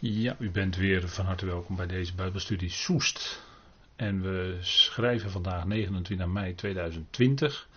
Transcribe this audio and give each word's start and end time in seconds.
Ja, 0.00 0.36
u 0.38 0.50
bent 0.50 0.76
weer 0.76 1.08
van 1.08 1.24
harte 1.24 1.46
welkom 1.46 1.76
bij 1.76 1.86
deze 1.86 2.14
Bijbelstudie 2.14 2.70
Soest. 2.70 3.42
En 3.96 4.22
we 4.22 4.58
schrijven 4.60 5.30
vandaag 5.30 5.64
29 5.64 6.26
mei 6.26 6.54
2020. 6.54 7.68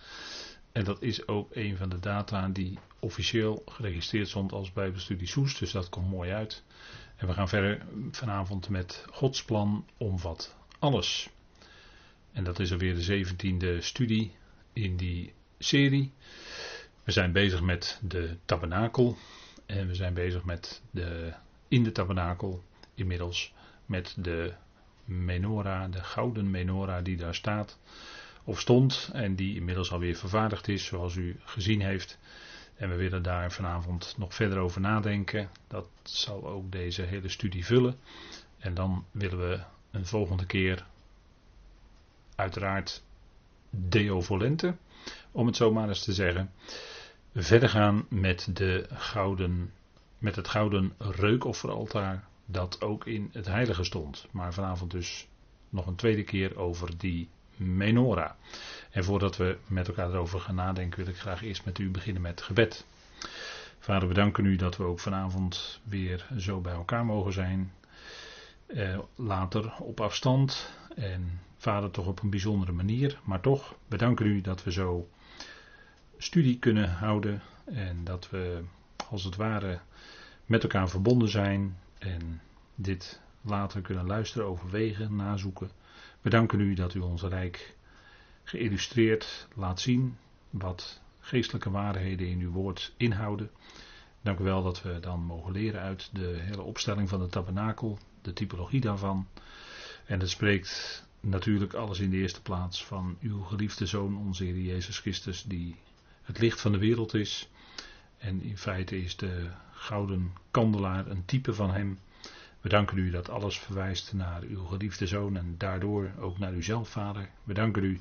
En 0.72 0.84
dat 0.84 1.02
is 1.02 1.26
ook 1.28 1.56
een 1.56 1.76
van 1.76 1.88
de 1.88 1.98
data 1.98 2.48
die 2.48 2.78
officieel 2.98 3.62
geregistreerd 3.66 4.28
stond 4.28 4.52
als 4.52 4.72
Bijbelstudie 4.72 5.26
Soest. 5.26 5.58
Dus 5.58 5.72
dat 5.72 5.88
komt 5.88 6.10
mooi 6.10 6.30
uit. 6.30 6.62
En 7.16 7.26
we 7.26 7.32
gaan 7.32 7.48
verder 7.48 7.86
vanavond 8.10 8.68
met 8.68 9.04
Gods 9.10 9.44
plan 9.44 9.86
omvat 9.96 10.56
alles. 10.78 11.28
En 12.32 12.44
dat 12.44 12.58
is 12.58 12.72
alweer 12.72 12.94
de 12.94 13.02
zeventiende 13.02 13.80
studie 13.80 14.32
in 14.72 14.96
die 14.96 15.32
serie. 15.58 16.12
We 17.04 17.12
zijn 17.12 17.32
bezig 17.32 17.60
met 17.60 18.00
de 18.02 18.36
tabernakel. 18.44 19.16
En 19.66 19.86
we 19.86 19.94
zijn 19.94 20.14
bezig 20.14 20.44
met 20.44 20.82
de 20.90 21.32
in 21.72 21.82
de 21.82 21.92
tabernakel 21.92 22.62
inmiddels 22.94 23.54
met 23.86 24.14
de 24.18 24.52
menorah, 25.04 25.92
de 25.92 26.02
gouden 26.02 26.50
menorah 26.50 27.04
die 27.04 27.16
daar 27.16 27.34
staat 27.34 27.78
of 28.44 28.60
stond 28.60 29.10
en 29.12 29.34
die 29.34 29.56
inmiddels 29.56 29.92
alweer 29.92 30.16
vervaardigd 30.16 30.68
is 30.68 30.84
zoals 30.84 31.14
u 31.14 31.40
gezien 31.44 31.80
heeft. 31.80 32.18
En 32.74 32.88
we 32.88 32.96
willen 32.96 33.22
daar 33.22 33.52
vanavond 33.52 34.14
nog 34.18 34.34
verder 34.34 34.58
over 34.58 34.80
nadenken. 34.80 35.50
Dat 35.68 35.88
zal 36.02 36.46
ook 36.46 36.72
deze 36.72 37.02
hele 37.02 37.28
studie 37.28 37.66
vullen. 37.66 37.98
En 38.58 38.74
dan 38.74 39.04
willen 39.10 39.48
we 39.48 39.60
een 39.90 40.06
volgende 40.06 40.46
keer 40.46 40.86
uiteraard 42.34 43.02
Deo 43.70 44.20
Volente, 44.20 44.76
om 45.30 45.46
het 45.46 45.56
zo 45.56 45.72
maar 45.72 45.88
eens 45.88 46.04
te 46.04 46.12
zeggen, 46.12 46.52
verder 47.34 47.68
gaan 47.68 48.06
met 48.08 48.48
de 48.56 48.86
gouden 48.92 49.72
met 50.22 50.36
het 50.36 50.48
gouden 50.48 50.92
reukofferaltaar 50.98 52.24
dat 52.46 52.80
ook 52.80 53.06
in 53.06 53.30
het 53.32 53.46
heilige 53.46 53.84
stond. 53.84 54.26
Maar 54.30 54.54
vanavond 54.54 54.90
dus 54.90 55.28
nog 55.68 55.86
een 55.86 55.94
tweede 55.94 56.22
keer 56.22 56.58
over 56.58 56.98
die 56.98 57.28
menorah. 57.56 58.30
En 58.90 59.04
voordat 59.04 59.36
we 59.36 59.58
met 59.66 59.88
elkaar 59.88 60.10
erover 60.10 60.40
gaan 60.40 60.54
nadenken, 60.54 60.98
wil 61.04 61.14
ik 61.14 61.20
graag 61.20 61.42
eerst 61.42 61.64
met 61.64 61.78
u 61.78 61.90
beginnen 61.90 62.22
met 62.22 62.42
gebed. 62.42 62.86
Vader, 63.78 64.08
we 64.08 64.14
danken 64.14 64.44
u 64.44 64.56
dat 64.56 64.76
we 64.76 64.84
ook 64.84 65.00
vanavond 65.00 65.80
weer 65.84 66.26
zo 66.38 66.60
bij 66.60 66.72
elkaar 66.74 67.04
mogen 67.04 67.32
zijn. 67.32 67.72
Eh, 68.66 68.98
later 69.14 69.72
op 69.78 70.00
afstand. 70.00 70.72
En 70.96 71.40
vader 71.56 71.90
toch 71.90 72.06
op 72.06 72.22
een 72.22 72.30
bijzondere 72.30 72.72
manier. 72.72 73.18
Maar 73.24 73.40
toch, 73.40 73.74
bedanken 73.88 74.26
u 74.26 74.40
dat 74.40 74.64
we 74.64 74.72
zo 74.72 75.08
studie 76.18 76.58
kunnen 76.58 76.90
houden. 76.90 77.42
En 77.64 78.04
dat 78.04 78.30
we 78.30 78.62
als 79.10 79.24
het 79.24 79.36
ware 79.36 79.80
met 80.46 80.62
elkaar 80.62 80.88
verbonden 80.88 81.28
zijn 81.28 81.78
en 81.98 82.40
dit 82.74 83.20
later 83.40 83.80
kunnen 83.80 84.06
luisteren, 84.06 84.46
overwegen, 84.46 85.16
nazoeken. 85.16 85.70
We 86.20 86.30
danken 86.30 86.60
u 86.60 86.74
dat 86.74 86.94
u 86.94 87.00
ons 87.00 87.22
rijk 87.22 87.76
geïllustreerd 88.44 89.48
laat 89.54 89.80
zien 89.80 90.16
wat 90.50 91.00
geestelijke 91.20 91.70
waarheden 91.70 92.28
in 92.28 92.40
uw 92.40 92.50
woord 92.50 92.94
inhouden. 92.96 93.50
Dank 94.20 94.38
u 94.38 94.44
wel 94.44 94.62
dat 94.62 94.82
we 94.82 95.00
dan 95.00 95.20
mogen 95.20 95.52
leren 95.52 95.80
uit 95.80 96.10
de 96.12 96.36
hele 96.40 96.62
opstelling 96.62 97.08
van 97.08 97.20
de 97.20 97.26
tabernakel, 97.26 97.98
de 98.22 98.32
typologie 98.32 98.80
daarvan. 98.80 99.26
En 100.04 100.20
het 100.20 100.30
spreekt 100.30 101.04
natuurlijk 101.20 101.74
alles 101.74 102.00
in 102.00 102.10
de 102.10 102.16
eerste 102.16 102.42
plaats 102.42 102.84
van 102.84 103.16
uw 103.20 103.40
geliefde 103.40 103.86
Zoon, 103.86 104.16
onze 104.16 104.44
Heer 104.44 104.58
Jezus 104.58 104.98
Christus, 104.98 105.42
die 105.42 105.76
het 106.22 106.38
licht 106.38 106.60
van 106.60 106.72
de 106.72 106.78
wereld 106.78 107.14
is. 107.14 107.48
En 108.18 108.42
in 108.42 108.58
feite 108.58 109.02
is 109.02 109.16
de 109.16 109.50
gouden 109.82 110.32
kandelaar 110.50 111.06
een 111.06 111.24
type 111.24 111.54
van 111.54 111.70
hem. 111.70 111.98
We 112.60 112.68
danken 112.68 112.98
u 112.98 113.10
dat 113.10 113.28
alles 113.28 113.58
verwijst 113.58 114.12
naar 114.12 114.42
uw 114.42 114.64
geliefde 114.64 115.06
zoon 115.06 115.36
en 115.36 115.54
daardoor 115.58 116.10
ook 116.18 116.38
naar 116.38 116.52
uzelf, 116.52 116.88
vader. 116.88 117.28
We 117.44 117.54
danken 117.54 117.84
u 117.84 118.00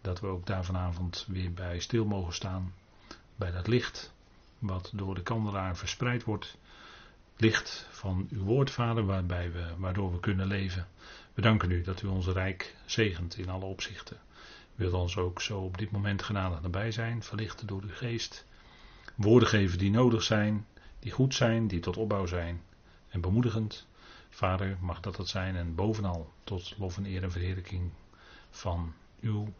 dat 0.00 0.20
we 0.20 0.26
ook 0.26 0.46
daar 0.46 0.64
vanavond 0.64 1.24
weer 1.28 1.52
bij 1.52 1.78
stil 1.78 2.04
mogen 2.04 2.34
staan. 2.34 2.72
Bij 3.36 3.50
dat 3.50 3.66
licht 3.66 4.14
wat 4.58 4.90
door 4.94 5.14
de 5.14 5.22
kandelaar 5.22 5.76
verspreid 5.76 6.24
wordt. 6.24 6.56
Licht 7.36 7.86
van 7.90 8.28
uw 8.30 8.42
woord, 8.42 8.70
vader, 8.70 9.06
waarbij 9.06 9.52
we, 9.52 9.74
waardoor 9.78 10.12
we 10.12 10.20
kunnen 10.20 10.46
leven. 10.46 10.86
We 11.34 11.42
danken 11.42 11.70
u 11.70 11.82
dat 11.82 12.02
u 12.02 12.06
ons 12.06 12.26
rijk 12.26 12.76
zegent 12.84 13.36
in 13.38 13.48
alle 13.48 13.64
opzichten. 13.64 14.16
Wilt 14.74 14.92
ons 14.92 15.16
ook 15.16 15.40
zo 15.40 15.58
op 15.58 15.78
dit 15.78 15.90
moment 15.90 16.22
genadig 16.22 16.62
nabij 16.62 16.90
zijn, 16.90 17.22
verlichten 17.22 17.66
door 17.66 17.82
uw 17.82 17.94
geest. 17.94 18.46
Woorden 19.14 19.48
geven 19.48 19.78
die 19.78 19.90
nodig 19.90 20.22
zijn, 20.22 20.66
die 20.98 21.12
goed 21.12 21.34
zijn, 21.34 21.68
die 21.68 21.80
tot 21.80 21.96
opbouw 21.96 22.26
zijn 22.26 22.62
en 23.08 23.20
bemoedigend. 23.20 23.86
Vader, 24.30 24.76
mag 24.80 25.00
dat 25.00 25.16
het 25.16 25.28
zijn 25.28 25.56
en 25.56 25.74
bovenal 25.74 26.32
tot 26.44 26.74
lof 26.78 26.96
en 26.96 27.06
eer 27.06 27.22
en 27.22 27.30
verheerlijking 27.30 27.90
van 28.50 28.94
uw 29.20 29.52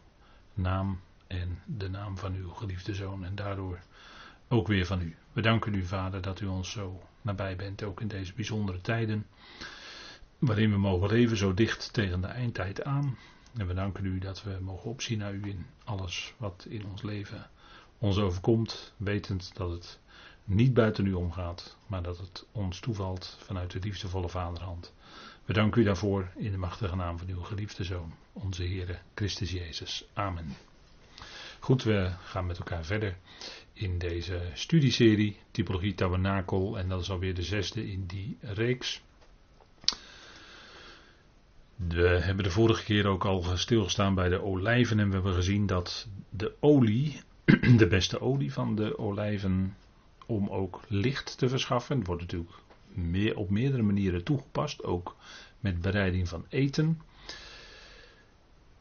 naam 0.54 1.00
en 1.26 1.62
de 1.64 1.88
naam 1.88 2.18
van 2.18 2.34
uw 2.34 2.50
geliefde 2.50 2.94
zoon 2.94 3.24
en 3.24 3.34
daardoor 3.34 3.80
ook 4.48 4.66
weer 4.66 4.86
van 4.86 5.00
u. 5.00 5.16
We 5.32 5.40
danken 5.40 5.74
u, 5.74 5.84
Vader, 5.84 6.22
dat 6.22 6.40
u 6.40 6.46
ons 6.46 6.70
zo 6.70 7.02
nabij 7.22 7.56
bent, 7.56 7.82
ook 7.82 8.00
in 8.00 8.08
deze 8.08 8.32
bijzondere 8.34 8.80
tijden, 8.80 9.26
waarin 10.38 10.70
we 10.70 10.78
mogen 10.78 11.08
leven 11.08 11.36
zo 11.36 11.54
dicht 11.54 11.92
tegen 11.92 12.20
de 12.20 12.26
eindtijd 12.26 12.84
aan. 12.84 13.18
En 13.56 13.66
we 13.66 13.74
danken 13.74 14.04
u 14.04 14.18
dat 14.18 14.42
we 14.42 14.58
mogen 14.60 14.90
opzien 14.90 15.18
naar 15.18 15.34
u 15.34 15.48
in 15.48 15.66
alles 15.84 16.34
wat 16.36 16.66
in 16.68 16.86
ons 16.86 17.02
leven 17.02 17.50
ons 17.98 18.18
overkomt, 18.18 18.94
wetend 18.96 19.50
dat 19.54 19.70
het 19.70 19.98
niet 20.46 20.74
buiten 20.74 21.06
u 21.06 21.12
omgaat, 21.12 21.76
maar 21.86 22.02
dat 22.02 22.18
het 22.18 22.46
ons 22.52 22.80
toevalt 22.80 23.36
vanuit 23.40 23.70
de 23.70 23.78
liefdevolle 23.78 24.28
vaderhand. 24.28 24.92
We 25.44 25.70
u 25.74 25.82
daarvoor 25.82 26.28
in 26.36 26.50
de 26.50 26.56
machtige 26.56 26.96
naam 26.96 27.18
van 27.18 27.28
uw 27.28 27.40
geliefde 27.40 27.84
Zoon, 27.84 28.14
onze 28.32 28.62
Heere 28.62 28.98
Christus 29.14 29.50
Jezus. 29.50 30.04
Amen. 30.14 30.56
Goed, 31.60 31.82
we 31.82 32.10
gaan 32.24 32.46
met 32.46 32.58
elkaar 32.58 32.84
verder 32.84 33.16
in 33.72 33.98
deze 33.98 34.50
studieserie 34.54 35.36
Typologie 35.50 35.94
Tabernakel 35.94 36.78
en 36.78 36.88
dat 36.88 37.00
is 37.00 37.10
alweer 37.10 37.34
de 37.34 37.42
zesde 37.42 37.90
in 37.90 38.06
die 38.06 38.38
reeks. 38.40 39.02
We 41.76 42.08
hebben 42.08 42.44
de 42.44 42.50
vorige 42.50 42.84
keer 42.84 43.06
ook 43.06 43.24
al 43.24 43.42
stilgestaan 43.54 44.14
bij 44.14 44.28
de 44.28 44.42
olijven 44.42 44.98
en 44.98 45.08
we 45.08 45.14
hebben 45.14 45.34
gezien 45.34 45.66
dat 45.66 46.08
de 46.30 46.54
olie, 46.60 47.20
de 47.76 47.86
beste 47.88 48.20
olie 48.20 48.52
van 48.52 48.74
de 48.74 48.98
olijven, 48.98 49.76
om 50.26 50.48
ook 50.48 50.80
licht 50.88 51.38
te 51.38 51.48
verschaffen. 51.48 51.98
Het 51.98 52.06
wordt 52.06 52.22
natuurlijk 52.22 52.52
meer, 52.88 53.36
op 53.36 53.50
meerdere 53.50 53.82
manieren 53.82 54.24
toegepast, 54.24 54.84
ook 54.84 55.16
met 55.60 55.80
bereiding 55.80 56.28
van 56.28 56.44
eten. 56.48 57.00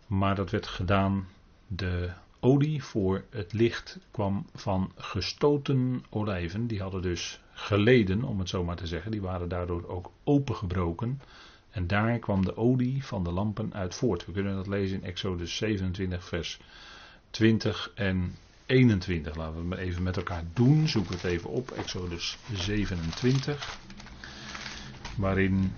Maar 0.08 0.36
dat 0.36 0.50
werd 0.50 0.68
gedaan, 0.68 1.28
de 1.68 2.12
olie 2.40 2.84
voor 2.84 3.24
het 3.30 3.54
licht 3.54 4.00
kwam 4.12 4.46
van 4.56 4.92
gestoten 4.96 6.04
olijven. 6.10 6.68
Die 6.68 6.82
hadden 6.82 7.02
dus 7.02 7.40
geleden, 7.54 8.24
om 8.24 8.40
het 8.40 8.50
zo 8.50 8.64
maar 8.64 8.76
te 8.76 8.88
zeggen. 8.88 9.12
Die 9.12 9.22
waren 9.22 9.50
daardoor 9.50 9.88
ook 9.88 10.12
opengebroken. 10.24 11.22
En 11.70 11.88
daar 11.88 12.20
kwam 12.20 12.46
de 12.46 12.58
olie 12.58 13.06
van 13.06 13.24
de 13.24 13.32
lampen 13.32 13.74
uit 13.74 13.96
voort. 13.96 14.26
We 14.26 14.32
kunnen 14.32 14.56
dat 14.56 14.68
lezen 14.68 14.98
in 14.98 15.04
Exodus 15.04 15.56
27, 15.56 16.26
vers 16.26 16.60
20 17.30 17.92
en 17.96 18.36
21. 18.66 19.36
Laten 19.36 19.70
we 19.70 19.76
het 19.76 19.86
even 19.86 20.04
met 20.04 20.18
elkaar 20.18 20.44
doen. 20.54 20.88
Zoek 20.88 21.10
het 21.10 21.24
even 21.24 21.50
op. 21.50 21.72
Exodus 21.72 22.38
27. 22.54 23.78
Waarin 25.18 25.74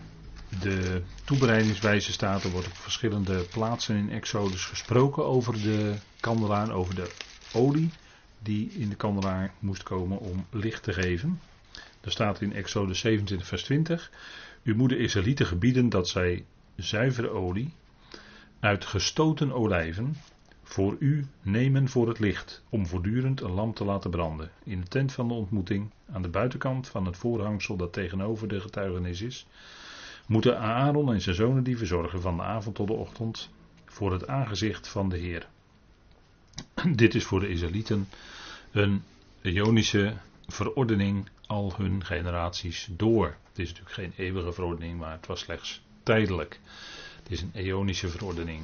de 0.62 1.02
toebereidingswijze 1.24 2.12
staat. 2.12 2.44
Er 2.44 2.50
wordt 2.50 2.68
op 2.68 2.75
verschillende 2.75 3.42
plaatsen 3.42 3.96
in 3.96 4.12
Exodus 4.12 4.66
gesproken 4.66 5.25
over 5.25 5.62
de 5.62 5.96
kandelaar. 6.20 6.72
Over 6.72 6.96
de 6.96 7.12
olie 7.53 7.90
die 8.40 8.70
in 8.70 8.90
de 8.90 8.96
kandelaar 8.96 9.54
moest 9.59 9.84
komen 9.84 10.19
om 10.19 10.46
licht 10.52 10.84
te 10.84 10.94
geven. 10.94 11.40
Er 12.02 12.12
staat 12.12 12.42
in 12.42 12.54
Exodus 12.54 13.00
27 13.00 13.48
vers 13.48 13.64
20. 13.64 14.12
U 14.63 14.75
moet 14.75 14.89
de 14.89 14.98
Israëlieten 14.98 15.45
gebieden 15.45 15.89
dat 15.89 16.10
zij 16.10 16.45
zuivere 16.75 17.30
olie 17.30 17.74
uit 18.60 18.86
gestoten 18.86 19.51
olijven 19.51 20.16
voor 20.68 20.96
u 21.00 21.25
nemen 21.42 21.90
voor 21.90 22.08
het 22.08 22.19
licht, 22.19 22.64
om 22.69 22.88
voortdurend 22.88 23.42
een 23.42 23.52
lamp 23.52 23.75
te 23.75 23.86
laten 23.86 24.10
branden. 24.10 24.52
In 24.64 24.80
de 24.81 24.88
tent 24.88 25.12
van 25.12 25.28
de 25.28 25.34
ontmoeting, 25.34 25.92
aan 26.12 26.22
de 26.22 26.28
buitenkant 26.28 26.88
van 26.88 27.06
het 27.06 27.18
voorhangsel 27.18 27.75
dat 27.75 27.94
tegenover 27.94 28.48
de 28.48 28.62
getuigenis 28.62 29.22
is, 29.22 29.48
moeten 30.25 30.60
Aaron 30.60 31.14
en 31.14 31.22
zijn 31.22 31.36
zonen 31.36 31.64
die 31.64 31.78
verzorgen 31.78 32.22
van 32.22 32.38
de 32.38 32.44
avond 32.44 32.75
tot 32.75 32.88
de 32.88 32.94
ochtend 32.94 33.50
voor 33.86 34.12
het 34.12 34.28
aangezicht 34.28 34.88
van 34.88 35.10
de 35.10 35.18
Heer. 35.18 35.48
Dit 36.96 37.16
is 37.16 37.24
voor 37.24 37.40
de 37.40 37.50
Israëlieten 37.50 38.10
een 38.72 39.04
Ionische 39.42 40.13
verordening 40.48 41.30
al 41.46 41.74
hun 41.78 42.06
generaties 42.06 42.90
door. 42.92 43.36
Het 43.50 43.60
is 43.60 43.68
natuurlijk 43.68 43.96
geen 43.96 44.13
eeuwige 44.16 44.54
verordening, 44.54 45.00
maar 45.00 45.12
het 45.12 45.28
was 45.28 45.40
slechts 45.40 45.81
tijdelijk. 46.04 46.60
Het 47.24 47.31
is 47.31 47.42
een 47.42 47.52
eonische 47.54 48.10
verordening. 48.10 48.62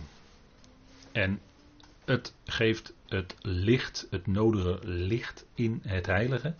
En 1.11 1.39
het 2.05 2.33
geeft 2.45 2.93
het 3.07 3.35
licht, 3.41 4.07
het 4.09 4.27
nodige 4.27 4.79
licht 4.81 5.45
in 5.53 5.81
het 5.83 6.05
heilige. 6.05 6.55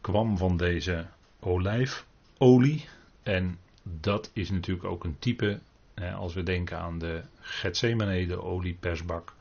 Kwam 0.00 0.38
van 0.38 0.56
deze 0.56 1.06
olijfolie. 1.40 2.88
En 3.22 3.58
dat 3.82 4.30
is 4.32 4.50
natuurlijk 4.50 4.86
ook 4.86 5.04
een 5.04 5.18
type, 5.18 5.60
als 6.16 6.34
we 6.34 6.42
denken 6.42 6.78
aan 6.78 6.98
de 6.98 7.22
Gethsemane, 7.40 8.26
de 8.26 8.42
oliepersbak, 8.42 9.32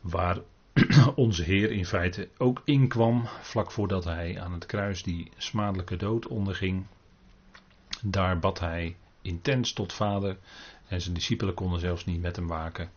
waar 0.00 0.38
onze 1.14 1.42
Heer 1.42 1.70
in 1.70 1.86
feite 1.86 2.28
ook 2.38 2.62
inkwam, 2.64 3.26
vlak 3.40 3.70
voordat 3.70 4.04
hij 4.04 4.40
aan 4.40 4.52
het 4.52 4.66
kruis 4.66 5.02
die 5.02 5.30
smadelijke 5.36 5.96
dood 5.96 6.26
onderging. 6.26 6.86
Daar 8.02 8.38
bad 8.38 8.60
hij 8.60 8.96
intens 9.22 9.72
tot 9.72 9.92
vader 9.92 10.38
en 10.88 11.00
zijn 11.00 11.14
discipelen 11.14 11.54
konden 11.54 11.80
zelfs 11.80 12.04
niet 12.04 12.20
met 12.20 12.36
hem 12.36 12.46
waken. 12.46 12.90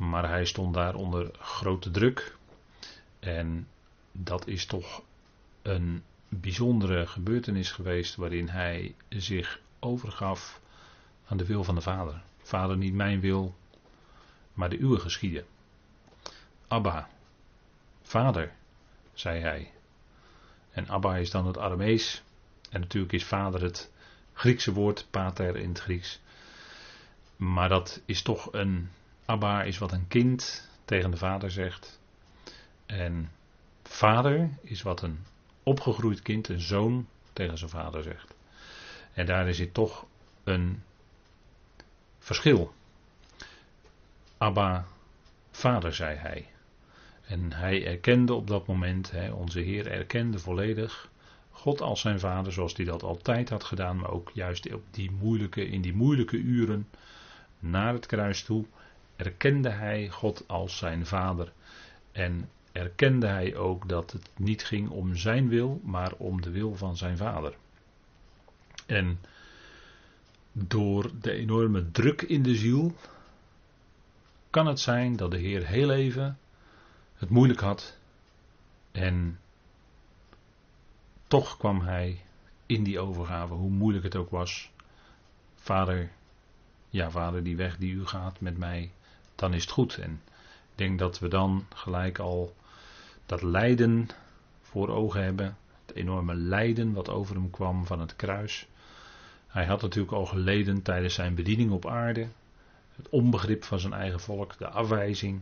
Maar 0.00 0.28
hij 0.28 0.44
stond 0.44 0.74
daar 0.74 0.94
onder 0.94 1.30
grote 1.38 1.90
druk. 1.90 2.36
En 3.18 3.68
dat 4.12 4.46
is 4.46 4.66
toch 4.66 5.02
een 5.62 6.02
bijzondere 6.28 7.06
gebeurtenis 7.06 7.72
geweest 7.72 8.16
waarin 8.16 8.48
hij 8.48 8.94
zich 9.08 9.60
overgaf 9.78 10.60
aan 11.26 11.36
de 11.36 11.46
wil 11.46 11.64
van 11.64 11.74
de 11.74 11.80
Vader. 11.80 12.22
Vader, 12.42 12.76
niet 12.76 12.94
mijn 12.94 13.20
wil, 13.20 13.54
maar 14.52 14.68
de 14.68 14.78
uwe 14.78 14.98
geschieden. 14.98 15.44
Abba, 16.68 17.08
Vader, 18.02 18.52
zei 19.12 19.40
hij. 19.40 19.72
En 20.70 20.88
Abba 20.88 21.16
is 21.16 21.30
dan 21.30 21.46
het 21.46 21.58
Aramees. 21.58 22.22
En 22.70 22.80
natuurlijk 22.80 23.12
is 23.12 23.24
vader 23.24 23.62
het 23.62 23.90
Griekse 24.32 24.72
woord, 24.72 25.06
pater 25.10 25.56
in 25.56 25.68
het 25.68 25.80
Grieks. 25.80 26.20
Maar 27.36 27.68
dat 27.68 28.02
is 28.04 28.22
toch 28.22 28.52
een. 28.52 28.90
Abba 29.30 29.62
is 29.62 29.78
wat 29.78 29.92
een 29.92 30.08
kind 30.08 30.68
tegen 30.84 31.10
de 31.10 31.16
vader 31.16 31.50
zegt. 31.50 32.00
En 32.86 33.30
vader 33.82 34.50
is 34.62 34.82
wat 34.82 35.02
een 35.02 35.18
opgegroeid 35.62 36.22
kind, 36.22 36.48
een 36.48 36.60
zoon, 36.60 37.08
tegen 37.32 37.58
zijn 37.58 37.70
vader 37.70 38.02
zegt. 38.02 38.34
En 39.12 39.26
daar 39.26 39.48
is 39.48 39.58
het 39.58 39.74
toch 39.74 40.06
een 40.44 40.82
verschil. 42.18 42.72
Abba, 44.38 44.86
vader, 45.50 45.94
zei 45.94 46.16
hij. 46.16 46.48
En 47.20 47.52
hij 47.52 47.86
erkende 47.86 48.34
op 48.34 48.46
dat 48.46 48.66
moment, 48.66 49.10
hè, 49.10 49.32
onze 49.32 49.60
Heer 49.60 49.86
erkende 49.86 50.38
volledig 50.38 51.10
God 51.50 51.80
als 51.80 52.00
zijn 52.00 52.20
vader, 52.20 52.52
zoals 52.52 52.76
hij 52.76 52.84
dat 52.84 53.02
altijd 53.02 53.48
had 53.48 53.64
gedaan, 53.64 53.96
maar 53.96 54.10
ook 54.10 54.30
juist 54.34 54.72
op 54.72 54.82
die 54.90 55.10
moeilijke, 55.10 55.66
in 55.66 55.80
die 55.80 55.94
moeilijke 55.94 56.36
uren 56.36 56.88
naar 57.58 57.92
het 57.92 58.06
kruis 58.06 58.42
toe, 58.42 58.66
erkende 59.20 59.68
hij 59.68 60.08
God 60.08 60.44
als 60.48 60.76
zijn 60.76 61.06
vader. 61.06 61.52
En 62.12 62.48
erkende 62.72 63.26
hij 63.26 63.56
ook 63.56 63.88
dat 63.88 64.10
het 64.10 64.30
niet 64.36 64.64
ging 64.64 64.88
om 64.88 65.16
zijn 65.16 65.48
wil, 65.48 65.80
maar 65.84 66.12
om 66.12 66.40
de 66.40 66.50
wil 66.50 66.74
van 66.74 66.96
zijn 66.96 67.16
vader. 67.16 67.56
En 68.86 69.20
door 70.52 71.10
de 71.20 71.32
enorme 71.32 71.90
druk 71.90 72.22
in 72.22 72.42
de 72.42 72.54
ziel 72.54 72.94
kan 74.50 74.66
het 74.66 74.80
zijn 74.80 75.16
dat 75.16 75.30
de 75.30 75.38
Heer 75.38 75.66
heel 75.66 75.90
even 75.90 76.38
het 77.14 77.28
moeilijk 77.28 77.60
had 77.60 77.98
en 78.92 79.38
toch 81.26 81.56
kwam 81.56 81.80
hij 81.80 82.24
in 82.66 82.82
die 82.82 82.98
overgave, 82.98 83.54
hoe 83.54 83.70
moeilijk 83.70 84.04
het 84.04 84.16
ook 84.16 84.30
was. 84.30 84.70
Vader, 85.54 86.10
ja 86.88 87.10
vader, 87.10 87.42
die 87.42 87.56
weg 87.56 87.76
die 87.76 87.94
u 87.94 88.06
gaat 88.06 88.40
met 88.40 88.58
mij, 88.58 88.92
dan 89.40 89.54
is 89.54 89.62
het 89.62 89.70
goed. 89.70 89.98
En 89.98 90.22
ik 90.70 90.74
denk 90.74 90.98
dat 90.98 91.18
we 91.18 91.28
dan 91.28 91.66
gelijk 91.74 92.18
al 92.18 92.54
dat 93.26 93.42
lijden 93.42 94.08
voor 94.60 94.88
ogen 94.88 95.22
hebben. 95.22 95.56
Het 95.86 95.96
enorme 95.96 96.34
lijden 96.34 96.92
wat 96.92 97.08
over 97.08 97.34
hem 97.34 97.50
kwam 97.50 97.86
van 97.86 98.00
het 98.00 98.16
kruis. 98.16 98.66
Hij 99.46 99.66
had 99.66 99.82
natuurlijk 99.82 100.12
al 100.12 100.26
geleden 100.26 100.82
tijdens 100.82 101.14
zijn 101.14 101.34
bediening 101.34 101.70
op 101.70 101.86
aarde. 101.86 102.28
Het 102.96 103.08
onbegrip 103.08 103.64
van 103.64 103.80
zijn 103.80 103.92
eigen 103.92 104.20
volk, 104.20 104.58
de 104.58 104.68
afwijzing. 104.68 105.40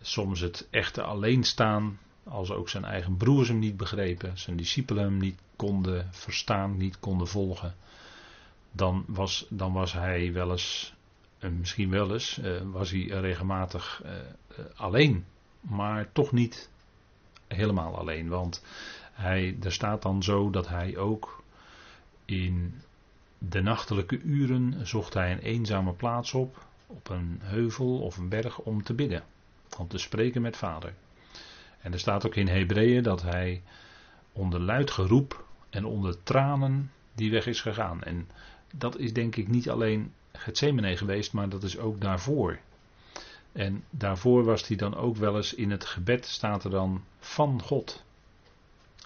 Soms 0.00 0.40
het 0.40 0.68
echte 0.70 1.02
alleenstaan, 1.02 1.98
als 2.24 2.50
ook 2.50 2.68
zijn 2.68 2.84
eigen 2.84 3.16
broers 3.16 3.48
hem 3.48 3.58
niet 3.58 3.76
begrepen, 3.76 4.38
zijn 4.38 4.56
discipelen 4.56 5.04
hem 5.04 5.16
niet 5.16 5.38
konden 5.56 6.08
verstaan, 6.10 6.76
niet 6.76 6.98
konden 6.98 7.28
volgen. 7.28 7.74
Dan 8.72 9.04
was, 9.06 9.46
dan 9.48 9.72
was 9.72 9.92
hij 9.92 10.32
wel 10.32 10.50
eens, 10.50 10.94
eh, 11.44 11.50
misschien 11.50 11.90
wel 11.90 12.12
eens, 12.12 12.38
eh, 12.38 12.52
was 12.64 12.90
hij 12.90 13.02
regelmatig 13.02 14.02
eh, 14.04 14.12
alleen. 14.76 15.24
Maar 15.60 16.12
toch 16.12 16.32
niet 16.32 16.70
helemaal 17.46 17.98
alleen. 17.98 18.28
Want 18.28 18.64
hij, 19.12 19.56
er 19.62 19.72
staat 19.72 20.02
dan 20.02 20.22
zo 20.22 20.50
dat 20.50 20.68
hij 20.68 20.96
ook 20.96 21.42
in 22.24 22.74
de 23.38 23.60
nachtelijke 23.60 24.20
uren 24.20 24.86
zocht 24.86 25.14
hij 25.14 25.32
een 25.32 25.38
eenzame 25.38 25.92
plaats 25.92 26.34
op, 26.34 26.64
op 26.86 27.08
een 27.08 27.38
heuvel 27.42 27.98
of 28.00 28.16
een 28.16 28.28
berg 28.28 28.58
om 28.58 28.82
te 28.82 28.94
bidden, 28.94 29.22
om 29.78 29.88
te 29.88 29.98
spreken 29.98 30.42
met 30.42 30.56
vader. 30.56 30.94
En 31.80 31.92
er 31.92 31.98
staat 31.98 32.26
ook 32.26 32.34
in 32.34 32.48
Hebreeën 32.48 33.02
dat 33.02 33.22
hij 33.22 33.62
onder 34.32 34.60
luid 34.60 34.90
geroep 34.90 35.44
en 35.70 35.84
onder 35.84 36.22
tranen 36.22 36.90
die 37.14 37.30
weg 37.30 37.46
is 37.46 37.60
gegaan. 37.60 38.02
En 38.02 38.28
dat 38.74 38.98
is 38.98 39.12
denk 39.12 39.36
ik 39.36 39.48
niet 39.48 39.70
alleen 39.70 40.12
Gethsemane 40.38 40.96
geweest, 40.96 41.32
maar 41.32 41.48
dat 41.48 41.62
is 41.62 41.78
ook 41.78 42.00
daarvoor. 42.00 42.58
En 43.52 43.84
daarvoor 43.90 44.44
was 44.44 44.68
hij 44.68 44.76
dan 44.76 44.96
ook 44.96 45.16
wel 45.16 45.36
eens 45.36 45.54
in 45.54 45.70
het 45.70 45.84
gebed, 45.84 46.26
staat 46.26 46.64
er 46.64 46.70
dan 46.70 47.04
van 47.18 47.62
God. 47.62 48.04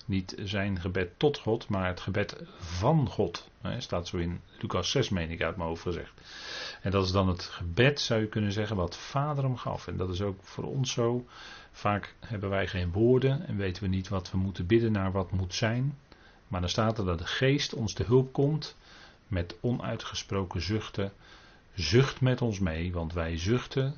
Niet 0.04 0.34
zijn 0.44 0.80
gebed 0.80 1.10
tot 1.16 1.38
God, 1.38 1.68
maar 1.68 1.86
het 1.86 2.00
gebed 2.00 2.42
van 2.58 3.08
God. 3.08 3.48
Staat 3.78 4.08
zo 4.08 4.16
in 4.16 4.40
Lucas 4.60 4.90
6, 4.90 5.08
meen 5.08 5.30
ik 5.30 5.42
uit 5.42 5.56
mijn 5.56 5.68
hoofd 5.68 5.82
gezegd. 5.82 6.12
En 6.82 6.90
dat 6.90 7.04
is 7.04 7.10
dan 7.10 7.28
het 7.28 7.42
gebed, 7.42 8.00
zou 8.00 8.20
je 8.20 8.26
kunnen 8.28 8.52
zeggen, 8.52 8.76
wat 8.76 8.96
Vader 8.96 9.44
hem 9.44 9.56
gaf. 9.56 9.86
En 9.86 9.96
dat 9.96 10.10
is 10.10 10.22
ook 10.22 10.38
voor 10.42 10.64
ons 10.64 10.92
zo. 10.92 11.26
Vaak 11.72 12.14
hebben 12.20 12.50
wij 12.50 12.66
geen 12.66 12.92
woorden 12.92 13.46
en 13.46 13.56
weten 13.56 13.82
we 13.82 13.88
niet 13.88 14.08
wat 14.08 14.30
we 14.30 14.38
moeten 14.38 14.66
bidden 14.66 14.92
naar 14.92 15.12
wat 15.12 15.30
moet 15.30 15.54
zijn. 15.54 15.98
Maar 16.48 16.60
dan 16.60 16.70
staat 16.70 16.98
er 16.98 17.04
dat 17.04 17.18
de 17.18 17.26
geest 17.26 17.74
ons 17.74 17.92
te 17.92 18.04
hulp 18.04 18.32
komt 18.32 18.76
met 19.28 19.56
onuitgesproken 19.60 20.60
zuchten. 20.60 21.12
Zucht 21.74 22.20
met 22.20 22.42
ons 22.42 22.58
mee, 22.58 22.92
want 22.92 23.12
wij 23.12 23.38
zuchten, 23.38 23.94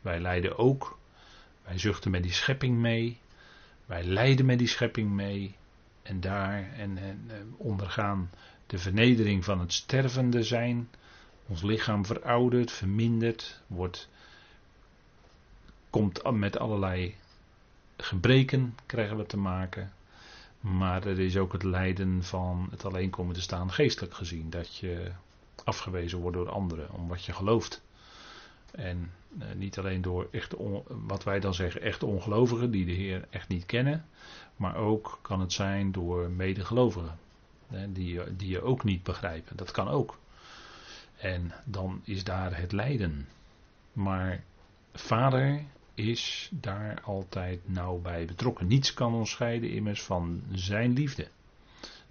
wij 0.00 0.20
lijden 0.20 0.58
ook. 0.58 0.98
Wij 1.64 1.78
zuchten 1.78 2.10
met 2.10 2.22
die 2.22 2.32
schepping 2.32 2.78
mee. 2.78 3.18
Wij 3.86 4.04
lijden 4.04 4.46
met 4.46 4.58
die 4.58 4.68
schepping 4.68 5.10
mee. 5.10 5.56
En 6.02 6.20
daar 6.20 6.72
en, 6.72 6.98
en, 6.98 7.30
ondergaan 7.56 8.30
de 8.66 8.78
vernedering 8.78 9.44
van 9.44 9.60
het 9.60 9.72
stervende 9.72 10.42
zijn. 10.42 10.88
Ons 11.46 11.62
lichaam 11.62 12.06
veroudert, 12.06 12.72
vermindert, 12.72 13.60
wordt, 13.66 14.08
komt 15.90 16.32
met 16.32 16.58
allerlei 16.58 17.14
gebreken 17.96 18.74
krijgen 18.86 19.16
we 19.16 19.26
te 19.26 19.36
maken. 19.36 19.92
Maar 20.64 21.06
er 21.06 21.18
is 21.20 21.36
ook 21.36 21.52
het 21.52 21.62
lijden 21.62 22.22
van 22.22 22.68
het 22.70 22.84
alleen 22.84 23.10
komen 23.10 23.34
te 23.34 23.40
staan 23.40 23.72
geestelijk 23.72 24.14
gezien. 24.14 24.50
Dat 24.50 24.76
je 24.76 25.12
afgewezen 25.64 26.18
wordt 26.18 26.36
door 26.36 26.48
anderen 26.48 26.92
om 26.92 27.08
wat 27.08 27.24
je 27.24 27.32
gelooft. 27.32 27.82
En 28.70 29.10
eh, 29.38 29.46
niet 29.54 29.78
alleen 29.78 30.02
door 30.02 30.28
echt 30.30 30.54
wat 30.86 31.24
wij 31.24 31.40
dan 31.40 31.54
zeggen, 31.54 31.82
echt 31.82 32.02
ongelovigen 32.02 32.70
die 32.70 32.84
de 32.84 32.92
Heer 32.92 33.26
echt 33.30 33.48
niet 33.48 33.66
kennen. 33.66 34.06
Maar 34.56 34.76
ook 34.76 35.18
kan 35.22 35.40
het 35.40 35.52
zijn 35.52 35.92
door 35.92 36.30
medegelovigen. 36.30 37.18
Hè, 37.66 37.92
die, 37.92 38.36
die 38.36 38.48
je 38.48 38.62
ook 38.62 38.84
niet 38.84 39.02
begrijpen. 39.02 39.56
Dat 39.56 39.70
kan 39.70 39.88
ook. 39.88 40.18
En 41.16 41.52
dan 41.64 42.00
is 42.04 42.24
daar 42.24 42.58
het 42.58 42.72
lijden. 42.72 43.28
Maar 43.92 44.44
vader 44.92 45.64
is 45.94 46.50
daar 46.52 47.00
altijd 47.02 47.60
nauw 47.68 47.98
bij 47.98 48.26
betrokken. 48.26 48.66
Niets 48.66 48.94
kan 48.94 49.14
ons 49.14 49.30
scheiden 49.30 49.70
immers 49.70 50.02
van 50.02 50.42
zijn 50.52 50.92
liefde. 50.92 51.28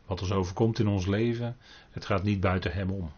Wat 0.06 0.22
ons 0.22 0.32
overkomt 0.32 0.80
in 0.80 0.88
ons 0.88 1.06
leven, 1.06 1.58
het 1.92 2.06
gaat 2.06 2.24
niet 2.24 2.40
buiten 2.40 2.72
hem 2.72 2.90
om. 2.90 3.12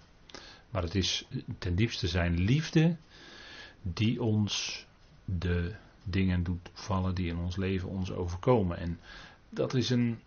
Maar 0.69 0.83
het 0.83 0.95
is 0.95 1.27
ten 1.57 1.75
diepste 1.75 2.07
zijn 2.07 2.39
liefde 2.39 2.95
die 3.81 4.21
ons 4.21 4.85
de 5.25 5.75
dingen 6.03 6.43
doet 6.43 6.69
vallen 6.73 7.15
die 7.15 7.27
in 7.27 7.37
ons 7.37 7.55
leven 7.55 7.89
ons 7.89 8.11
overkomen. 8.11 8.77
En 8.77 8.99
dat 9.49 9.73
is 9.73 9.89
een 9.89 10.19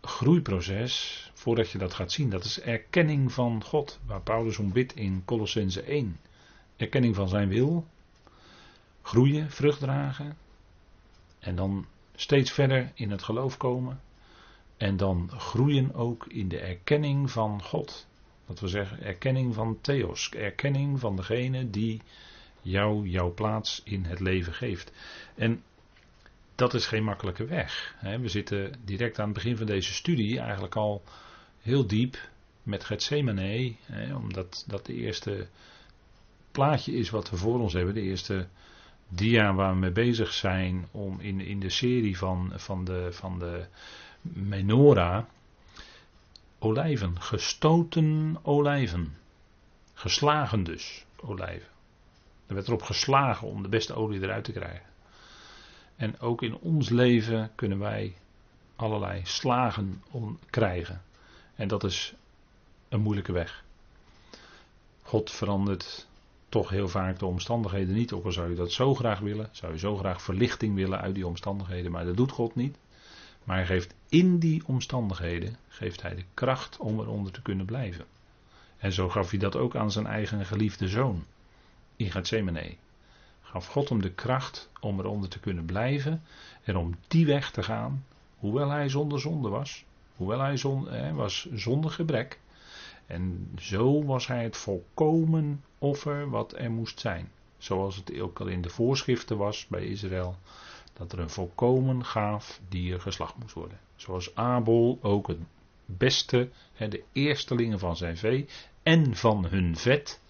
groeiproces 0.00 1.30
voordat 1.34 1.70
je 1.70 1.78
dat 1.78 1.94
gaat 1.94 2.12
zien. 2.12 2.30
Dat 2.30 2.44
is 2.44 2.60
erkenning 2.60 3.32
van 3.32 3.64
God, 3.64 4.00
waar 4.06 4.20
Paulus 4.20 4.58
om 4.58 4.72
bidt 4.72 4.96
in 4.96 5.22
Colossense 5.24 5.82
1. 5.82 6.16
Erkenning 6.76 7.14
van 7.14 7.28
zijn 7.28 7.48
wil, 7.48 7.86
groeien, 9.08 9.50
vrucht 9.50 9.80
dragen. 9.80 10.36
En 11.38 11.56
dan 11.56 11.86
steeds 12.14 12.50
verder 12.50 12.92
in 12.94 13.10
het 13.10 13.22
geloof 13.22 13.56
komen. 13.56 14.00
En 14.76 14.96
dan 14.96 15.30
groeien 15.30 15.94
ook 15.94 16.26
in 16.26 16.48
de 16.48 16.58
erkenning 16.58 17.30
van 17.30 17.62
God. 17.62 18.06
Dat 18.46 18.60
we 18.60 18.68
zeggen, 18.68 19.02
erkenning 19.02 19.54
van 19.54 19.78
Theos. 19.80 20.30
Erkenning 20.30 21.00
van 21.00 21.16
degene 21.16 21.70
die 21.70 22.02
jou 22.62 23.08
jouw 23.08 23.34
plaats 23.34 23.80
in 23.84 24.04
het 24.04 24.20
leven 24.20 24.52
geeft. 24.52 24.92
En 25.34 25.62
dat 26.54 26.74
is 26.74 26.86
geen 26.86 27.04
makkelijke 27.04 27.44
weg. 27.44 27.94
We 28.00 28.28
zitten 28.28 28.72
direct 28.84 29.18
aan 29.18 29.24
het 29.24 29.34
begin 29.34 29.56
van 29.56 29.66
deze 29.66 29.92
studie 29.92 30.40
eigenlijk 30.40 30.76
al 30.76 31.02
heel 31.60 31.86
diep 31.86 32.28
met 32.62 32.84
Gethsemane, 32.84 33.74
omdat 34.14 34.64
dat 34.66 34.86
de 34.86 34.94
eerste 34.94 35.48
plaatje 36.50 36.92
is 36.92 37.10
wat 37.10 37.30
we 37.30 37.36
voor 37.36 37.60
ons 37.60 37.72
hebben, 37.72 37.94
de 37.94 38.00
eerste 38.00 38.48
dia 39.08 39.54
waar 39.54 39.72
we 39.72 39.78
mee 39.78 39.90
bezig 39.90 40.32
zijn 40.32 40.88
om 40.90 41.20
in, 41.20 41.40
in 41.40 41.60
de 41.60 41.70
serie 41.70 42.18
van, 42.18 42.52
van, 42.54 42.84
de, 42.84 43.08
van 43.12 43.38
de 43.38 43.66
menorah, 44.22 45.24
olijven, 46.58 47.20
gestoten 47.20 48.38
olijven, 48.42 49.16
geslagen 49.94 50.64
dus 50.64 51.04
olijven. 51.16 51.68
Er 52.46 52.54
werd 52.54 52.66
erop 52.66 52.82
geslagen 52.82 53.48
om 53.48 53.62
de 53.62 53.68
beste 53.68 53.94
olie 53.94 54.22
eruit 54.22 54.44
te 54.44 54.52
krijgen. 54.52 54.86
En 55.96 56.20
ook 56.20 56.42
in 56.42 56.56
ons 56.56 56.88
leven 56.88 57.50
kunnen 57.54 57.78
wij 57.78 58.16
allerlei 58.76 59.20
slagen 59.24 60.02
om 60.10 60.38
krijgen. 60.50 61.02
En 61.54 61.68
dat 61.68 61.84
is 61.84 62.14
een 62.88 63.00
moeilijke 63.00 63.32
weg. 63.32 63.64
God 65.02 65.30
verandert 65.30 66.06
toch 66.48 66.68
heel 66.68 66.88
vaak 66.88 67.18
de 67.18 67.26
omstandigheden 67.26 67.94
niet. 67.94 68.12
Ook 68.12 68.24
al 68.24 68.32
zou 68.32 68.50
je 68.50 68.56
dat 68.56 68.72
zo 68.72 68.94
graag 68.94 69.18
willen, 69.18 69.48
zou 69.52 69.72
je 69.72 69.78
zo 69.78 69.96
graag 69.96 70.22
verlichting 70.22 70.74
willen 70.74 71.00
uit 71.00 71.14
die 71.14 71.26
omstandigheden, 71.26 71.90
maar 71.90 72.04
dat 72.04 72.16
doet 72.16 72.30
God 72.30 72.54
niet. 72.54 72.78
Maar 73.44 73.56
hij 73.56 73.66
geeft 73.66 73.94
in 74.08 74.38
die 74.38 74.62
omstandigheden 74.66 75.56
geeft 75.68 76.02
hij 76.02 76.14
de 76.14 76.24
kracht 76.34 76.76
om 76.76 77.00
eronder 77.00 77.32
te 77.32 77.42
kunnen 77.42 77.66
blijven. 77.66 78.04
En 78.78 78.92
zo 78.92 79.08
gaf 79.08 79.30
hij 79.30 79.38
dat 79.38 79.56
ook 79.56 79.76
aan 79.76 79.92
zijn 79.92 80.06
eigen 80.06 80.46
geliefde 80.46 80.88
zoon 80.88 81.24
in 81.96 82.10
Gethsemane. 82.10 82.76
Gaf 83.40 83.66
God 83.66 83.88
hem 83.88 84.02
de 84.02 84.12
kracht 84.12 84.70
om 84.80 84.98
eronder 84.98 85.28
te 85.28 85.40
kunnen 85.40 85.64
blijven 85.64 86.22
en 86.62 86.76
om 86.76 86.94
die 87.08 87.26
weg 87.26 87.50
te 87.50 87.62
gaan, 87.62 88.04
hoewel 88.38 88.70
hij 88.70 88.88
zonder 88.88 89.20
zonde 89.20 89.48
was. 89.48 89.84
Hoewel 90.16 90.40
hij 90.40 90.56
zon, 90.56 91.14
was 91.14 91.48
zonder 91.52 91.90
gebrek. 91.90 92.38
En 93.08 93.52
zo 93.58 94.04
was 94.04 94.26
hij 94.26 94.42
het 94.42 94.56
volkomen 94.56 95.64
offer 95.78 96.30
wat 96.30 96.54
er 96.56 96.70
moest 96.70 97.00
zijn. 97.00 97.30
Zoals 97.58 97.96
het 97.96 98.20
ook 98.20 98.40
al 98.40 98.46
in 98.46 98.62
de 98.62 98.68
voorschriften 98.68 99.36
was 99.36 99.66
bij 99.66 99.86
Israël. 99.86 100.36
Dat 100.92 101.12
er 101.12 101.18
een 101.18 101.30
volkomen 101.30 102.04
gaaf 102.04 102.60
dier 102.68 103.00
geslacht 103.00 103.36
moest 103.36 103.54
worden. 103.54 103.78
Zoals 103.96 104.34
Abel 104.34 104.98
ook 105.02 105.26
het 105.26 105.38
beste, 105.84 106.50
de 106.76 107.02
eerstelingen 107.12 107.78
van 107.78 107.96
zijn 107.96 108.16
vee 108.16 108.46
en 108.82 109.16
van 109.16 109.46
hun 109.46 109.76
vet 109.76 110.20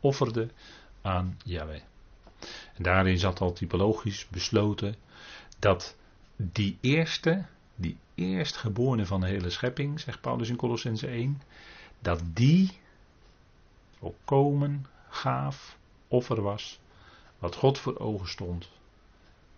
offerde 0.00 0.48
aan 1.02 1.38
Yahweh. 1.44 1.82
En 2.74 2.82
daarin 2.82 3.18
zat 3.18 3.40
al 3.40 3.52
typologisch 3.52 4.28
besloten 4.28 4.94
dat 5.58 5.96
die 6.36 6.78
eerste, 6.80 7.44
die 7.74 7.96
eerstgeborene 8.14 9.06
van 9.06 9.20
de 9.20 9.26
hele 9.26 9.50
schepping, 9.50 10.00
zegt 10.00 10.20
Paulus 10.20 10.48
in 10.48 10.56
Colossense 10.56 11.06
1, 11.06 11.40
dat 11.98 12.20
die 12.24 12.78
volkomen 13.98 14.86
gaaf 15.08 15.78
offer 16.08 16.42
was, 16.42 16.80
wat 17.38 17.54
God 17.54 17.78
voor 17.78 17.98
ogen 17.98 18.28
stond 18.28 18.70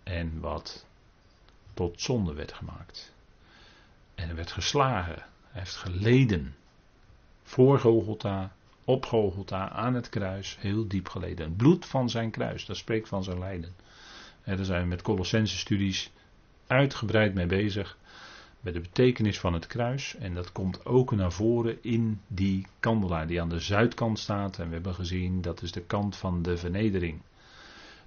en 0.03 0.39
wat 0.39 0.85
tot 1.73 2.01
zonde 2.01 2.33
werd 2.33 2.53
gemaakt. 2.53 3.13
En 4.15 4.29
er 4.29 4.35
werd 4.35 4.51
geslagen, 4.51 5.15
hij 5.51 5.61
heeft 5.61 5.75
geleden 5.75 6.55
voor 7.43 7.79
Golgotha, 7.79 8.55
op 8.85 9.05
Golgotha, 9.05 9.69
aan 9.69 9.93
het 9.93 10.09
kruis, 10.09 10.57
heel 10.59 10.87
diep 10.87 11.09
geleden. 11.09 11.45
Het 11.45 11.57
bloed 11.57 11.85
van 11.85 12.09
zijn 12.09 12.31
kruis, 12.31 12.65
dat 12.65 12.77
spreekt 12.77 13.07
van 13.07 13.23
zijn 13.23 13.39
lijden. 13.39 13.75
En 14.43 14.55
daar 14.55 14.65
zijn 14.65 14.81
we 14.81 14.87
met 14.87 15.01
Colossense 15.01 15.57
studies 15.57 16.11
uitgebreid 16.67 17.33
mee 17.33 17.45
bezig. 17.45 17.97
Met 18.61 18.73
de 18.73 18.79
betekenis 18.79 19.39
van 19.39 19.53
het 19.53 19.67
kruis. 19.67 20.15
En 20.15 20.33
dat 20.33 20.51
komt 20.51 20.85
ook 20.85 21.11
naar 21.11 21.31
voren 21.31 21.83
in 21.83 22.21
die 22.27 22.67
kandelaar 22.79 23.27
die 23.27 23.41
aan 23.41 23.49
de 23.49 23.59
zuidkant 23.59 24.19
staat. 24.19 24.59
En 24.59 24.67
we 24.67 24.73
hebben 24.73 24.93
gezien 24.93 25.41
dat 25.41 25.61
is 25.61 25.71
de 25.71 25.81
kant 25.81 26.15
van 26.15 26.41
de 26.41 26.57
vernedering. 26.57 27.21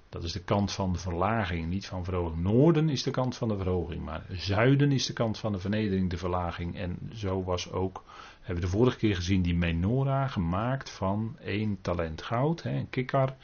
Dat 0.09 0.23
is 0.23 0.31
de 0.31 0.43
kant 0.43 0.71
van 0.71 0.93
de 0.93 0.99
verlaging, 0.99 1.67
niet 1.67 1.85
van 1.85 2.03
verhoging. 2.03 2.43
Noorden 2.43 2.89
is 2.89 3.03
de 3.03 3.11
kant 3.11 3.35
van 3.35 3.47
de 3.47 3.57
verhoging, 3.57 4.03
maar 4.03 4.25
zuiden 4.29 4.91
is 4.91 5.05
de 5.05 5.13
kant 5.13 5.37
van 5.37 5.51
de 5.51 5.59
vernedering, 5.59 6.09
de 6.09 6.17
verlaging. 6.17 6.77
En 6.77 7.11
zo 7.13 7.43
was 7.43 7.71
ook, 7.71 8.03
hebben 8.37 8.63
we 8.63 8.69
de 8.69 8.77
vorige 8.77 8.97
keer 8.97 9.15
gezien, 9.15 9.41
die 9.41 9.55
menorah 9.55 10.31
gemaakt 10.31 10.89
van 10.89 11.37
één 11.39 11.77
talent 11.81 12.21
goud, 12.21 12.63
hè, 12.63 12.71
een 12.71 12.89
kikkar. 12.89 13.35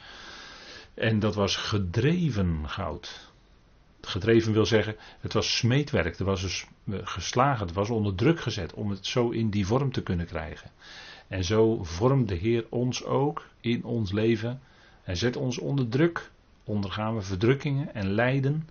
En 0.94 1.18
dat 1.18 1.34
was 1.34 1.56
gedreven 1.56 2.68
goud. 2.68 3.31
Gedreven 4.06 4.52
wil 4.52 4.66
zeggen, 4.66 4.96
het 5.20 5.32
was 5.32 5.56
smeedwerk, 5.56 6.18
er 6.18 6.24
was 6.24 6.40
dus 6.40 6.66
geslagen, 6.88 7.66
het 7.66 7.74
was 7.74 7.90
onder 7.90 8.14
druk 8.14 8.40
gezet 8.40 8.74
om 8.74 8.90
het 8.90 9.06
zo 9.06 9.30
in 9.30 9.50
die 9.50 9.66
vorm 9.66 9.92
te 9.92 10.02
kunnen 10.02 10.26
krijgen. 10.26 10.70
En 11.28 11.44
zo 11.44 11.84
vormt 11.84 12.28
de 12.28 12.34
Heer 12.34 12.66
ons 12.68 13.04
ook 13.04 13.46
in 13.60 13.84
ons 13.84 14.12
leven 14.12 14.60
en 15.04 15.16
zet 15.16 15.36
ons 15.36 15.58
onder 15.58 15.88
druk. 15.88 16.30
Ondergaan 16.64 17.14
we 17.14 17.22
verdrukkingen 17.22 17.94
en 17.94 18.10
lijden. 18.10 18.68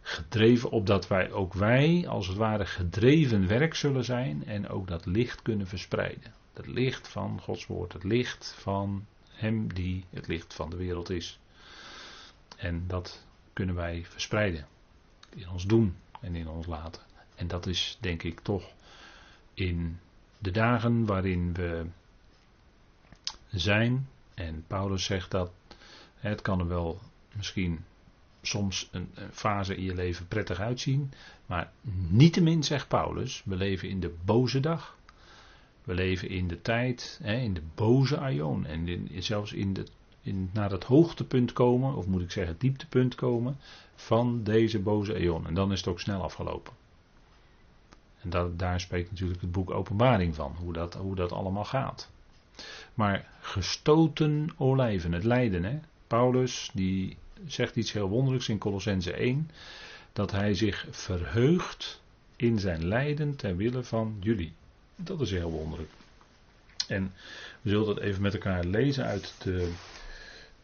Gedreven 0.00 0.70
opdat 0.70 1.08
wij 1.08 1.32
ook 1.32 1.54
wij, 1.54 2.04
als 2.08 2.26
het 2.26 2.36
ware, 2.36 2.66
gedreven 2.66 3.46
werk 3.46 3.74
zullen 3.74 4.04
zijn 4.04 4.46
en 4.46 4.68
ook 4.68 4.88
dat 4.88 5.06
licht 5.06 5.42
kunnen 5.42 5.66
verspreiden. 5.66 6.34
Het 6.52 6.66
licht 6.66 7.08
van 7.08 7.40
Gods 7.40 7.66
woord, 7.66 7.92
het 7.92 8.04
licht 8.04 8.54
van 8.58 9.06
Hem 9.28 9.74
die 9.74 10.04
het 10.10 10.26
licht 10.26 10.54
van 10.54 10.70
de 10.70 10.76
wereld 10.76 11.10
is. 11.10 11.38
En 12.56 12.84
dat 12.86 13.25
kunnen 13.56 13.74
wij 13.74 14.04
verspreiden. 14.04 14.66
In 15.34 15.48
ons 15.48 15.64
doen 15.64 15.96
en 16.20 16.34
in 16.34 16.48
ons 16.48 16.66
laten. 16.66 17.02
En 17.34 17.46
dat 17.46 17.66
is 17.66 17.98
denk 18.00 18.22
ik 18.22 18.40
toch 18.40 18.72
in 19.54 19.98
de 20.38 20.50
dagen 20.50 21.06
waarin 21.06 21.54
we 21.54 21.86
zijn. 23.50 24.08
En 24.34 24.64
Paulus 24.66 25.04
zegt 25.04 25.30
dat 25.30 25.50
het 26.16 26.42
kan 26.42 26.60
er 26.60 26.68
wel 26.68 27.00
misschien 27.34 27.84
soms 28.42 28.88
een, 28.92 29.08
fase 29.30 29.76
in 29.76 29.82
je 29.82 29.94
leven 29.94 30.28
prettig 30.28 30.60
uitzien. 30.60 31.12
Maar 31.46 31.72
niettemin 32.08 32.64
zegt 32.64 32.88
Paulus, 32.88 33.42
we 33.44 33.56
leven 33.56 33.88
in 33.88 34.00
de 34.00 34.14
boze 34.24 34.60
dag. 34.60 34.96
We 35.84 35.94
leven 35.94 36.28
in 36.28 36.48
de 36.48 36.62
tijd, 36.62 37.20
in 37.22 37.54
de 37.54 37.62
boze 37.74 38.18
aion. 38.18 38.66
En 38.66 39.08
zelfs 39.18 39.52
in 39.52 39.72
de 39.72 39.86
in, 40.26 40.50
naar 40.52 40.70
het 40.70 40.84
hoogtepunt 40.84 41.52
komen, 41.52 41.94
of 41.94 42.06
moet 42.06 42.22
ik 42.22 42.30
zeggen 42.30 42.52
het 42.52 42.60
dieptepunt 42.60 43.14
komen, 43.14 43.58
van 43.94 44.42
deze 44.42 44.78
boze 44.78 45.14
eon. 45.14 45.46
En 45.46 45.54
dan 45.54 45.72
is 45.72 45.78
het 45.78 45.88
ook 45.88 46.00
snel 46.00 46.22
afgelopen. 46.22 46.72
En 48.20 48.30
dat, 48.30 48.58
daar 48.58 48.80
spreekt 48.80 49.10
natuurlijk 49.10 49.40
het 49.40 49.52
boek 49.52 49.70
Openbaring 49.70 50.34
van, 50.34 50.56
hoe 50.58 50.72
dat, 50.72 50.94
hoe 50.94 51.14
dat 51.14 51.32
allemaal 51.32 51.64
gaat. 51.64 52.10
Maar 52.94 53.28
gestoten 53.40 54.50
olijven, 54.56 55.12
het 55.12 55.24
lijden. 55.24 55.64
Hè? 55.64 55.78
Paulus 56.06 56.70
die 56.74 57.16
zegt 57.46 57.76
iets 57.76 57.92
heel 57.92 58.08
wonderlijks 58.08 58.48
in 58.48 58.58
Colossense 58.58 59.12
1, 59.12 59.50
dat 60.12 60.30
hij 60.30 60.54
zich 60.54 60.86
verheugt 60.90 62.00
in 62.36 62.58
zijn 62.58 62.86
lijden 62.86 63.36
ter 63.36 63.56
wille 63.56 63.82
van 63.82 64.16
jullie. 64.20 64.52
Dat 64.96 65.20
is 65.20 65.30
heel 65.30 65.50
wonderlijk. 65.50 65.90
En 66.88 67.12
we 67.60 67.70
zullen 67.70 67.86
dat 67.86 67.98
even 67.98 68.22
met 68.22 68.34
elkaar 68.34 68.64
lezen 68.64 69.04
uit 69.04 69.34
de 69.42 69.72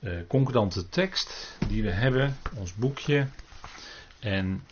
uh, 0.03 0.21
concordante 0.29 0.89
tekst 0.89 1.57
die 1.69 1.83
we 1.83 1.91
hebben, 1.91 2.37
ons 2.57 2.75
boekje. 2.75 3.27
En 4.19 4.63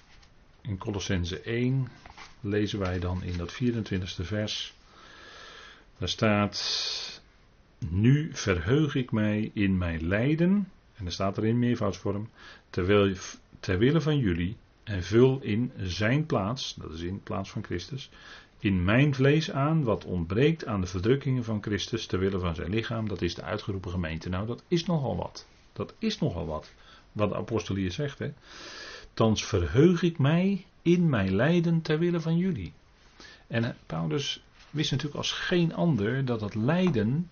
in 0.61 0.79
Colossense 0.79 1.41
1 1.41 1.89
lezen 2.41 2.79
wij 2.79 2.99
dan 2.99 3.23
in 3.23 3.37
dat 3.37 3.53
24e 3.53 4.23
vers. 4.23 4.75
Daar 5.99 6.09
staat: 6.09 7.23
Nu 7.79 8.31
verheug 8.33 8.95
ik 8.95 9.13
mij 9.13 9.51
in 9.55 9.79
mijn 9.79 10.07
lijden. 10.07 10.69
En 10.97 11.07
er 11.07 11.13
staat 11.13 11.37
er 11.37 11.47
in 11.47 11.59
meervoudsvorm. 11.59 12.31
Terwijl, 12.71 13.15
ter 13.61 13.79
wille 13.79 14.01
van 14.01 14.19
jullie. 14.19 14.57
En 14.85 15.03
vul 15.03 15.41
in 15.43 15.73
zijn 15.77 16.27
plaats, 16.27 16.75
dat 16.75 16.93
is 16.93 17.01
in 17.01 17.23
plaats 17.23 17.51
van 17.51 17.65
Christus, 17.65 18.11
in 18.61 18.85
mijn 18.85 19.15
vlees 19.15 19.51
aan 19.51 19.83
wat 19.83 20.05
ontbreekt 20.05 20.67
aan 20.67 20.81
de 20.81 20.87
verdrukkingen 20.87 21.45
van 21.45 21.63
Christus 21.63 22.07
ter 22.07 22.19
wille 22.19 22.39
van 22.39 22.55
zijn 22.55 22.71
lichaam, 22.71 23.09
dat 23.09 23.23
is 23.23 23.35
de 23.35 23.43
uitgeroepen 23.43 23.91
gemeente. 23.91 24.29
Nou, 24.29 24.47
dat 24.47 24.63
is 24.69 24.85
nogal 24.85 25.17
wat. 25.17 25.47
Dat 25.73 25.95
is 25.99 26.19
nogal 26.19 26.47
wat. 26.47 26.73
Wat 27.13 27.29
de 27.29 27.37
apostel 27.37 27.75
hier 27.75 27.93
zegt, 27.93 28.19
hè. 28.19 28.33
Thans 29.15 29.45
verheug 29.45 30.03
ik 30.03 30.19
mij 30.19 30.65
in 30.83 31.09
mijn 31.09 31.35
lijden 31.35 31.83
ter 31.83 31.99
wille 31.99 32.21
van 32.21 32.37
jullie. 32.37 32.73
En 33.47 33.77
Paulus 33.87 34.43
wist 34.71 34.91
natuurlijk 34.91 35.19
als 35.19 35.33
geen 35.33 35.75
ander 35.75 36.25
dat 36.25 36.41
dat 36.41 36.55
lijden, 36.55 37.31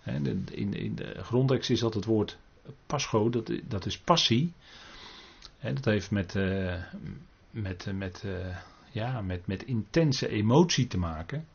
hè, 0.00 0.16
in, 0.50 0.74
in 0.74 0.94
de 0.94 1.14
grondtekst 1.22 1.70
is 1.70 1.80
dat 1.80 1.94
het 1.94 2.04
woord 2.04 2.38
pascho, 2.86 3.30
dat, 3.30 3.50
dat 3.68 3.86
is 3.86 3.98
passie. 3.98 4.52
Hè, 5.58 5.72
dat 5.72 5.84
heeft 5.84 6.10
met, 6.10 6.34
uh, 6.34 6.74
met, 7.50 7.86
met 7.92 8.22
uh, 8.26 8.56
ja, 8.90 9.20
met, 9.20 9.46
met 9.46 9.64
intense 9.64 10.28
emotie 10.28 10.86
te 10.86 10.98
maken. 10.98 11.46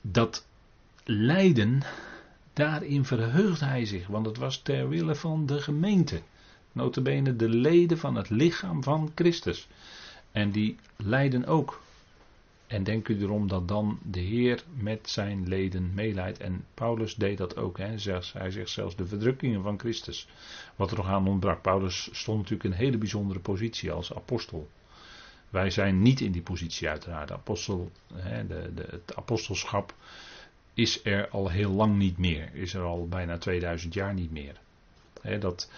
Dat 0.00 0.46
lijden, 1.04 1.82
daarin 2.52 3.04
verheugt 3.04 3.60
hij 3.60 3.84
zich, 3.84 4.06
want 4.06 4.26
het 4.26 4.36
was 4.36 4.62
ter 4.62 4.88
wille 4.88 5.14
van 5.14 5.46
de 5.46 5.60
gemeente. 5.60 6.22
Notabene 6.72 7.36
de 7.36 7.48
leden 7.48 7.98
van 7.98 8.14
het 8.14 8.30
lichaam 8.30 8.82
van 8.82 9.12
Christus. 9.14 9.68
En 10.32 10.50
die 10.50 10.76
lijden 10.96 11.46
ook. 11.46 11.80
En 12.66 12.84
denk 12.84 13.08
u 13.08 13.22
erom 13.22 13.48
dat 13.48 13.68
dan 13.68 13.98
de 14.02 14.20
Heer 14.20 14.64
met 14.74 15.10
zijn 15.10 15.48
leden 15.48 15.94
meeleidt. 15.94 16.38
En 16.38 16.64
Paulus 16.74 17.14
deed 17.14 17.38
dat 17.38 17.56
ook. 17.56 17.78
Hè. 17.78 17.86
Hij 18.32 18.50
zegt 18.50 18.70
zelfs 18.70 18.96
de 18.96 19.06
verdrukkingen 19.06 19.62
van 19.62 19.78
Christus. 19.78 20.28
Wat 20.76 20.90
er 20.90 20.96
nog 20.96 21.06
aan 21.06 21.28
ontbrak. 21.28 21.62
Paulus 21.62 22.08
stond 22.12 22.38
natuurlijk 22.38 22.64
in 22.64 22.70
een 22.70 22.84
hele 22.84 22.98
bijzondere 22.98 23.40
positie 23.40 23.92
als 23.92 24.14
apostel. 24.14 24.68
Wij 25.50 25.70
zijn 25.70 26.02
niet 26.02 26.20
in 26.20 26.32
die 26.32 26.42
positie 26.42 26.88
uiteraard. 26.88 27.32
Apostel, 27.32 27.90
hè, 28.14 28.46
de, 28.46 28.74
de, 28.74 28.86
het 28.90 29.16
apostelschap 29.16 29.94
is 30.74 31.04
er 31.04 31.28
al 31.28 31.48
heel 31.48 31.70
lang 31.70 31.96
niet 31.96 32.18
meer. 32.18 32.54
Is 32.54 32.74
er 32.74 32.82
al 32.82 33.08
bijna 33.08 33.38
2000 33.38 33.94
jaar 33.94 34.14
niet 34.14 34.30
meer. 34.30 34.60
Hè, 35.20 35.38
dat, 35.38 35.70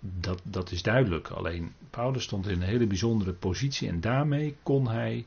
dat, 0.00 0.40
dat 0.42 0.70
is 0.70 0.82
duidelijk. 0.82 1.28
Alleen 1.28 1.74
Paulus 1.90 2.22
stond 2.22 2.46
in 2.46 2.52
een 2.52 2.68
hele 2.68 2.86
bijzondere 2.86 3.32
positie. 3.32 3.88
En 3.88 4.00
daarmee 4.00 4.56
kon 4.62 4.88
hij 4.88 5.26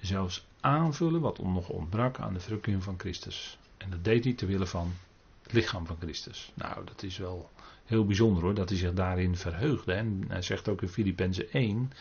zelfs 0.00 0.46
aanvullen 0.60 1.20
wat 1.20 1.38
nog 1.38 1.68
ontbrak 1.68 2.18
aan 2.18 2.34
de 2.34 2.40
verrukking 2.40 2.82
van 2.82 2.94
Christus. 2.98 3.58
En 3.76 3.90
dat 3.90 4.04
deed 4.04 4.24
hij 4.24 4.32
ter 4.32 4.46
wille 4.46 4.66
van 4.66 4.92
het 5.42 5.52
lichaam 5.52 5.86
van 5.86 5.96
Christus. 6.00 6.52
Nou, 6.54 6.84
dat 6.84 7.02
is 7.02 7.18
wel 7.18 7.50
heel 7.84 8.06
bijzonder 8.06 8.42
hoor, 8.42 8.54
dat 8.54 8.68
hij 8.68 8.78
zich 8.78 8.92
daarin 8.92 9.36
verheugde. 9.36 9.92
En 9.92 10.24
hij 10.28 10.42
zegt 10.42 10.68
ook 10.68 10.82
in 10.82 10.88
Filippenzen 10.88 11.52
1 11.52 11.92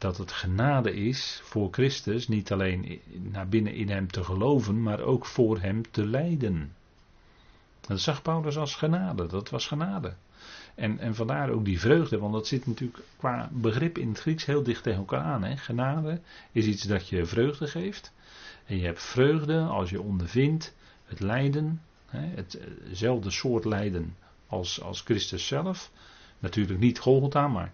dat 0.00 0.16
het 0.16 0.32
genade 0.32 0.94
is 0.94 1.40
voor 1.42 1.68
Christus 1.70 2.28
niet 2.28 2.52
alleen 2.52 3.00
naar 3.32 3.48
binnen 3.48 3.74
in 3.74 3.88
hem 3.88 4.10
te 4.10 4.24
geloven, 4.24 4.82
maar 4.82 5.00
ook 5.00 5.26
voor 5.26 5.60
hem 5.60 5.90
te 5.90 6.06
lijden. 6.06 6.72
Dat 7.80 8.00
zag 8.00 8.22
Paulus 8.22 8.56
als 8.56 8.74
genade, 8.74 9.26
dat 9.26 9.50
was 9.50 9.66
genade. 9.66 10.14
En, 10.74 10.98
en 10.98 11.14
vandaar 11.14 11.50
ook 11.50 11.64
die 11.64 11.80
vreugde, 11.80 12.18
want 12.18 12.32
dat 12.32 12.46
zit 12.46 12.66
natuurlijk 12.66 13.02
qua 13.16 13.48
begrip 13.52 13.98
in 13.98 14.08
het 14.08 14.20
Grieks 14.20 14.44
heel 14.44 14.62
dicht 14.62 14.82
tegen 14.82 14.98
elkaar 14.98 15.22
aan. 15.22 15.44
Hè. 15.44 15.56
Genade 15.56 16.20
is 16.52 16.66
iets 16.66 16.82
dat 16.82 17.08
je 17.08 17.26
vreugde 17.26 17.66
geeft. 17.66 18.12
En 18.66 18.76
je 18.76 18.84
hebt 18.84 19.02
vreugde 19.02 19.60
als 19.60 19.90
je 19.90 20.00
ondervindt 20.00 20.74
het 21.04 21.20
lijden, 21.20 21.82
hè, 22.06 22.44
hetzelfde 22.88 23.30
soort 23.30 23.64
lijden 23.64 24.16
als, 24.46 24.82
als 24.82 25.00
Christus 25.00 25.46
zelf. 25.46 25.90
Natuurlijk 26.38 26.80
niet 26.80 26.98
Golgotha, 26.98 27.48
maar 27.48 27.72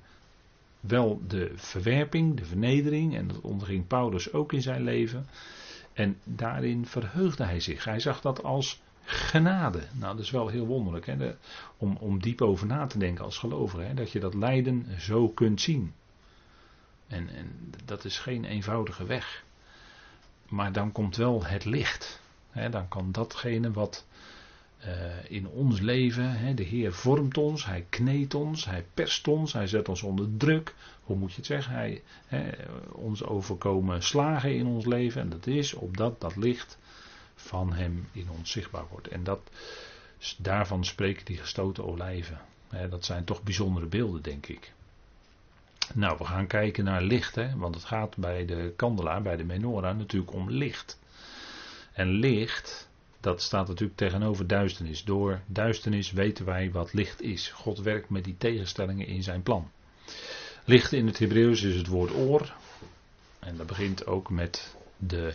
wel 0.86 1.20
de 1.26 1.52
verwerping, 1.54 2.36
de 2.36 2.44
vernedering. 2.44 3.16
En 3.16 3.28
dat 3.28 3.40
onderging 3.40 3.86
Paulus 3.86 4.32
ook 4.32 4.52
in 4.52 4.62
zijn 4.62 4.82
leven. 4.82 5.26
En 5.92 6.18
daarin 6.24 6.86
verheugde 6.86 7.44
hij 7.44 7.60
zich. 7.60 7.84
Hij 7.84 8.00
zag 8.00 8.20
dat 8.20 8.42
als 8.42 8.82
genade. 9.04 9.82
Nou, 9.92 10.16
dat 10.16 10.24
is 10.24 10.30
wel 10.30 10.48
heel 10.48 10.66
wonderlijk. 10.66 11.06
Hè? 11.06 11.34
om, 11.76 11.96
om 11.96 12.20
diep 12.20 12.42
over 12.42 12.66
na 12.66 12.86
te 12.86 12.98
denken 12.98 13.24
als 13.24 13.38
gelovige. 13.38 13.82
Hè? 13.82 13.94
Dat 13.94 14.12
je 14.12 14.20
dat 14.20 14.34
lijden 14.34 15.00
zo 15.00 15.28
kunt 15.28 15.60
zien. 15.60 15.94
En, 17.06 17.28
en 17.28 17.72
dat 17.84 18.04
is 18.04 18.18
geen 18.18 18.44
eenvoudige 18.44 19.04
weg. 19.04 19.44
Maar 20.48 20.72
dan 20.72 20.92
komt 20.92 21.16
wel 21.16 21.44
het 21.44 21.64
licht. 21.64 22.20
Hè? 22.50 22.68
Dan 22.68 22.88
kan 22.88 23.12
datgene 23.12 23.70
wat 23.70 24.06
in 25.28 25.48
ons 25.48 25.80
leven, 25.80 26.56
de 26.56 26.62
Heer 26.62 26.92
vormt 26.92 27.38
ons, 27.38 27.66
Hij 27.66 27.86
kneedt 27.88 28.34
ons, 28.34 28.64
Hij 28.64 28.84
perst 28.94 29.28
ons, 29.28 29.52
Hij 29.52 29.66
zet 29.66 29.88
ons 29.88 30.02
onder 30.02 30.36
druk. 30.36 30.74
Hoe 31.02 31.16
moet 31.16 31.30
je 31.30 31.36
het 31.36 31.46
zeggen? 31.46 31.74
Hij 31.74 32.02
ons 32.92 33.24
overkomen 33.24 34.02
slagen 34.02 34.54
in 34.54 34.66
ons 34.66 34.84
leven. 34.84 35.20
En 35.20 35.28
dat 35.28 35.46
is 35.46 35.74
opdat 35.74 36.20
dat 36.20 36.36
licht 36.36 36.78
van 37.34 37.72
hem 37.72 38.08
in 38.12 38.30
ons 38.30 38.50
zichtbaar 38.50 38.84
wordt. 38.90 39.08
En 39.08 39.24
dat, 39.24 39.40
daarvan 40.38 40.84
spreken 40.84 41.24
die 41.24 41.36
gestoten 41.36 41.84
olijven. 41.86 42.40
dat 42.90 43.04
zijn 43.04 43.24
toch 43.24 43.42
bijzondere 43.42 43.86
beelden, 43.86 44.22
denk 44.22 44.46
ik. 44.46 44.72
Nou, 45.94 46.18
we 46.18 46.24
gaan 46.24 46.46
kijken 46.46 46.84
naar 46.84 47.02
licht, 47.02 47.34
hè, 47.34 47.56
want 47.56 47.74
het 47.74 47.84
gaat 47.84 48.16
bij 48.16 48.44
de 48.44 48.72
kandelaar, 48.76 49.22
bij 49.22 49.36
de 49.36 49.44
menorah, 49.44 49.96
natuurlijk 49.96 50.32
om 50.32 50.50
licht. 50.50 50.98
En 51.92 52.08
licht, 52.08 52.85
dat 53.26 53.42
staat 53.42 53.68
natuurlijk 53.68 53.98
tegenover 53.98 54.46
duisternis. 54.46 55.04
Door 55.04 55.40
duisternis 55.46 56.12
weten 56.12 56.44
wij 56.44 56.70
wat 56.70 56.92
licht 56.92 57.22
is. 57.22 57.48
God 57.48 57.78
werkt 57.78 58.10
met 58.10 58.24
die 58.24 58.36
tegenstellingen 58.38 59.06
in 59.06 59.22
zijn 59.22 59.42
plan. 59.42 59.70
Licht 60.64 60.92
in 60.92 61.06
het 61.06 61.18
Hebreeuws 61.18 61.62
is 61.62 61.76
het 61.76 61.86
woord 61.86 62.14
oor. 62.14 62.54
En 63.38 63.56
dat 63.56 63.66
begint 63.66 64.06
ook 64.06 64.30
met 64.30 64.76
de 64.96 65.34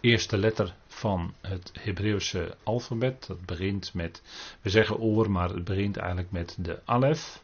eerste 0.00 0.36
letter 0.36 0.74
van 0.86 1.34
het 1.40 1.72
Hebreeuwse 1.80 2.56
alfabet. 2.62 3.26
Dat 3.26 3.44
begint 3.44 3.94
met, 3.94 4.22
we 4.60 4.70
zeggen 4.70 4.98
oor, 4.98 5.30
maar 5.30 5.48
het 5.48 5.64
begint 5.64 5.96
eigenlijk 5.96 6.30
met 6.30 6.56
de 6.58 6.80
alef. 6.84 7.42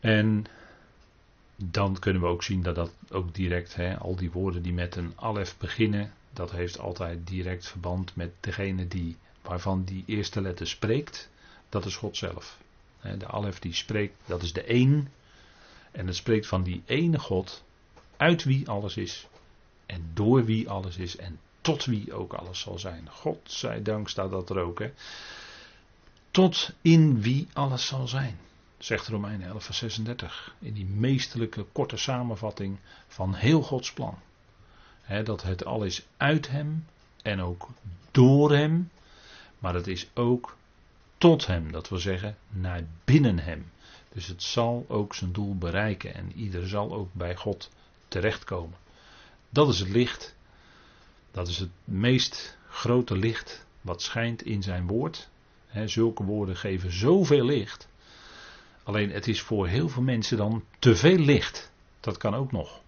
En 0.00 0.44
dan 1.56 1.98
kunnen 1.98 2.22
we 2.22 2.28
ook 2.28 2.42
zien 2.42 2.62
dat 2.62 2.74
dat 2.74 2.92
ook 3.10 3.34
direct, 3.34 3.74
hè, 3.74 3.98
al 3.98 4.16
die 4.16 4.30
woorden 4.30 4.62
die 4.62 4.72
met 4.72 4.96
een 4.96 5.12
alef 5.16 5.58
beginnen, 5.58 6.12
dat 6.34 6.50
heeft 6.50 6.78
altijd 6.78 7.26
direct 7.26 7.68
verband 7.68 8.16
met 8.16 8.30
degene 8.40 8.88
die, 8.88 9.16
waarvan 9.42 9.84
die 9.84 10.04
eerste 10.06 10.40
letter 10.40 10.66
spreekt. 10.66 11.30
Dat 11.68 11.84
is 11.84 11.96
God 11.96 12.16
zelf. 12.16 12.58
De 13.18 13.26
alef 13.26 13.58
die 13.58 13.74
spreekt, 13.74 14.14
dat 14.26 14.42
is 14.42 14.52
de 14.52 14.62
één. 14.62 15.12
En 15.90 16.06
het 16.06 16.16
spreekt 16.16 16.46
van 16.46 16.62
die 16.62 16.82
ene 16.84 17.18
God, 17.18 17.64
uit 18.16 18.44
wie 18.44 18.68
alles 18.68 18.96
is. 18.96 19.26
En 19.86 20.10
door 20.14 20.44
wie 20.44 20.70
alles 20.70 20.96
is 20.96 21.16
en 21.16 21.38
tot 21.60 21.84
wie 21.84 22.12
ook 22.12 22.32
alles 22.32 22.60
zal 22.60 22.78
zijn. 22.78 23.08
God 23.10 23.38
zij 23.44 23.82
dank 23.82 24.08
staat 24.08 24.30
dat 24.30 24.50
er 24.50 24.58
ook. 24.58 24.78
Hè. 24.78 24.92
Tot 26.30 26.72
in 26.80 27.22
wie 27.22 27.48
alles 27.52 27.86
zal 27.86 28.08
zijn. 28.08 28.38
Zegt 28.78 29.08
Romeinen 29.08 29.46
11 29.46 29.64
vers 29.64 29.78
36. 29.78 30.54
In 30.58 30.72
die 30.72 30.86
meesterlijke 30.86 31.66
korte 31.72 31.96
samenvatting 31.96 32.78
van 33.06 33.34
heel 33.34 33.62
Gods 33.62 33.92
plan. 33.92 34.18
Dat 35.24 35.42
het 35.42 35.64
al 35.64 35.84
is 35.84 36.06
uit 36.16 36.48
hem 36.48 36.86
en 37.22 37.40
ook 37.40 37.68
door 38.10 38.52
hem. 38.52 38.90
Maar 39.58 39.74
het 39.74 39.86
is 39.86 40.08
ook 40.14 40.56
tot 41.18 41.46
hem. 41.46 41.72
Dat 41.72 41.88
wil 41.88 41.98
zeggen 41.98 42.36
naar 42.48 42.82
binnen 43.04 43.38
hem. 43.38 43.70
Dus 44.12 44.26
het 44.26 44.42
zal 44.42 44.84
ook 44.88 45.14
zijn 45.14 45.32
doel 45.32 45.56
bereiken. 45.56 46.14
En 46.14 46.32
ieder 46.32 46.68
zal 46.68 46.94
ook 46.94 47.08
bij 47.12 47.36
God 47.36 47.70
terechtkomen. 48.08 48.78
Dat 49.48 49.68
is 49.68 49.78
het 49.78 49.88
licht. 49.88 50.34
Dat 51.30 51.48
is 51.48 51.58
het 51.58 51.70
meest 51.84 52.56
grote 52.68 53.16
licht 53.16 53.66
wat 53.80 54.02
schijnt 54.02 54.42
in 54.42 54.62
zijn 54.62 54.86
woord. 54.86 55.28
zulke 55.84 56.24
woorden 56.24 56.56
geven 56.56 56.92
zoveel 56.92 57.44
licht. 57.44 57.88
Alleen 58.82 59.10
het 59.10 59.28
is 59.28 59.40
voor 59.40 59.66
heel 59.66 59.88
veel 59.88 60.02
mensen 60.02 60.36
dan 60.36 60.64
te 60.78 60.96
veel 60.96 61.18
licht. 61.18 61.72
Dat 62.00 62.16
kan 62.16 62.34
ook 62.34 62.52
nog. 62.52 62.80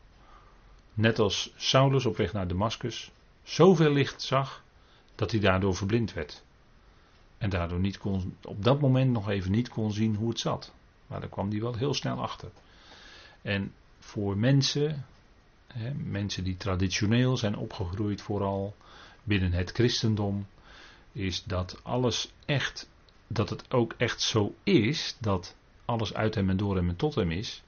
Net 0.96 1.18
als 1.18 1.52
Saulus 1.56 2.06
op 2.06 2.16
weg 2.16 2.32
naar 2.32 2.48
Damascus 2.48 3.10
zoveel 3.42 3.92
licht 3.92 4.22
zag 4.22 4.62
dat 5.14 5.30
hij 5.30 5.40
daardoor 5.40 5.76
verblind 5.76 6.12
werd. 6.12 6.42
En 7.38 7.50
daardoor 7.50 7.80
niet 7.80 7.98
kon, 7.98 8.36
op 8.42 8.64
dat 8.64 8.80
moment 8.80 9.10
nog 9.10 9.28
even 9.28 9.50
niet 9.50 9.68
kon 9.68 9.92
zien 9.92 10.14
hoe 10.14 10.28
het 10.28 10.38
zat. 10.38 10.72
Maar 11.06 11.20
daar 11.20 11.28
kwam 11.28 11.50
hij 11.50 11.60
wel 11.60 11.74
heel 11.74 11.94
snel 11.94 12.22
achter. 12.22 12.50
En 13.42 13.72
voor 13.98 14.36
mensen 14.36 15.04
mensen 15.96 16.44
die 16.44 16.56
traditioneel 16.56 17.36
zijn 17.36 17.56
opgegroeid, 17.56 18.22
vooral 18.22 18.76
binnen 19.22 19.52
het 19.52 19.70
christendom, 19.70 20.46
is 21.12 21.44
dat 21.44 21.80
alles 21.82 22.32
echt, 22.44 22.90
dat 23.26 23.50
het 23.50 23.72
ook 23.72 23.94
echt 23.96 24.20
zo 24.20 24.54
is, 24.62 25.16
dat 25.20 25.56
alles 25.84 26.14
uit 26.14 26.34
hem 26.34 26.50
en 26.50 26.56
door 26.56 26.76
hem 26.76 26.88
en 26.88 26.96
tot 26.96 27.14
hem 27.14 27.30
is, 27.30 27.62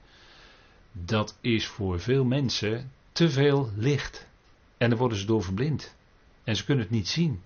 dat 0.93 1.39
is 1.41 1.67
voor 1.67 2.01
veel 2.01 2.25
mensen 2.25 2.93
te 3.19 3.31
veel 3.31 3.71
licht. 3.77 4.27
En 4.77 4.89
dan 4.89 4.99
worden 4.99 5.19
ze 5.19 5.27
door 5.27 5.43
verblind. 5.43 5.95
En 6.45 6.57
ze 6.57 6.65
kunnen 6.65 6.85
het 6.85 6.95
niet 6.95 7.09
zien. 7.09 7.43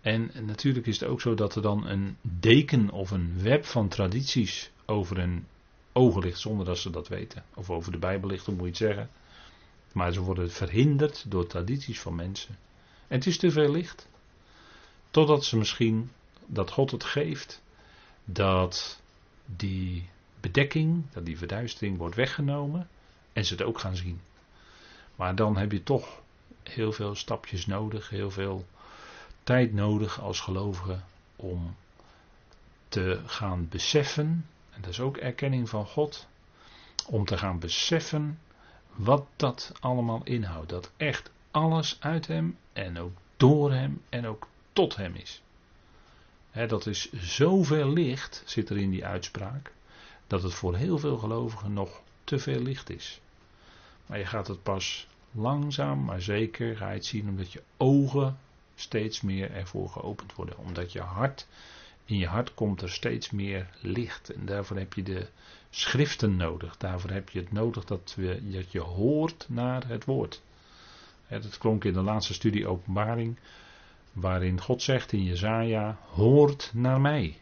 En 0.00 0.30
natuurlijk 0.46 0.86
is 0.86 1.00
het 1.00 1.08
ook 1.08 1.20
zo 1.20 1.34
dat 1.34 1.54
er 1.54 1.62
dan 1.62 1.86
een 1.86 2.16
deken 2.22 2.90
of 2.90 3.10
een 3.10 3.42
web 3.42 3.64
van 3.64 3.88
tradities 3.88 4.70
over 4.86 5.16
hun 5.16 5.46
ogen 5.92 6.22
ligt 6.22 6.38
zonder 6.38 6.66
dat 6.66 6.78
ze 6.78 6.90
dat 6.90 7.08
weten. 7.08 7.44
Of 7.54 7.70
over 7.70 7.92
de 7.92 7.98
Bijbel 7.98 8.28
ligt, 8.28 8.46
hoe 8.46 8.54
moet 8.54 8.78
je 8.78 8.84
het 8.84 8.94
zeggen. 8.94 9.10
Maar 9.92 10.12
ze 10.12 10.20
worden 10.20 10.50
verhinderd 10.50 11.24
door 11.30 11.46
tradities 11.46 12.00
van 12.00 12.14
mensen. 12.14 12.58
En 13.08 13.16
het 13.16 13.26
is 13.26 13.38
te 13.38 13.50
veel 13.50 13.70
licht. 13.70 14.08
Totdat 15.10 15.44
ze 15.44 15.56
misschien, 15.56 16.10
dat 16.46 16.70
God 16.70 16.90
het 16.90 17.04
geeft, 17.04 17.62
dat 18.24 19.02
die 19.46 20.08
bedekking, 20.40 21.04
dat 21.12 21.26
die 21.26 21.38
verduistering 21.38 21.98
wordt 21.98 22.16
weggenomen 22.16 22.88
en 23.32 23.44
ze 23.44 23.52
het 23.52 23.62
ook 23.62 23.78
gaan 23.78 23.96
zien. 23.96 24.20
Maar 25.20 25.34
dan 25.34 25.56
heb 25.56 25.72
je 25.72 25.82
toch 25.82 26.20
heel 26.62 26.92
veel 26.92 27.14
stapjes 27.14 27.66
nodig, 27.66 28.08
heel 28.08 28.30
veel 28.30 28.66
tijd 29.42 29.72
nodig 29.72 30.20
als 30.20 30.40
gelovige 30.40 31.00
om 31.36 31.76
te 32.88 33.20
gaan 33.26 33.68
beseffen, 33.68 34.46
en 34.70 34.80
dat 34.80 34.90
is 34.90 35.00
ook 35.00 35.16
erkenning 35.16 35.68
van 35.68 35.86
God, 35.86 36.26
om 37.06 37.24
te 37.24 37.38
gaan 37.38 37.58
beseffen 37.58 38.38
wat 38.94 39.26
dat 39.36 39.72
allemaal 39.80 40.20
inhoudt. 40.24 40.68
Dat 40.68 40.90
echt 40.96 41.30
alles 41.50 41.96
uit 42.00 42.26
hem 42.26 42.56
en 42.72 42.98
ook 42.98 43.16
door 43.36 43.72
hem 43.72 44.02
en 44.08 44.26
ook 44.26 44.48
tot 44.72 44.96
hem 44.96 45.14
is. 45.14 45.42
dat 46.52 46.86
is 46.86 47.12
zoveel 47.12 47.92
licht, 47.92 48.42
zit 48.46 48.70
er 48.70 48.78
in 48.78 48.90
die 48.90 49.06
uitspraak, 49.06 49.72
dat 50.26 50.42
het 50.42 50.54
voor 50.54 50.76
heel 50.76 50.98
veel 50.98 51.18
gelovigen 51.18 51.72
nog 51.72 52.00
te 52.24 52.38
veel 52.38 52.60
licht 52.60 52.90
is. 52.90 53.20
Maar 54.10 54.18
je 54.18 54.26
gaat 54.26 54.46
het 54.46 54.62
pas 54.62 55.06
langzaam 55.32 56.04
maar 56.04 56.22
zeker 56.22 56.76
ga 56.76 56.88
je 56.88 56.94
het 56.94 57.04
zien 57.06 57.28
omdat 57.28 57.52
je 57.52 57.62
ogen 57.76 58.38
steeds 58.74 59.20
meer 59.20 59.50
ervoor 59.50 59.88
geopend 59.88 60.34
worden. 60.34 60.58
Omdat 60.58 60.92
je 60.92 61.00
hart, 61.00 61.46
in 62.04 62.16
je 62.16 62.26
hart 62.26 62.54
komt 62.54 62.82
er 62.82 62.90
steeds 62.90 63.30
meer 63.30 63.68
licht. 63.80 64.30
En 64.30 64.46
daarvoor 64.46 64.76
heb 64.76 64.92
je 64.92 65.02
de 65.02 65.28
schriften 65.70 66.36
nodig. 66.36 66.76
Daarvoor 66.76 67.10
heb 67.10 67.28
je 67.28 67.38
het 67.38 67.52
nodig 67.52 67.84
dat, 67.84 68.14
we, 68.16 68.50
dat 68.50 68.72
je 68.72 68.80
hoort 68.80 69.46
naar 69.48 69.86
het 69.86 70.04
woord. 70.04 70.42
Het 71.26 71.58
klonk 71.58 71.84
in 71.84 71.92
de 71.92 72.02
laatste 72.02 72.34
studie 72.34 72.66
openbaring, 72.66 73.36
waarin 74.12 74.60
God 74.60 74.82
zegt 74.82 75.12
in 75.12 75.24
Jezaja, 75.24 75.98
hoort 76.08 76.70
naar 76.74 77.00
mij. 77.00 77.38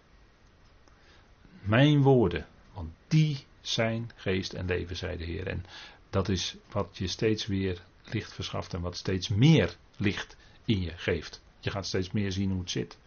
Mijn 1.61 2.03
woorden, 2.03 2.47
want 2.73 2.91
die 3.07 3.45
zijn 3.61 4.11
geest 4.17 4.53
en 4.53 4.67
leven, 4.67 4.97
zei 4.97 5.17
de 5.17 5.25
Heer. 5.25 5.47
En 5.47 5.65
dat 6.11 6.29
is 6.29 6.57
wat 6.71 6.89
je 6.93 7.07
steeds 7.07 7.47
weer 7.47 7.83
licht 8.05 8.33
verschaft 8.33 8.75
en 8.75 8.81
wat 8.81 8.97
steeds 8.97 9.29
meer 9.29 9.77
licht 9.97 10.37
in 10.65 10.81
je 10.81 10.93
geeft. 10.97 11.43
Je 11.61 11.71
gaat 11.71 11.87
steeds 11.87 12.11
meer 12.11 12.33
zien 12.33 12.51
hoe 12.51 12.61
het 12.61 12.71
zit. 12.71 12.99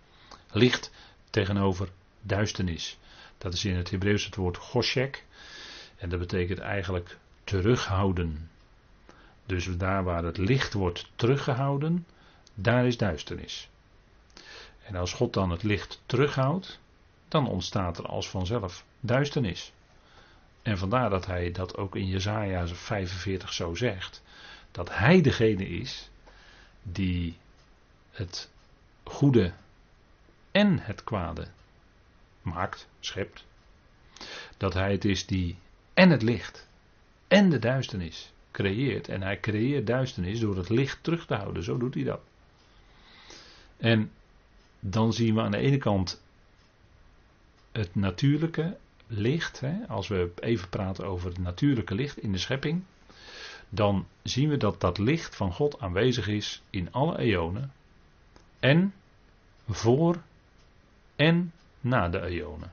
Licht 0.51 0.91
tegenover 1.29 1.89
duisternis. 2.21 2.97
Dat 3.37 3.53
is 3.53 3.65
in 3.65 3.75
het 3.75 3.89
Hebreeuws 3.89 4.25
het 4.25 4.35
woord 4.35 4.57
goshek. 4.57 5.25
En 5.97 6.09
dat 6.09 6.19
betekent 6.19 6.59
eigenlijk 6.59 7.17
terughouden. 7.43 8.49
Dus 9.45 9.77
daar 9.77 10.03
waar 10.03 10.23
het 10.23 10.37
licht 10.37 10.73
wordt 10.73 11.11
teruggehouden, 11.15 12.05
daar 12.53 12.85
is 12.85 12.97
duisternis. 12.97 13.69
En 14.83 14.95
als 14.95 15.13
God 15.13 15.33
dan 15.33 15.49
het 15.49 15.63
licht 15.63 16.01
terughoudt, 16.05 16.79
dan 17.27 17.47
ontstaat 17.47 17.97
er 17.97 18.05
als 18.05 18.29
vanzelf 18.29 18.85
duisternis. 18.99 19.73
En 20.62 20.78
vandaar 20.78 21.10
dat 21.10 21.26
hij 21.26 21.52
dat 21.52 21.78
ook 21.78 21.95
in 21.95 22.08
Jezaja 22.08 22.67
45 22.67 23.54
zo 23.54 23.76
zegt. 23.76 24.24
Dat 24.71 24.89
hij 24.95 25.21
degene 25.21 25.69
is 25.69 26.10
die 26.84 27.38
het 28.12 28.50
goede 29.04 29.54
en 30.52 30.80
het 30.80 31.04
kwade 31.04 31.47
maakt, 32.41 32.88
schept. 33.00 33.45
Dat 34.58 34.74
hij 34.74 34.91
het 34.91 35.06
is 35.06 35.26
die 35.26 35.58
en 35.93 36.10
het 36.10 36.21
licht 36.21 36.67
en 37.28 37.50
de 37.50 37.60
duisternis 37.60 38.32
creëert. 38.52 39.08
En 39.08 39.21
hij 39.21 39.39
creëert 39.39 39.88
duisternis 39.88 40.39
door 40.39 40.58
het 40.58 40.69
licht 40.69 41.04
terug 41.04 41.26
te 41.26 41.36
houden. 41.36 41.63
Zo 41.63 41.78
doet 41.78 41.93
hij 41.93 42.04
dat. 42.04 42.21
En 43.78 44.12
dan 44.80 45.13
zien 45.13 45.36
we 45.36 45.41
aan 45.41 45.52
de 45.52 45.58
ene 45.58 45.78
kant 45.78 46.21
het 47.71 47.95
natuurlijke 47.95 48.78
licht. 49.12 49.60
Hè, 49.60 49.88
als 49.88 50.08
we 50.08 50.32
even 50.39 50.69
praten 50.69 51.06
over 51.06 51.28
het 51.28 51.38
natuurlijke 51.38 51.95
licht 51.95 52.17
in 52.17 52.32
de 52.32 52.38
schepping. 52.38 52.84
Dan 53.69 54.08
zien 54.24 54.50
we 54.50 54.58
dat 54.58 54.82
dat 54.82 54.97
licht 54.97 55.36
van 55.36 55.54
God 55.54 55.80
aanwezig 55.80 56.28
is 56.28 56.62
in 56.69 56.91
alle 56.91 57.17
eonen. 57.17 57.71
En 58.60 58.93
voor 59.69 60.21
en 61.15 61.52
na 61.80 62.10
de 62.10 62.21
eonen. 62.21 62.71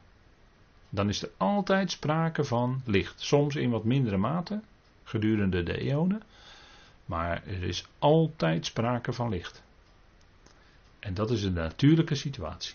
Dan 0.90 1.08
is 1.08 1.22
er 1.22 1.30
altijd 1.36 1.90
sprake 1.90 2.44
van 2.44 2.82
licht. 2.84 3.20
Soms 3.20 3.56
in 3.56 3.70
wat 3.70 3.84
mindere 3.84 4.16
mate 4.16 4.60
gedurende 5.04 5.62
de 5.62 5.78
eonen. 5.78 6.22
Maar 7.04 7.46
er 7.46 7.62
is 7.62 7.86
altijd 7.98 8.66
sprake 8.66 9.12
van 9.12 9.28
licht. 9.28 9.62
En 10.98 11.14
dat 11.14 11.30
is 11.30 11.42
een 11.42 11.52
natuurlijke 11.52 12.14
situatie. 12.14 12.74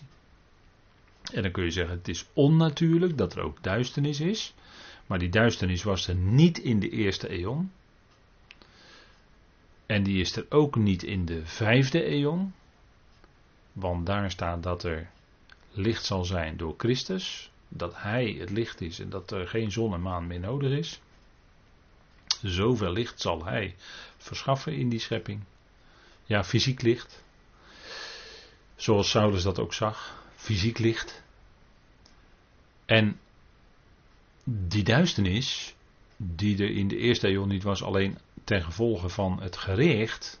En 1.32 1.42
dan 1.42 1.50
kun 1.50 1.64
je 1.64 1.70
zeggen: 1.70 1.96
het 1.96 2.08
is 2.08 2.26
onnatuurlijk 2.32 3.18
dat 3.18 3.34
er 3.34 3.42
ook 3.42 3.62
duisternis 3.62 4.20
is. 4.20 4.54
Maar 5.06 5.18
die 5.18 5.28
duisternis 5.28 5.82
was 5.82 6.08
er 6.08 6.14
niet 6.14 6.58
in 6.58 6.80
de 6.80 6.90
eerste 6.90 7.28
eon. 7.28 7.72
En 9.86 10.02
die 10.02 10.20
is 10.20 10.36
er 10.36 10.46
ook 10.48 10.76
niet 10.76 11.02
in 11.02 11.24
de 11.24 11.46
vijfde 11.46 12.02
eon. 12.02 12.54
Want 13.72 14.06
daar 14.06 14.30
staat 14.30 14.62
dat 14.62 14.82
er 14.82 15.10
licht 15.70 16.04
zal 16.04 16.24
zijn 16.24 16.56
door 16.56 16.74
Christus. 16.76 17.50
Dat 17.68 17.92
Hij 17.96 18.36
het 18.38 18.50
licht 18.50 18.80
is 18.80 18.98
en 18.98 19.10
dat 19.10 19.30
er 19.30 19.48
geen 19.48 19.72
zon 19.72 19.94
en 19.94 20.02
maan 20.02 20.26
meer 20.26 20.40
nodig 20.40 20.78
is. 20.78 21.00
Zoveel 22.42 22.92
licht 22.92 23.20
zal 23.20 23.44
Hij 23.44 23.74
verschaffen 24.16 24.72
in 24.72 24.88
die 24.88 25.00
schepping. 25.00 25.44
Ja, 26.24 26.44
fysiek 26.44 26.82
licht. 26.82 27.22
Zoals 28.76 29.10
Saulus 29.10 29.42
dat 29.42 29.58
ook 29.58 29.74
zag. 29.74 30.23
Fysiek 30.44 30.78
licht. 30.78 31.22
En 32.84 33.20
die 34.44 34.82
duisternis, 34.82 35.74
die 36.16 36.62
er 36.62 36.70
in 36.70 36.88
de 36.88 36.96
eerste 36.96 37.28
eeuw 37.28 37.44
niet 37.44 37.62
was, 37.62 37.82
alleen 37.82 38.18
ten 38.44 38.62
gevolge 38.62 39.08
van 39.08 39.42
het 39.42 39.56
gericht. 39.56 40.40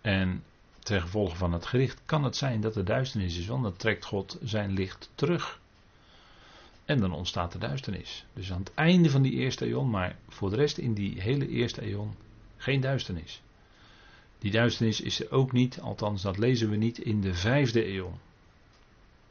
En 0.00 0.44
ten 0.78 1.00
gevolge 1.00 1.36
van 1.36 1.52
het 1.52 1.66
gericht 1.66 2.00
kan 2.06 2.24
het 2.24 2.36
zijn 2.36 2.60
dat 2.60 2.76
er 2.76 2.84
duisternis 2.84 3.38
is, 3.38 3.46
want 3.46 3.62
dan 3.62 3.76
trekt 3.76 4.04
God 4.04 4.38
zijn 4.42 4.72
licht 4.72 5.10
terug. 5.14 5.60
En 6.84 7.00
dan 7.00 7.12
ontstaat 7.12 7.52
de 7.52 7.58
duisternis. 7.58 8.24
Dus 8.32 8.52
aan 8.52 8.58
het 8.58 8.74
einde 8.74 9.10
van 9.10 9.22
die 9.22 9.32
eerste 9.32 9.66
eon, 9.66 9.90
maar 9.90 10.16
voor 10.28 10.50
de 10.50 10.56
rest 10.56 10.78
in 10.78 10.94
die 10.94 11.20
hele 11.20 11.48
eerste 11.48 11.80
eon 11.80 12.14
geen 12.56 12.80
duisternis. 12.80 13.42
Die 14.38 14.50
duisternis 14.50 15.00
is 15.00 15.20
er 15.20 15.30
ook 15.30 15.52
niet, 15.52 15.80
althans 15.80 16.22
dat 16.22 16.38
lezen 16.38 16.70
we 16.70 16.76
niet, 16.76 16.98
in 16.98 17.20
de 17.20 17.34
vijfde 17.34 17.84
eon. 17.84 18.24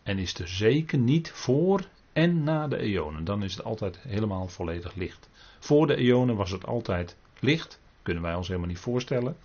En 0.06 0.18
is 0.18 0.34
er 0.34 0.48
zeker 0.48 0.98
niet 0.98 1.32
voor 1.32 1.88
en 2.14 2.44
na 2.44 2.68
de 2.68 2.78
eonen. 2.78 3.24
Dan 3.24 3.44
is 3.44 3.56
het 3.56 3.66
altijd 3.66 4.00
helemaal 4.00 4.48
volledig 4.48 4.96
licht. 4.96 5.30
Voor 5.60 5.88
de 5.88 5.96
eonen 5.96 6.36
was 6.36 6.52
het 6.52 6.66
altijd 6.66 7.18
licht. 7.40 7.80
Kunnen 8.02 8.24
wij 8.24 8.36
ons 8.36 8.48
helemaal 8.48 8.70
niet 8.70 8.80
voorstellen. 8.80 9.38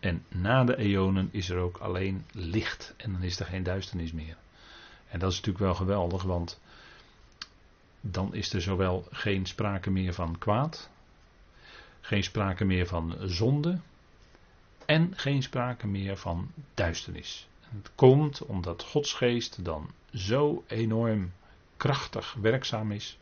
En 0.00 0.24
na 0.28 0.64
de 0.64 0.76
eonen 0.76 1.28
is 1.32 1.48
er 1.48 1.58
ook 1.58 1.76
alleen 1.76 2.24
licht. 2.32 2.94
En 2.96 3.12
dan 3.12 3.22
is 3.22 3.40
er 3.40 3.46
geen 3.46 3.62
duisternis 3.62 4.12
meer. 4.12 4.36
En 5.08 5.18
dat 5.18 5.30
is 5.30 5.36
natuurlijk 5.36 5.64
wel 5.64 5.74
geweldig, 5.74 6.22
want 6.22 6.60
dan 8.00 8.34
is 8.34 8.52
er 8.52 8.62
zowel 8.62 9.06
geen 9.10 9.46
sprake 9.46 9.90
meer 9.90 10.14
van 10.14 10.38
kwaad, 10.38 10.90
geen 12.00 12.22
sprake 12.22 12.64
meer 12.64 12.86
van 12.86 13.16
zonde 13.20 13.78
en 14.86 15.12
geen 15.16 15.42
sprake 15.42 15.86
meer 15.86 16.16
van 16.16 16.50
duisternis. 16.74 17.48
Het 17.68 17.90
komt 17.94 18.42
omdat 18.42 18.82
Gods 18.82 19.12
geest 19.12 19.64
dan 19.64 19.90
zo 20.12 20.64
enorm 20.66 21.32
krachtig 21.76 22.34
werkzaam 22.34 22.92
is, 22.92 23.18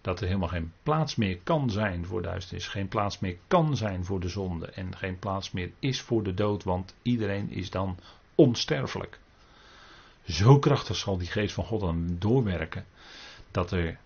dat 0.00 0.20
er 0.20 0.26
helemaal 0.26 0.48
geen 0.48 0.72
plaats 0.82 1.16
meer 1.16 1.38
kan 1.42 1.70
zijn 1.70 2.06
voor 2.06 2.22
duisternis, 2.22 2.68
geen 2.68 2.88
plaats 2.88 3.18
meer 3.18 3.36
kan 3.46 3.76
zijn 3.76 4.04
voor 4.04 4.20
de 4.20 4.28
zonde 4.28 4.66
en 4.66 4.96
geen 4.96 5.18
plaats 5.18 5.50
meer 5.50 5.70
is 5.78 6.00
voor 6.00 6.22
de 6.22 6.34
dood, 6.34 6.64
want 6.64 6.94
iedereen 7.02 7.50
is 7.50 7.70
dan 7.70 7.98
onsterfelijk. 8.34 9.18
Zo 10.28 10.58
krachtig 10.58 10.96
zal 10.96 11.18
die 11.18 11.30
geest 11.30 11.54
van 11.54 11.64
God 11.64 11.80
dan 11.80 12.16
doorwerken 12.18 12.86
dat 13.50 13.70
er 13.70 13.98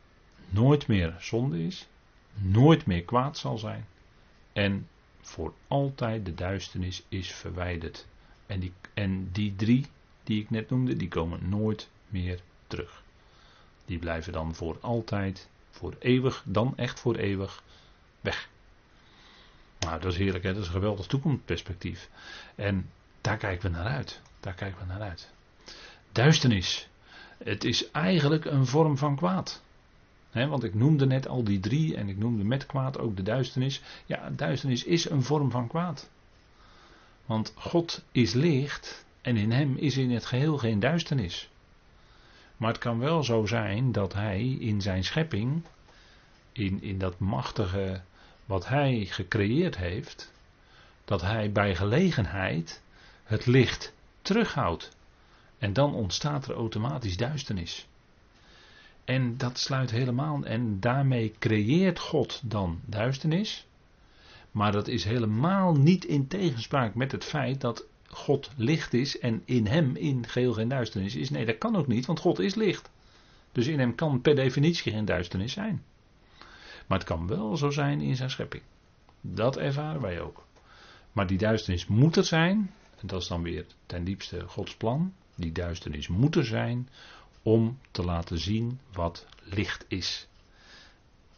nooit 0.49 0.87
meer 0.87 1.15
zonde 1.19 1.65
is, 1.65 1.89
nooit 2.35 2.87
meer 2.87 3.03
kwaad 3.03 3.39
zal 3.39 3.59
zijn 3.59 3.87
en 4.53 4.89
voor 5.21 5.55
altijd 5.69 6.25
de 6.25 6.35
duisternis 6.35 7.03
is 7.09 7.33
verwijderd. 7.33 8.07
En 8.47 8.61
die, 8.61 8.73
en 8.95 9.29
die 9.33 9.57
drie 9.57 9.87
die 10.25 10.43
ik 10.43 10.51
net 10.51 10.71
noemde, 10.71 10.97
die 10.97 11.09
komen 11.09 11.49
nooit 11.49 11.89
meer 12.09 12.41
terug. 12.67 13.03
Die 13.85 13.99
blijven 13.99 14.33
dan 14.33 14.55
voor 14.55 14.79
altijd, 14.81 15.49
voor 15.71 15.97
eeuwig, 15.99 16.43
dan 16.47 16.77
echt 16.77 17.01
voor 17.01 17.17
eeuwig 17.17 17.63
weg. 18.21 18.49
Nou, 19.79 20.01
dat 20.01 20.13
is 20.13 20.19
heerlijk, 20.19 20.45
hè? 20.45 20.53
dat 20.53 20.63
is 20.63 20.67
een 20.67 20.75
geweldig 20.75 21.07
toekomstperspectief. 21.07 22.09
En 22.55 22.91
daar 23.21 23.37
kijken 23.37 23.71
we 23.71 23.77
naar 23.77 23.87
uit. 23.87 24.21
Daar 24.41 24.55
kijken 24.55 24.79
we 24.79 24.93
naar 24.93 25.01
uit. 25.03 25.31
Duisternis. 26.13 26.89
Het 27.45 27.65
is 27.65 27.91
eigenlijk 27.91 28.45
een 28.45 28.67
vorm 28.67 28.99
van 28.99 29.17
kwaad 29.17 29.63
want 30.45 30.65
ik 30.65 30.75
noemde 30.75 31.07
net 31.07 31.29
al 31.29 31.45
die 31.45 31.61
drie 31.61 31.97
en 31.97 32.09
ik 32.09 32.19
noemde 32.19 32.45
met 32.45 32.67
kwaad 32.67 32.99
ook 32.99 33.17
de 33.17 33.23
duisternis. 33.23 33.83
Ja, 34.07 34.31
duisternis 34.31 34.85
is 34.85 35.11
een 35.11 35.23
vorm 35.23 35.51
van 35.51 35.69
kwaad. 35.69 36.11
Want 37.27 37.53
God 37.57 38.05
is 38.13 38.33
licht 38.33 39.05
en 39.21 39.37
in 39.37 39.53
hem 39.53 39.77
is 39.77 39.97
in 39.97 40.11
het 40.11 40.27
geheel 40.27 40.59
geen 40.59 40.81
duisternis. 40.81 41.49
Maar 42.57 42.69
het 42.69 42.79
kan 42.79 42.99
wel 42.99 43.25
zo 43.25 43.47
zijn 43.47 43.93
dat 43.93 44.13
hij 44.13 44.43
in 44.43 44.83
zijn 44.83 45.05
schepping, 45.05 45.63
in, 46.53 46.83
in 46.83 46.99
dat 46.99 47.19
machtige 47.19 48.01
wat 48.45 48.69
hij 48.69 49.05
gecreëerd 49.05 49.77
heeft, 49.77 50.33
dat 51.05 51.23
hij 51.23 51.53
bij 51.53 51.75
gelegenheid 51.75 52.83
het 53.25 53.47
licht 53.47 53.93
terughoudt. 54.23 54.97
En 55.59 55.73
dan 55.73 55.95
ontstaat 55.95 56.49
er 56.49 56.55
automatisch 56.55 57.17
duisternis. 57.17 57.87
En 59.05 59.37
dat 59.37 59.59
sluit 59.59 59.91
helemaal. 59.91 60.45
En 60.45 60.81
daarmee 60.81 61.35
creëert 61.39 61.99
God 61.99 62.41
dan 62.45 62.81
duisternis. 62.85 63.66
Maar 64.57 64.73
dat 64.73 64.89
is 64.89 65.05
helemaal 65.05 65.75
niet 65.75 66.05
in 66.05 66.27
tegenspraak 66.27 66.95
met 66.95 67.13
het 67.13 67.25
feit 67.25 67.61
dat 67.61 67.85
God 68.07 68.51
licht 68.57 68.95
is 68.95 69.19
en 69.19 69.43
in 69.45 69.67
hem 69.67 69.97
in 69.97 70.29
geheel 70.29 70.53
geen 70.53 70.69
duisternis 70.69 71.17
is. 71.17 71.31
Nee, 71.31 71.47
dat 71.47 71.59
kan 71.59 71.77
ook 71.77 71.87
niet, 71.87 72.07
want 72.07 72.21
God 72.21 72.39
is 72.39 72.55
licht. 72.55 72.91
Dus 73.53 73.67
in 73.67 73.79
hem 73.79 73.95
kan 73.95 74.21
per 74.21 74.35
definitie 74.35 74.93
geen 74.93 75.05
duisternis 75.05 75.53
zijn. 75.53 75.83
Maar 76.87 76.99
het 76.99 77.07
kan 77.07 77.27
wel 77.27 77.57
zo 77.57 77.71
zijn 77.71 78.01
in 78.01 78.17
zijn 78.17 78.31
schepping. 78.31 78.63
Dat 79.21 79.57
ervaren 79.57 80.01
wij 80.01 80.21
ook. 80.21 80.45
Maar 81.13 81.27
die 81.27 81.39
duisternis 81.39 81.87
moet 81.87 82.17
er 82.17 82.25
zijn, 82.25 82.71
en 83.01 83.07
dat 83.07 83.23
is 83.23 83.29
dan 83.29 83.43
weer 83.43 83.67
ten 83.87 84.05
diepste 84.05 84.41
Gods 84.47 84.77
plan. 84.77 85.13
Die 85.35 85.53
duisternis 85.53 86.09
moet 86.09 86.37
er 86.37 86.47
zijn 86.47 86.89
om 87.43 87.79
te 87.91 88.05
laten 88.05 88.39
zien 88.39 88.81
wat 88.93 89.27
licht 89.43 89.85
is. 89.89 90.29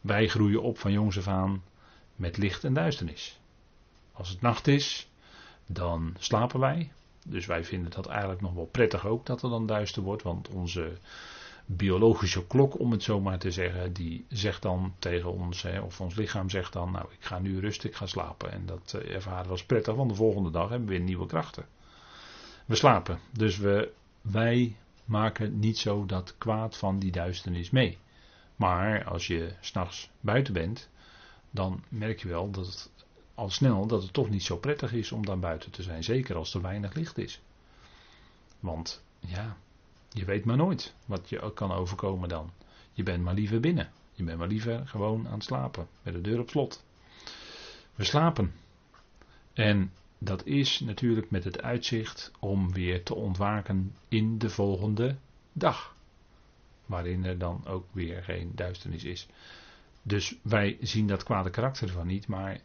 Wij 0.00 0.28
groeien 0.28 0.62
op 0.62 0.78
van 0.78 0.92
jongs 0.92 1.18
af 1.18 1.28
aan 1.28 1.62
met 2.18 2.36
licht 2.36 2.64
en 2.64 2.74
duisternis. 2.74 3.38
Als 4.12 4.28
het 4.28 4.40
nacht 4.40 4.66
is, 4.66 5.08
dan 5.66 6.14
slapen 6.18 6.60
wij. 6.60 6.92
Dus 7.24 7.46
wij 7.46 7.64
vinden 7.64 7.90
dat 7.90 8.06
eigenlijk 8.06 8.40
nog 8.40 8.52
wel 8.52 8.66
prettig 8.66 9.06
ook 9.06 9.26
dat 9.26 9.40
het 9.40 9.50
dan 9.50 9.66
duister 9.66 10.02
wordt, 10.02 10.22
want 10.22 10.48
onze 10.48 10.92
biologische 11.66 12.46
klok, 12.46 12.78
om 12.78 12.90
het 12.90 13.02
zo 13.02 13.20
maar 13.20 13.38
te 13.38 13.50
zeggen, 13.50 13.92
die 13.92 14.24
zegt 14.28 14.62
dan 14.62 14.94
tegen 14.98 15.32
ons, 15.32 15.62
hè, 15.62 15.80
of 15.80 16.00
ons 16.00 16.14
lichaam 16.14 16.50
zegt 16.50 16.72
dan, 16.72 16.90
nou 16.90 17.06
ik 17.10 17.24
ga 17.24 17.38
nu 17.38 17.60
rusten, 17.60 17.88
ik 17.88 17.96
ga 17.96 18.06
slapen. 18.06 18.52
En 18.52 18.66
dat 18.66 18.94
uh, 18.96 19.14
ervaren 19.14 19.48
was 19.48 19.64
prettig, 19.64 19.94
want 19.94 20.10
de 20.10 20.16
volgende 20.16 20.50
dag 20.50 20.68
hebben 20.68 20.88
we 20.88 20.94
weer 20.94 21.04
nieuwe 21.04 21.26
krachten. 21.26 21.66
We 22.64 22.74
slapen, 22.74 23.18
dus 23.30 23.58
we, 23.58 23.92
wij 24.20 24.76
maken 25.04 25.58
niet 25.58 25.78
zo 25.78 26.06
dat 26.06 26.34
kwaad 26.38 26.76
van 26.76 26.98
die 26.98 27.12
duisternis 27.12 27.70
mee. 27.70 27.98
Maar 28.56 29.04
als 29.04 29.26
je 29.26 29.52
s'nachts 29.60 30.10
buiten 30.20 30.52
bent, 30.52 30.88
dan 31.58 31.84
merk 31.88 32.20
je 32.20 32.28
wel 32.28 32.50
dat 32.50 32.66
het 32.66 32.90
al 33.34 33.50
snel 33.50 33.86
dat 33.86 34.02
het 34.02 34.12
toch 34.12 34.30
niet 34.30 34.42
zo 34.42 34.56
prettig 34.56 34.92
is 34.92 35.12
om 35.12 35.26
dan 35.26 35.40
buiten 35.40 35.70
te 35.70 35.82
zijn. 35.82 36.04
Zeker 36.04 36.36
als 36.36 36.54
er 36.54 36.62
weinig 36.62 36.94
licht 36.94 37.18
is. 37.18 37.40
Want 38.60 39.02
ja, 39.18 39.56
je 40.08 40.24
weet 40.24 40.44
maar 40.44 40.56
nooit 40.56 40.94
wat 41.06 41.28
je 41.28 41.52
kan 41.54 41.72
overkomen 41.72 42.28
dan. 42.28 42.50
Je 42.92 43.02
bent 43.02 43.22
maar 43.22 43.34
liever 43.34 43.60
binnen. 43.60 43.90
Je 44.12 44.24
bent 44.24 44.38
maar 44.38 44.48
liever 44.48 44.88
gewoon 44.88 45.26
aan 45.26 45.34
het 45.34 45.44
slapen. 45.44 45.88
Met 46.02 46.14
de 46.14 46.20
deur 46.20 46.40
op 46.40 46.50
slot. 46.50 46.84
We 47.94 48.04
slapen. 48.04 48.52
En 49.52 49.92
dat 50.18 50.46
is 50.46 50.80
natuurlijk 50.80 51.30
met 51.30 51.44
het 51.44 51.62
uitzicht 51.62 52.32
om 52.38 52.72
weer 52.72 53.02
te 53.02 53.14
ontwaken 53.14 53.94
in 54.08 54.38
de 54.38 54.50
volgende 54.50 55.16
dag. 55.52 55.94
Waarin 56.86 57.24
er 57.24 57.38
dan 57.38 57.66
ook 57.66 57.84
weer 57.92 58.24
geen 58.24 58.52
duisternis 58.54 59.04
is. 59.04 59.28
Dus 60.08 60.34
wij 60.42 60.76
zien 60.80 61.06
dat 61.06 61.22
kwade 61.22 61.50
karakter 61.50 61.88
van 61.88 62.06
niet, 62.06 62.26
maar 62.26 62.60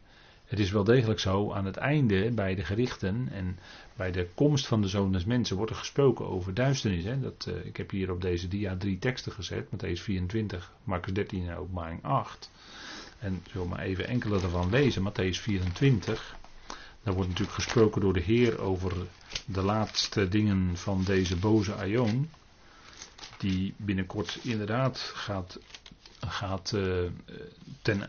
het 0.45 0.60
is 0.60 0.71
wel 0.71 0.84
degelijk 0.84 1.19
zo, 1.19 1.51
aan 1.51 1.65
het 1.65 1.77
einde 1.77 2.32
bij 2.32 2.56
de 2.56 2.63
gerichten 2.63 3.29
en 3.32 3.60
bij 3.95 4.12
de 4.12 4.27
komst 4.36 4.67
van 4.67 4.82
de 4.82 4.88
zoon 4.88 5.12
des 5.12 5.25
mensen 5.25 5.56
wordt 5.56 5.71
er 5.71 5.77
gesproken 5.77 6.27
over 6.27 6.53
duisternis. 6.53 7.03
Hè? 7.03 7.19
Dat, 7.19 7.45
uh, 7.49 7.65
ik 7.65 7.77
heb 7.77 7.89
hier 7.89 8.12
op 8.12 8.21
deze 8.21 8.47
dia 8.47 8.77
drie 8.77 8.99
teksten 8.99 9.32
gezet, 9.32 9.65
Matthäus 9.65 10.01
24, 10.01 10.71
Marcus 10.84 11.13
13 11.13 11.47
en 11.47 11.58
Openbaring 11.58 12.03
8. 12.03 12.51
En 13.19 13.41
ik 13.45 13.53
wil 13.53 13.65
maar 13.65 13.79
even 13.79 14.08
enkele 14.08 14.41
ervan 14.41 14.69
lezen, 14.69 15.12
Matthäus 15.12 15.39
24. 15.41 16.36
Daar 17.03 17.13
wordt 17.13 17.29
natuurlijk 17.29 17.56
gesproken 17.56 18.01
door 18.01 18.13
de 18.13 18.21
Heer 18.21 18.60
over 18.60 18.93
de 19.45 19.62
laatste 19.62 20.27
dingen 20.27 20.77
van 20.77 21.03
deze 21.03 21.36
boze 21.36 21.73
Aion. 21.73 22.29
Die 23.38 23.73
binnenkort 23.77 24.39
inderdaad 24.43 24.99
gaat 24.99 25.60
gaat, 26.27 26.71
uh, 26.75 27.09
ten, 27.81 27.97
uh, 27.97 28.05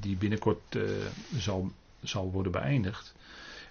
die 0.00 0.16
binnenkort 0.16 0.74
uh, 0.74 0.82
zal, 1.36 1.70
zal 2.02 2.30
worden 2.30 2.52
beëindigd. 2.52 3.14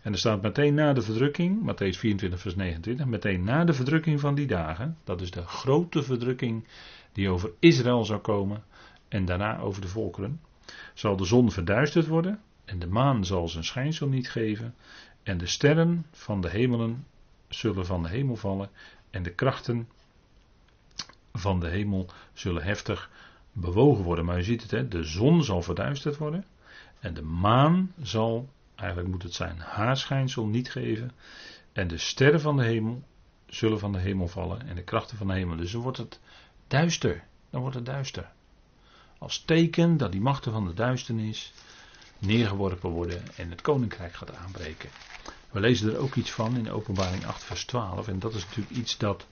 En 0.02 0.12
er 0.12 0.18
staat 0.18 0.42
meteen 0.42 0.74
na 0.74 0.94
de 0.94 1.02
verdrukking, 1.02 1.62
Matthäus 1.62 1.98
24, 1.98 2.40
vers 2.40 2.56
29, 2.56 3.06
meteen 3.06 3.44
na 3.44 3.66
de 3.66 3.74
verdrukking 3.74 4.20
van 4.20 4.36
die 4.36 4.48
dagen, 4.48 4.98
dat 5.04 5.22
is 5.22 5.32
de 5.32 5.46
grote 5.46 6.04
verdrukking 6.04 6.64
die 7.12 7.30
over 7.30 7.52
Israël 7.60 8.06
zou 8.06 8.20
komen 8.20 8.64
en 9.08 9.26
daarna 9.26 9.60
over 9.60 9.82
de 9.82 9.88
volkeren, 9.88 10.42
zal 10.94 11.18
de 11.18 11.26
zon 11.26 11.52
verduisterd 11.52 12.08
worden 12.08 12.40
en 12.66 12.80
de 12.80 12.88
maan 12.88 13.26
zal 13.26 13.48
zijn 13.48 13.64
schijnsel 13.64 14.08
niet 14.08 14.30
geven 14.30 14.76
en 15.24 15.38
de 15.38 15.46
sterren 15.46 16.06
van 16.12 16.42
de 16.42 16.50
hemelen 16.50 17.06
zullen 17.50 17.86
van 17.86 18.04
de 18.04 18.10
hemel 18.10 18.36
vallen 18.36 18.70
en 19.10 19.24
de 19.24 19.32
krachten 19.32 19.90
van 21.34 21.60
de 21.60 21.68
hemel 21.68 22.10
zullen 22.34 22.64
heftig 22.64 23.10
bewogen 23.60 24.04
worden. 24.04 24.26
Maar 24.26 24.38
je 24.38 24.44
ziet 24.44 24.62
het, 24.62 24.72
hè, 24.72 24.88
de 24.88 25.04
zon 25.04 25.44
zal 25.44 25.62
verduisterd 25.62 26.18
worden. 26.18 26.46
En 27.00 27.14
de 27.14 27.22
maan 27.22 27.94
zal, 28.02 28.50
eigenlijk 28.76 29.10
moet 29.10 29.24
het 29.24 29.34
zijn, 29.34 29.60
haar 29.60 29.98
schijnsel 29.98 30.46
niet 30.46 30.72
geven. 30.72 31.12
En 31.74 31.88
de 31.88 31.98
sterren 31.98 32.42
van 32.42 32.58
de 32.58 32.64
hemel 32.64 33.04
zullen 33.48 33.80
van 33.80 33.92
de 33.92 34.00
hemel 34.00 34.28
vallen. 34.28 34.68
En 34.68 34.76
de 34.76 34.84
krachten 34.84 35.18
van 35.18 35.28
de 35.28 35.34
hemel. 35.34 35.56
Dus 35.56 35.72
dan 35.72 35.82
wordt 35.82 35.98
het 35.98 36.20
duister. 36.68 37.24
Dan 37.50 37.62
wordt 37.62 37.76
het 37.76 37.86
duister. 37.86 38.32
Als 39.18 39.44
teken 39.46 39.98
dat 39.98 40.12
die 40.12 40.22
machten 40.22 40.52
van 40.52 40.66
de 40.66 40.74
duisternis 40.74 41.54
neergeworpen 42.20 42.90
worden 42.90 43.22
en 43.36 43.50
het 43.50 43.62
koninkrijk 43.62 44.14
gaat 44.14 44.36
aanbreken. 44.36 44.90
We 45.52 45.60
lezen 45.60 45.94
er 45.94 45.98
ook 45.98 46.16
iets 46.16 46.32
van 46.32 46.58
in 46.58 46.72
openbaring 46.72 47.26
8 47.26 47.44
vers 47.44 47.66
12. 47.66 48.08
En 48.08 48.20
dat 48.20 48.34
is 48.34 48.46
natuurlijk 48.46 48.78
iets 48.78 48.98
dat 48.98 49.28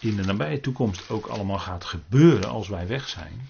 in 0.00 0.16
de 0.16 0.24
nabije 0.24 0.60
toekomst 0.60 1.10
ook 1.10 1.26
allemaal 1.26 1.58
gaat 1.58 1.84
gebeuren 1.84 2.48
als 2.48 2.68
wij 2.68 2.86
weg 2.86 3.08
zijn. 3.08 3.48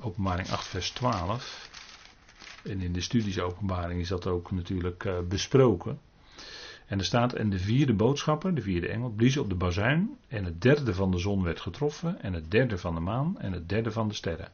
Openbaring 0.00 0.50
8, 0.50 0.66
vers 0.66 0.90
12. 0.90 1.68
En 2.64 2.80
in 2.80 2.92
de 2.92 3.00
studies 3.00 3.40
openbaring 3.40 4.00
is 4.00 4.08
dat 4.08 4.26
ook 4.26 4.50
natuurlijk 4.50 5.04
uh, 5.04 5.18
besproken. 5.28 6.00
En 6.86 6.98
er 6.98 7.04
staat, 7.04 7.32
en 7.32 7.50
de 7.50 7.58
vierde 7.58 7.92
boodschapper, 7.92 8.54
de 8.54 8.62
vierde 8.62 8.88
engel, 8.88 9.10
blies 9.10 9.36
op 9.36 9.48
de 9.48 9.54
bazuin. 9.54 10.16
En 10.28 10.44
het 10.44 10.62
derde 10.62 10.94
van 10.94 11.10
de 11.10 11.18
zon 11.18 11.42
werd 11.42 11.60
getroffen. 11.60 12.22
En 12.22 12.32
het 12.32 12.50
derde 12.50 12.78
van 12.78 12.94
de 12.94 13.00
maan. 13.00 13.38
En 13.38 13.52
het 13.52 13.68
derde 13.68 13.92
van 13.92 14.08
de 14.08 14.14
sterren. 14.14 14.48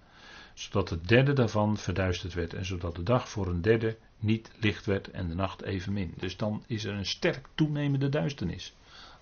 Zodat 0.55 0.91
het 0.91 1.09
derde 1.09 1.33
daarvan 1.33 1.77
verduisterd 1.77 2.35
werd. 2.35 2.55
En 2.55 2.65
zodat 2.65 2.97
de 2.97 3.03
dag 3.03 3.29
voor 3.29 3.47
een 3.47 3.63
derde 3.63 3.97
niet 4.19 4.51
licht 4.59 4.87
werd. 4.87 5.11
En 5.11 5.29
de 5.29 5.35
nacht 5.35 5.63
evenmin. 5.63 6.15
Dus 6.17 6.37
dan 6.37 6.65
is 6.67 6.85
er 6.85 6.95
een 6.95 7.07
sterk 7.07 7.47
toenemende 7.55 8.09
duisternis. 8.09 8.75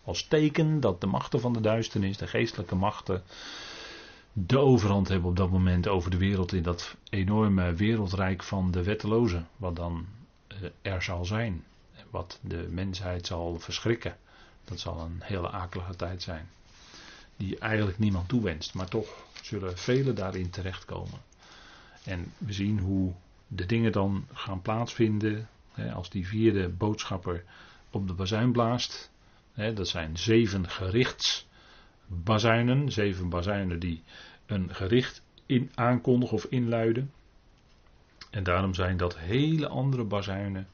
Als 0.04 0.26
teken 0.26 0.80
dat 0.80 1.00
de 1.00 1.06
machten 1.06 1.40
van 1.40 1.52
de 1.52 1.60
duisternis, 1.60 2.16
de 2.16 2.26
geestelijke 2.26 2.74
machten, 2.74 3.22
de 4.32 4.58
overhand 4.58 5.08
hebben 5.08 5.30
op 5.30 5.36
dat 5.36 5.50
moment 5.50 5.88
over 5.88 6.10
de 6.10 6.16
wereld 6.16 6.52
in 6.52 6.62
dat 6.62 6.96
enorme 7.10 7.74
wereldrijk 7.74 8.42
van 8.42 8.70
de 8.70 8.82
wettelozen, 8.82 9.48
wat 9.56 9.76
dan 9.76 10.06
eh, 10.46 10.56
er 10.82 11.02
zal 11.02 11.24
zijn. 11.24 11.64
Wat 12.10 12.38
de 12.42 12.68
mensheid 12.70 13.26
zal 13.26 13.58
verschrikken. 13.58 14.16
Dat 14.64 14.80
zal 14.80 15.00
een 15.00 15.20
hele 15.22 15.50
akelige 15.50 15.96
tijd 15.96 16.22
zijn. 16.22 16.48
Die 17.36 17.58
eigenlijk 17.58 17.98
niemand 17.98 18.28
toewenst, 18.28 18.74
maar 18.74 18.88
toch 18.88 19.08
zullen 19.42 19.78
velen 19.78 20.14
daarin 20.14 20.50
terechtkomen. 20.50 21.20
En 22.04 22.32
we 22.38 22.52
zien 22.52 22.78
hoe 22.78 23.12
de 23.46 23.66
dingen 23.66 23.92
dan 23.92 24.26
gaan 24.32 24.62
plaatsvinden. 24.62 25.48
als 25.94 26.10
die 26.10 26.26
vierde 26.26 26.68
boodschapper 26.68 27.44
op 27.90 28.08
de 28.08 28.12
bazuin 28.12 28.52
blaast, 28.52 29.10
dat 29.54 29.88
zijn 29.88 30.18
zeven 30.18 30.68
gerichtsbazuinen. 30.68 32.92
Zeven 32.92 33.28
bazuinen 33.28 33.78
die 33.78 34.02
een 34.46 34.74
gericht 34.74 35.22
in 35.46 35.70
aankondigen 35.74 36.36
of 36.36 36.44
inluiden. 36.44 37.12
En 38.30 38.42
daarom 38.42 38.74
zijn 38.74 38.96
dat 38.96 39.18
hele 39.18 39.68
andere 39.68 40.04
bazuinen 40.04 40.68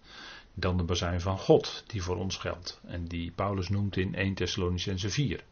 dan 0.55 0.77
de 0.77 0.83
bazuin 0.83 1.21
van 1.21 1.39
God 1.39 1.85
die 1.87 2.03
voor 2.03 2.17
ons 2.17 2.37
geldt. 2.37 2.81
En 2.87 3.05
die 3.05 3.31
Paulus 3.31 3.69
noemt 3.69 3.97
in 3.97 4.15
1 4.15 4.35
Thessalonicense 4.35 5.11
4. 5.11 5.45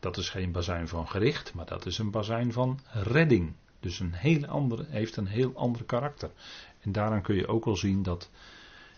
Dat 0.00 0.16
is 0.16 0.28
geen 0.28 0.52
bazuin 0.52 0.88
van 0.88 1.08
gericht, 1.08 1.54
maar 1.54 1.66
dat 1.66 1.86
is 1.86 1.98
een 1.98 2.10
bazuin 2.10 2.52
van 2.52 2.80
redding. 2.92 3.52
Dus 3.80 4.00
een 4.00 4.12
heel 4.12 4.46
andere, 4.46 4.86
heeft 4.88 5.16
een 5.16 5.26
heel 5.26 5.52
ander 5.54 5.84
karakter. 5.84 6.30
En 6.80 6.92
daaraan 6.92 7.22
kun 7.22 7.36
je 7.36 7.46
ook 7.46 7.64
wel 7.64 7.76
zien 7.76 8.02
dat 8.02 8.30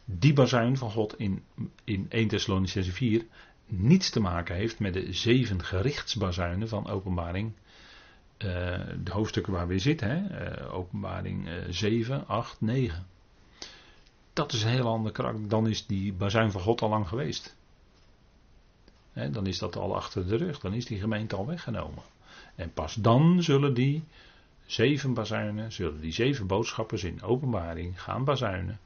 die 0.05 0.33
bazuin 0.33 0.77
van 0.77 0.91
God 0.91 1.19
in, 1.19 1.43
in 1.85 2.07
1 2.09 2.29
Thessalonicense 2.29 2.93
4 2.93 3.27
niets 3.69 4.11
te 4.11 4.21
maken 4.21 4.55
heeft 4.55 4.79
met 4.79 4.93
de 4.93 5.13
zeven 5.13 5.65
gerichtsbazuinen 5.65 6.69
van 6.69 6.89
openbaring. 6.89 7.53
Uh, 8.39 8.51
de 9.03 9.11
hoofdstukken 9.11 9.53
waar 9.53 9.67
we 9.67 9.79
zitten, 9.79 10.09
hè? 10.09 10.51
Uh, 10.65 10.75
openbaring 10.75 11.49
uh, 11.49 11.55
7, 11.69 12.27
8, 12.27 12.61
9. 12.61 13.07
Dat 14.33 14.53
is 14.53 14.63
een 14.63 14.71
heel 14.71 14.87
ander 14.87 15.13
karakter. 15.13 15.49
Dan 15.49 15.69
is 15.69 15.87
die 15.87 16.13
bazuin 16.13 16.51
van 16.51 16.61
God 16.61 16.83
al 16.83 16.89
lang 16.89 17.09
geweest. 17.09 17.57
Hè, 19.13 19.31
dan 19.31 19.47
is 19.47 19.59
dat 19.59 19.77
al 19.77 19.97
achter 19.97 20.27
de 20.27 20.37
rug. 20.37 20.61
Dan 20.61 20.75
is 20.75 20.87
die 20.87 21.01
gemeente 21.01 21.37
al 21.37 21.47
weggenomen. 21.47 22.03
En 22.55 22.73
pas 22.73 22.95
dan 22.95 23.43
zullen 23.43 23.75
die 23.75 24.05
zeven 24.67 25.15
bazuinen, 25.15 25.73
zullen 25.73 26.01
die 26.01 26.13
zeven 26.13 26.47
boodschappers 26.47 27.05
in 27.05 27.23
openbaring 27.23 28.03
gaan 28.03 28.25
bazuinen. 28.25 28.79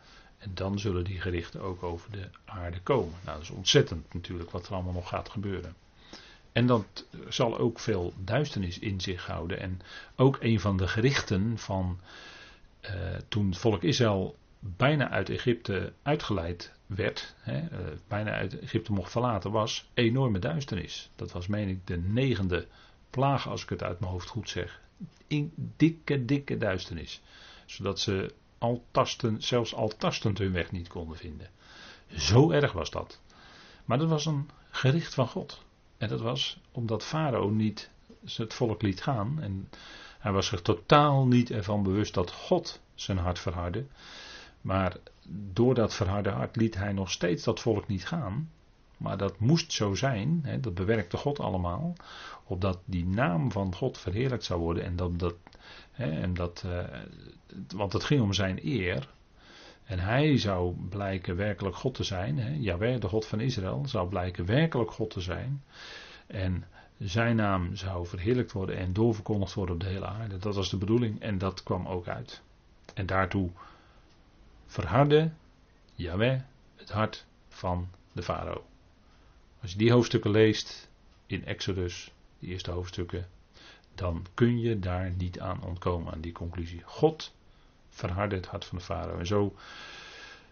En 0.42 0.50
dan 0.54 0.78
zullen 0.78 1.04
die 1.04 1.20
gerichten 1.20 1.60
ook 1.60 1.82
over 1.82 2.10
de 2.10 2.28
aarde 2.44 2.80
komen. 2.80 3.14
Nou, 3.24 3.36
dat 3.36 3.42
is 3.42 3.50
ontzettend 3.50 4.14
natuurlijk 4.14 4.50
wat 4.50 4.66
er 4.66 4.74
allemaal 4.74 4.92
nog 4.92 5.08
gaat 5.08 5.28
gebeuren. 5.28 5.74
En 6.52 6.66
dat 6.66 7.06
zal 7.28 7.58
ook 7.58 7.78
veel 7.78 8.12
duisternis 8.16 8.78
in 8.78 9.00
zich 9.00 9.26
houden. 9.26 9.60
En 9.60 9.80
ook 10.16 10.36
een 10.40 10.60
van 10.60 10.76
de 10.76 10.88
gerichten 10.88 11.58
van 11.58 12.00
uh, 12.82 12.90
toen 13.28 13.46
het 13.48 13.58
volk 13.58 13.82
Israël 13.82 14.36
bijna 14.58 15.10
uit 15.10 15.28
Egypte 15.28 15.92
uitgeleid 16.02 16.72
werd, 16.86 17.34
hè, 17.38 17.60
uh, 17.60 17.68
bijna 18.08 18.30
uit 18.30 18.58
Egypte 18.58 18.92
mocht 18.92 19.10
verlaten, 19.10 19.50
was 19.50 19.90
enorme 19.94 20.38
duisternis. 20.38 21.10
Dat 21.16 21.32
was, 21.32 21.46
meen 21.46 21.68
ik, 21.68 21.86
de 21.86 21.98
negende 21.98 22.66
plaag, 23.10 23.48
als 23.48 23.62
ik 23.62 23.68
het 23.68 23.82
uit 23.82 24.00
mijn 24.00 24.12
hoofd 24.12 24.28
goed 24.28 24.48
zeg. 24.48 24.80
In 25.26 25.52
dikke, 25.76 26.24
dikke 26.24 26.56
duisternis. 26.56 27.20
Zodat 27.66 28.00
ze 28.00 28.34
al 28.62 28.84
tasten, 28.90 29.42
zelfs 29.42 29.74
al 29.74 29.88
tastend 29.88 30.38
hun 30.38 30.52
weg 30.52 30.72
niet 30.72 30.88
konden 30.88 31.16
vinden. 31.16 31.50
Zo 32.16 32.50
erg 32.50 32.72
was 32.72 32.90
dat. 32.90 33.20
Maar 33.84 33.98
dat 33.98 34.08
was 34.08 34.26
een 34.26 34.50
gericht 34.70 35.14
van 35.14 35.28
God. 35.28 35.64
En 35.98 36.08
dat 36.08 36.20
was 36.20 36.60
omdat 36.72 37.04
Farao 37.04 37.48
niet 37.48 37.90
het 38.24 38.54
volk 38.54 38.82
liet 38.82 39.02
gaan. 39.02 39.40
En 39.40 39.68
hij 40.18 40.32
was 40.32 40.46
zich 40.46 40.62
totaal 40.62 41.26
niet 41.26 41.50
ervan 41.50 41.82
bewust 41.82 42.14
dat 42.14 42.30
God 42.32 42.80
zijn 42.94 43.18
hart 43.18 43.38
verhardde. 43.38 43.86
Maar 44.60 44.96
door 45.52 45.74
dat 45.74 45.94
verharde 45.94 46.30
hart 46.30 46.56
liet 46.56 46.74
hij 46.74 46.92
nog 46.92 47.10
steeds 47.10 47.44
dat 47.44 47.60
volk 47.60 47.86
niet 47.86 48.06
gaan. 48.06 48.50
Maar 49.02 49.16
dat 49.16 49.38
moest 49.38 49.72
zo 49.72 49.94
zijn, 49.94 50.40
hè, 50.42 50.60
dat 50.60 50.74
bewerkte 50.74 51.16
God 51.16 51.40
allemaal, 51.40 51.92
opdat 52.44 52.78
die 52.84 53.06
naam 53.06 53.52
van 53.52 53.74
God 53.74 53.98
verheerlijkt 53.98 54.44
zou 54.44 54.60
worden. 54.60 54.84
En 54.84 54.96
dat, 54.96 55.18
dat, 55.18 55.34
hè, 55.92 56.20
en 56.20 56.34
dat, 56.34 56.64
uh, 56.66 56.84
want 57.74 57.92
het 57.92 58.04
ging 58.04 58.20
om 58.20 58.32
zijn 58.32 58.66
eer. 58.66 59.08
En 59.84 59.98
hij 59.98 60.38
zou 60.38 60.74
blijken 60.88 61.36
werkelijk 61.36 61.76
God 61.76 61.94
te 61.94 62.04
zijn. 62.04 62.38
Hè, 62.38 62.56
Jawel, 62.58 63.00
de 63.00 63.08
God 63.08 63.26
van 63.26 63.40
Israël, 63.40 63.82
zou 63.86 64.08
blijken 64.08 64.46
werkelijk 64.46 64.90
God 64.90 65.10
te 65.10 65.20
zijn. 65.20 65.62
En 66.26 66.64
zijn 66.98 67.36
naam 67.36 67.76
zou 67.76 68.06
verheerlijkt 68.06 68.52
worden 68.52 68.76
en 68.76 68.92
doorverkondigd 68.92 69.54
worden 69.54 69.74
op 69.74 69.80
de 69.80 69.86
hele 69.86 70.06
aarde. 70.06 70.38
Dat 70.38 70.54
was 70.54 70.70
de 70.70 70.76
bedoeling 70.76 71.20
en 71.20 71.38
dat 71.38 71.62
kwam 71.62 71.86
ook 71.86 72.08
uit. 72.08 72.42
En 72.94 73.06
daartoe 73.06 73.50
verhardde 74.66 75.30
Yahweh 75.94 76.40
het 76.76 76.90
hart 76.90 77.26
van 77.48 77.88
de 78.12 78.22
farao. 78.22 78.71
Als 79.62 79.72
je 79.72 79.78
die 79.78 79.92
hoofdstukken 79.92 80.30
leest 80.30 80.88
in 81.26 81.44
Exodus, 81.44 82.12
die 82.38 82.50
eerste 82.50 82.70
hoofdstukken, 82.70 83.28
dan 83.94 84.26
kun 84.34 84.60
je 84.60 84.78
daar 84.78 85.12
niet 85.16 85.40
aan 85.40 85.62
ontkomen, 85.64 86.12
aan 86.12 86.20
die 86.20 86.32
conclusie. 86.32 86.82
God 86.84 87.34
verhardde 87.88 88.36
het 88.36 88.46
hart 88.46 88.64
van 88.64 88.78
de 88.78 88.84
farao. 88.84 89.18
En 89.18 89.26
zo 89.26 89.54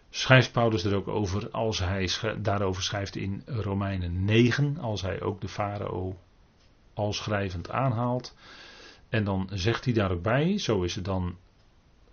schrijft 0.09 0.51
Paulus 0.51 0.83
er 0.83 0.95
ook 0.95 1.07
over, 1.07 1.49
als 1.49 1.79
hij 1.79 2.09
daarover 2.37 2.83
schrijft 2.83 3.15
in 3.15 3.43
Romeinen 3.45 4.25
9, 4.25 4.77
als 4.77 5.01
hij 5.01 5.21
ook 5.21 5.41
de 5.41 5.47
farao 5.47 6.17
al 6.93 7.13
schrijvend 7.13 7.69
aanhaalt. 7.69 8.35
En 9.09 9.23
dan 9.23 9.49
zegt 9.53 9.85
hij 9.85 9.93
daar 9.93 10.11
ook 10.11 10.21
bij, 10.21 10.57
zo 10.57 10.81
is 10.81 10.95
het 10.95 11.05
dan 11.05 11.37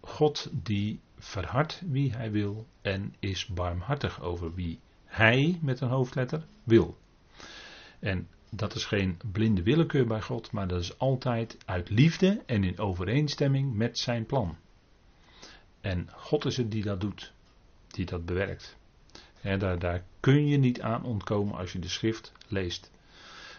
God 0.00 0.48
die 0.52 1.00
verhardt 1.18 1.82
wie 1.86 2.12
hij 2.12 2.30
wil 2.30 2.66
en 2.82 3.14
is 3.18 3.46
barmhartig 3.46 4.20
over 4.20 4.54
wie 4.54 4.80
hij 5.18 5.58
met 5.62 5.80
een 5.80 5.88
hoofdletter 5.88 6.44
wil. 6.64 6.96
En 7.98 8.28
dat 8.50 8.74
is 8.74 8.84
geen 8.84 9.18
blinde 9.32 9.62
willekeur 9.62 10.06
bij 10.06 10.20
God, 10.20 10.52
maar 10.52 10.68
dat 10.68 10.80
is 10.80 10.98
altijd 10.98 11.58
uit 11.64 11.90
liefde 11.90 12.42
en 12.46 12.64
in 12.64 12.78
overeenstemming 12.78 13.74
met 13.74 13.98
zijn 13.98 14.26
plan. 14.26 14.56
En 15.80 16.08
God 16.16 16.44
is 16.44 16.56
het 16.56 16.70
die 16.70 16.82
dat 16.82 17.00
doet, 17.00 17.32
die 17.86 18.06
dat 18.06 18.26
bewerkt. 18.26 18.76
Daar, 19.58 19.78
daar 19.78 20.04
kun 20.20 20.46
je 20.46 20.56
niet 20.56 20.80
aan 20.80 21.04
ontkomen 21.04 21.54
als 21.54 21.72
je 21.72 21.78
de 21.78 21.88
schrift 21.88 22.32
leest. 22.48 22.90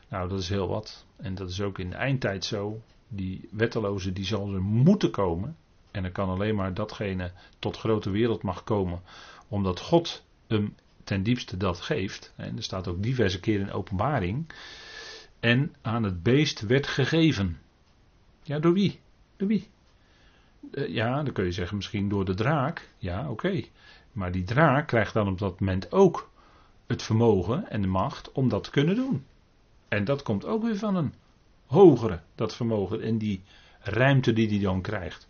Nou, 0.07 0.29
dat 0.29 0.39
is 0.39 0.49
heel 0.49 0.67
wat. 0.67 1.05
En 1.15 1.35
dat 1.35 1.49
is 1.49 1.61
ook 1.61 1.79
in 1.79 1.89
de 1.89 1.95
eindtijd 1.95 2.45
zo. 2.45 2.81
Die 3.07 3.47
wetteloze 3.51 4.13
die 4.13 4.25
zal 4.25 4.53
er 4.53 4.61
moeten 4.61 5.11
komen. 5.11 5.57
En 5.91 6.03
er 6.03 6.11
kan 6.11 6.29
alleen 6.29 6.55
maar 6.55 6.73
datgene 6.73 7.31
tot 7.59 7.77
grote 7.77 8.09
wereld 8.09 8.43
mag 8.43 8.63
komen. 8.63 9.01
Omdat 9.47 9.79
God 9.79 10.23
hem 10.47 10.75
ten 11.09 11.23
diepste 11.23 11.57
dat 11.57 11.81
geeft. 11.81 12.33
En 12.35 12.57
er 12.57 12.63
staat 12.63 12.87
ook 12.87 13.03
diverse 13.03 13.39
keren 13.39 13.67
in 13.67 13.73
openbaring. 13.73 14.49
En 15.39 15.75
aan 15.81 16.03
het 16.03 16.23
beest 16.23 16.61
werd 16.61 16.87
gegeven. 16.87 17.59
Ja, 18.43 18.59
door 18.59 18.73
wie? 18.73 18.99
Door 19.37 19.47
wie? 19.47 19.67
Eh, 20.71 20.87
ja, 20.87 21.23
dan 21.23 21.33
kun 21.33 21.45
je 21.45 21.51
zeggen 21.51 21.75
misschien 21.75 22.09
door 22.09 22.25
de 22.25 22.33
draak. 22.33 22.89
Ja, 22.97 23.29
oké. 23.29 23.63
Maar 24.11 24.31
die 24.31 24.43
draak 24.43 24.87
krijgt 24.87 25.13
dan 25.13 25.27
op 25.27 25.39
dat 25.39 25.59
moment 25.59 25.91
ook 25.91 26.29
het 26.87 27.01
vermogen 27.01 27.69
en 27.69 27.81
de 27.81 27.87
macht 27.87 28.31
om 28.31 28.49
dat 28.49 28.63
te 28.63 28.71
kunnen 28.71 28.95
doen. 28.95 29.25
En 29.87 30.03
dat 30.03 30.23
komt 30.23 30.45
ook 30.45 30.63
weer 30.63 30.77
van 30.77 30.95
een 30.95 31.13
hogere, 31.65 32.19
dat 32.35 32.55
vermogen 32.55 33.01
en 33.01 33.17
die 33.17 33.41
ruimte 33.79 34.33
die 34.33 34.49
hij 34.49 34.59
dan 34.59 34.81
krijgt. 34.81 35.27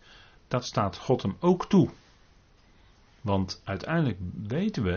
Dat 0.48 0.64
staat 0.64 0.96
God 0.96 1.22
hem 1.22 1.36
ook 1.40 1.68
toe. 1.68 1.90
Want 3.20 3.60
uiteindelijk 3.64 4.18
weten 4.46 4.82
we, 4.82 4.90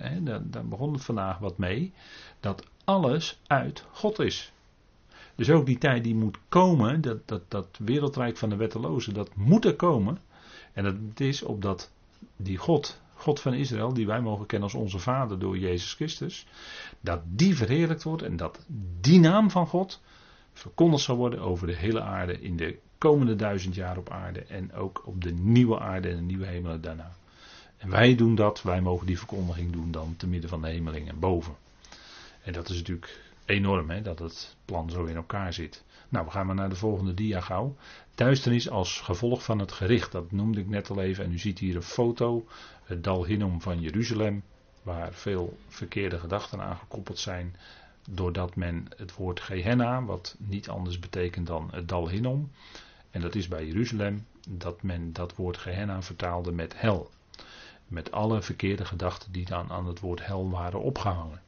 hè, 0.00 0.22
daar 0.22 0.66
begon 0.66 0.92
het 0.92 1.04
vandaag 1.04 1.38
wat 1.38 1.58
mee, 1.58 1.92
dat 2.40 2.66
alles 2.84 3.40
uit 3.46 3.84
God 3.92 4.18
is. 4.18 4.52
Dus 5.34 5.50
ook 5.50 5.66
die 5.66 5.78
tijd 5.78 6.04
die 6.04 6.14
moet 6.14 6.38
komen, 6.48 7.00
dat, 7.00 7.28
dat, 7.28 7.50
dat 7.50 7.78
wereldrijk 7.78 8.36
van 8.36 8.48
de 8.48 8.56
wettelozen, 8.56 9.14
dat 9.14 9.34
moet 9.34 9.64
er 9.64 9.76
komen. 9.76 10.18
En 10.72 10.84
dat 10.84 11.20
is 11.20 11.42
opdat 11.42 11.92
die 12.36 12.56
God, 12.56 13.00
God 13.14 13.40
van 13.40 13.54
Israël, 13.54 13.94
die 13.94 14.06
wij 14.06 14.20
mogen 14.20 14.46
kennen 14.46 14.68
als 14.68 14.80
onze 14.80 14.98
Vader 14.98 15.38
door 15.38 15.58
Jezus 15.58 15.94
Christus, 15.94 16.46
dat 17.00 17.20
die 17.24 17.56
verheerlijkt 17.56 18.02
wordt 18.02 18.22
en 18.22 18.36
dat 18.36 18.66
die 19.00 19.20
naam 19.20 19.50
van 19.50 19.66
God 19.66 20.00
verkondigd 20.52 21.02
zal 21.02 21.16
worden 21.16 21.40
over 21.40 21.66
de 21.66 21.74
hele 21.74 22.00
aarde 22.00 22.40
in 22.40 22.56
de 22.56 22.78
komende 22.98 23.36
duizend 23.36 23.74
jaar 23.74 23.96
op 23.96 24.10
aarde 24.10 24.40
en 24.40 24.72
ook 24.72 25.02
op 25.06 25.22
de 25.22 25.32
nieuwe 25.32 25.80
aarde 25.80 26.08
en 26.08 26.16
de 26.16 26.22
nieuwe 26.22 26.46
hemelen 26.46 26.80
daarna. 26.80 27.12
Wij 27.86 28.14
doen 28.14 28.34
dat, 28.34 28.62
wij 28.62 28.80
mogen 28.80 29.06
die 29.06 29.18
verkondiging 29.18 29.72
doen 29.72 29.90
dan 29.90 30.14
te 30.16 30.26
midden 30.26 30.50
van 30.50 30.62
de 30.62 30.68
hemeling 30.68 31.08
en 31.08 31.18
boven. 31.18 31.54
En 32.42 32.52
dat 32.52 32.68
is 32.68 32.76
natuurlijk 32.76 33.20
enorm, 33.44 33.90
hè, 33.90 34.02
dat 34.02 34.18
het 34.18 34.56
plan 34.64 34.90
zo 34.90 35.04
in 35.04 35.16
elkaar 35.16 35.52
zit. 35.52 35.84
Nou, 36.08 36.24
we 36.24 36.30
gaan 36.30 36.46
maar 36.46 36.54
naar 36.54 36.68
de 36.68 36.76
volgende 36.76 37.14
dia 37.14 37.40
gauw. 37.40 37.76
Duisternis 38.14 38.70
als 38.70 39.00
gevolg 39.00 39.44
van 39.44 39.58
het 39.58 39.72
gericht, 39.72 40.12
dat 40.12 40.32
noemde 40.32 40.60
ik 40.60 40.68
net 40.68 40.90
al 40.90 41.00
even. 41.00 41.24
En 41.24 41.32
u 41.32 41.38
ziet 41.38 41.58
hier 41.58 41.76
een 41.76 41.82
foto, 41.82 42.46
het 42.84 43.04
Dal 43.04 43.24
Hinnom 43.24 43.60
van 43.60 43.80
Jeruzalem, 43.80 44.42
waar 44.82 45.12
veel 45.12 45.58
verkeerde 45.68 46.18
gedachten 46.18 46.60
aan 46.60 46.76
gekoppeld 46.76 47.18
zijn. 47.18 47.56
Doordat 48.10 48.56
men 48.56 48.86
het 48.96 49.14
woord 49.14 49.40
Gehenna, 49.40 50.04
wat 50.04 50.36
niet 50.38 50.68
anders 50.68 50.98
betekent 50.98 51.46
dan 51.46 51.68
het 51.72 51.88
Dal 51.88 52.08
Hinnom, 52.08 52.50
en 53.10 53.20
dat 53.20 53.34
is 53.34 53.48
bij 53.48 53.66
Jeruzalem, 53.66 54.26
dat 54.48 54.82
men 54.82 55.12
dat 55.12 55.36
woord 55.36 55.56
Gehenna 55.56 56.02
vertaalde 56.02 56.52
met 56.52 56.80
hel. 56.80 57.10
Met 57.94 58.12
alle 58.12 58.42
verkeerde 58.42 58.84
gedachten 58.84 59.32
die 59.32 59.44
dan 59.44 59.70
aan 59.70 59.86
het 59.86 60.00
woord 60.00 60.26
hel 60.26 60.50
waren 60.50 60.80
opgehangen. 60.80 61.40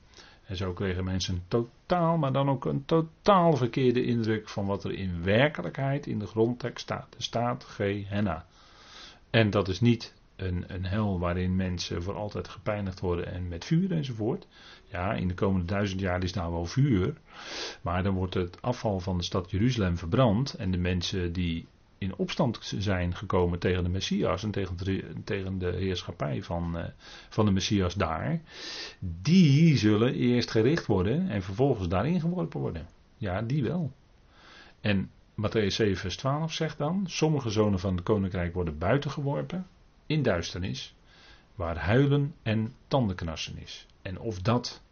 En 0.44 0.56
zo 0.56 0.72
kregen 0.72 1.04
mensen 1.04 1.34
een 1.34 1.42
totaal, 1.48 2.16
maar 2.16 2.32
dan 2.32 2.48
ook 2.48 2.64
een 2.64 2.84
totaal 2.84 3.56
verkeerde 3.56 4.04
indruk 4.04 4.48
van 4.48 4.66
wat 4.66 4.84
er 4.84 4.92
in 4.92 5.22
werkelijkheid 5.22 6.06
in 6.06 6.18
de 6.18 6.26
grondtekst 6.26 6.82
staat. 6.82 7.14
Er 7.16 7.22
staat 7.22 7.64
Gehenna. 7.64 8.46
En 9.30 9.50
dat 9.50 9.68
is 9.68 9.80
niet 9.80 10.14
een, 10.36 10.64
een 10.66 10.84
hel 10.84 11.18
waarin 11.18 11.56
mensen 11.56 12.02
voor 12.02 12.14
altijd 12.14 12.48
gepijnigd 12.48 13.00
worden 13.00 13.32
en 13.32 13.48
met 13.48 13.64
vuur 13.64 13.92
enzovoort. 13.92 14.46
Ja, 14.88 15.12
in 15.12 15.28
de 15.28 15.34
komende 15.34 15.66
duizend 15.66 16.00
jaar 16.00 16.22
is 16.22 16.32
daar 16.32 16.50
wel 16.50 16.66
vuur. 16.66 17.14
Maar 17.82 18.02
dan 18.02 18.14
wordt 18.14 18.34
het 18.34 18.62
afval 18.62 19.00
van 19.00 19.16
de 19.16 19.24
stad 19.24 19.50
Jeruzalem 19.50 19.98
verbrand. 19.98 20.54
En 20.54 20.70
de 20.70 20.78
mensen 20.78 21.32
die 21.32 21.66
in 21.98 22.16
opstand 22.16 22.58
zijn 22.78 23.14
gekomen 23.14 23.58
tegen 23.58 23.82
de 23.82 23.88
Messias 23.88 24.42
en 24.42 24.50
tegen 24.50 24.76
de, 24.76 25.12
tegen 25.24 25.58
de 25.58 25.72
heerschappij 25.72 26.42
van, 26.42 26.76
uh, 26.76 26.84
van 27.28 27.44
de 27.44 27.50
Messias 27.50 27.94
daar, 27.94 28.40
die 28.98 29.76
zullen 29.76 30.14
eerst 30.14 30.50
gericht 30.50 30.86
worden 30.86 31.28
en 31.28 31.42
vervolgens 31.42 31.88
daarin 31.88 32.20
geworpen 32.20 32.60
worden. 32.60 32.86
Ja, 33.16 33.42
die 33.42 33.62
wel. 33.62 33.92
En 34.80 35.10
Matthäus 35.34 35.74
7, 35.74 35.96
vers 35.96 36.16
12 36.16 36.52
zegt 36.52 36.78
dan: 36.78 37.04
Sommige 37.06 37.50
zonen 37.50 37.78
van 37.78 37.94
het 37.94 38.04
koninkrijk 38.04 38.54
worden 38.54 38.78
buiten 38.78 39.10
geworpen, 39.10 39.66
in 40.06 40.22
duisternis, 40.22 40.94
waar 41.54 41.78
huilen 41.78 42.34
en 42.42 42.74
tandenknarsen 42.88 43.58
is. 43.58 43.86
En 44.02 44.18
of 44.18 44.40
dat 44.40 44.82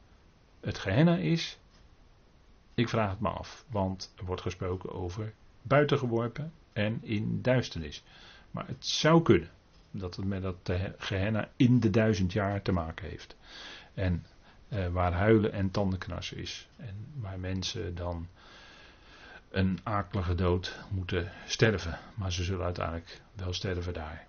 het 0.60 0.78
Gehenna 0.78 1.16
is, 1.16 1.58
ik 2.74 2.88
vraag 2.88 3.10
het 3.10 3.20
me 3.20 3.28
af, 3.28 3.64
want 3.70 4.12
er 4.16 4.24
wordt 4.24 4.42
gesproken 4.42 4.92
over 4.92 5.32
buitengeworpen 5.62 6.52
en 6.74 6.98
in 7.02 7.42
duisternis. 7.42 8.02
Maar 8.50 8.66
het 8.66 8.86
zou 8.86 9.22
kunnen 9.22 9.50
dat 9.90 10.16
het 10.16 10.24
met 10.24 10.42
dat 10.42 10.70
Gehenna 10.98 11.48
in 11.56 11.80
de 11.80 11.90
duizend 11.90 12.32
jaar 12.32 12.62
te 12.62 12.72
maken 12.72 13.08
heeft. 13.08 13.36
En 13.94 14.24
eh, 14.68 14.88
waar 14.88 15.12
huilen 15.12 15.52
en 15.52 15.70
tandenknarsen 15.70 16.36
is. 16.36 16.68
En 16.76 17.06
waar 17.14 17.38
mensen 17.38 17.94
dan 17.94 18.28
een 19.50 19.78
akelige 19.82 20.34
dood 20.34 20.78
moeten 20.90 21.32
sterven. 21.46 21.98
Maar 22.14 22.32
ze 22.32 22.44
zullen 22.44 22.64
uiteindelijk 22.64 23.20
wel 23.34 23.52
sterven 23.52 23.92
daar. 23.92 24.26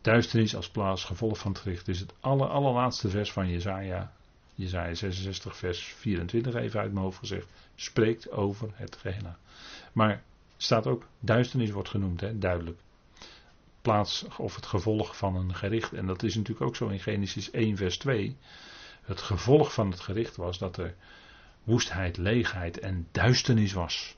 Duisternis 0.00 0.56
als 0.56 0.70
plaats, 0.70 1.04
gevolg 1.04 1.38
van 1.38 1.52
het 1.52 1.60
gericht, 1.60 1.88
is 1.88 2.00
het 2.00 2.12
aller, 2.20 2.48
allerlaatste 2.48 3.08
vers 3.08 3.32
van 3.32 3.48
Jezaja. 3.48 4.12
Jezaja 4.54 4.94
66 4.94 5.56
vers 5.56 5.82
24 5.82 6.54
even 6.54 6.80
uit 6.80 6.92
mijn 6.92 7.04
hoofd 7.04 7.18
gezegd. 7.18 7.46
Spreekt 7.74 8.30
over 8.30 8.70
het 8.74 8.96
Gehenna. 8.96 9.38
Maar 9.92 10.22
staat 10.62 10.86
ook, 10.86 11.06
duisternis 11.20 11.70
wordt 11.70 11.88
genoemd, 11.88 12.20
hè, 12.20 12.38
duidelijk. 12.38 12.80
Plaats 13.82 14.26
of 14.38 14.54
het 14.54 14.66
gevolg 14.66 15.16
van 15.16 15.36
een 15.36 15.54
gericht. 15.54 15.92
En 15.92 16.06
dat 16.06 16.22
is 16.22 16.34
natuurlijk 16.34 16.66
ook 16.66 16.76
zo 16.76 16.88
in 16.88 17.00
Genesis 17.00 17.50
1 17.50 17.76
vers 17.76 17.98
2. 17.98 18.36
Het 19.02 19.20
gevolg 19.20 19.72
van 19.72 19.90
het 19.90 20.00
gericht 20.00 20.36
was 20.36 20.58
dat 20.58 20.76
er 20.76 20.94
woestheid, 21.64 22.16
leegheid 22.16 22.78
en 22.78 23.08
duisternis 23.12 23.72
was. 23.72 24.16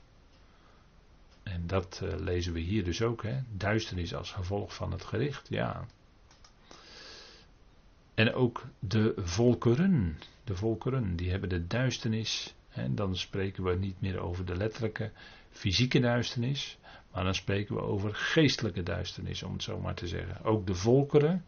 En 1.43 1.67
dat 1.67 2.01
uh, 2.03 2.13
lezen 2.17 2.53
we 2.53 2.59
hier 2.59 2.83
dus 2.83 3.01
ook. 3.01 3.23
Hè? 3.23 3.39
Duisternis 3.51 4.15
als 4.15 4.31
gevolg 4.31 4.75
van 4.75 4.91
het 4.91 5.03
gericht. 5.03 5.49
Ja. 5.49 5.85
En 8.13 8.33
ook 8.33 8.65
de 8.79 9.13
volkeren, 9.17 10.19
de 10.43 10.55
volkeren, 10.55 11.15
die 11.15 11.29
hebben 11.29 11.49
de 11.49 11.67
duisternis. 11.67 12.55
En 12.69 12.95
dan 12.95 13.15
spreken 13.15 13.63
we 13.63 13.75
niet 13.75 14.01
meer 14.01 14.19
over 14.19 14.45
de 14.45 14.55
letterlijke 14.55 15.11
fysieke 15.53 15.99
duisternis, 15.99 16.77
maar 17.11 17.23
dan 17.23 17.35
spreken 17.35 17.75
we 17.75 17.81
over 17.81 18.15
geestelijke 18.15 18.83
duisternis, 18.83 19.43
om 19.43 19.53
het 19.53 19.63
zo 19.63 19.79
maar 19.79 19.93
te 19.93 20.07
zeggen. 20.07 20.43
Ook 20.43 20.67
de 20.67 20.75
volkeren 20.75 21.45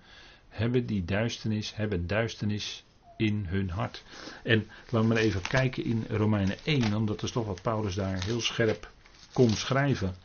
hebben 0.49 0.85
die 0.85 1.05
duisternis, 1.05 1.75
hebben 1.75 2.07
duisternis 2.07 2.83
in 3.17 3.45
hun 3.47 3.69
hart. 3.69 4.03
En 4.43 4.67
laten 4.89 4.99
we 4.99 5.13
maar 5.13 5.23
even 5.23 5.41
kijken 5.41 5.83
in 5.83 6.05
Romeinen 6.09 6.57
1, 6.63 6.93
omdat 6.93 7.23
is 7.23 7.31
toch 7.31 7.45
wat 7.45 7.61
Paulus 7.61 7.95
daar 7.95 8.23
heel 8.23 8.41
scherp 8.41 8.91
kon 9.33 9.49
schrijven. 9.49 10.15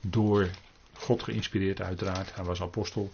Door 0.00 0.50
God 0.92 1.22
geïnspireerd 1.22 1.80
uiteraard, 1.80 2.34
hij 2.34 2.44
was 2.44 2.60
apostel. 2.60 3.12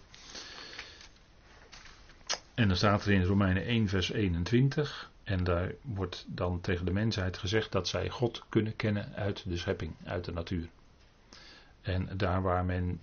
En 2.54 2.68
dan 2.68 2.76
staat 2.76 3.04
er 3.04 3.12
in 3.12 3.24
Romeinen 3.24 3.64
1 3.64 3.88
vers 3.88 4.10
21, 4.10 5.09
en 5.24 5.44
daar 5.44 5.72
wordt 5.82 6.24
dan 6.28 6.60
tegen 6.60 6.84
de 6.84 6.92
mensheid 6.92 7.38
gezegd 7.38 7.72
dat 7.72 7.88
zij 7.88 8.08
God 8.08 8.44
kunnen 8.48 8.76
kennen 8.76 9.14
uit 9.14 9.48
de 9.48 9.56
schepping, 9.56 9.94
uit 10.04 10.24
de 10.24 10.32
natuur. 10.32 10.68
En 11.80 12.16
daar 12.16 12.42
waar 12.42 12.64
men, 12.64 13.00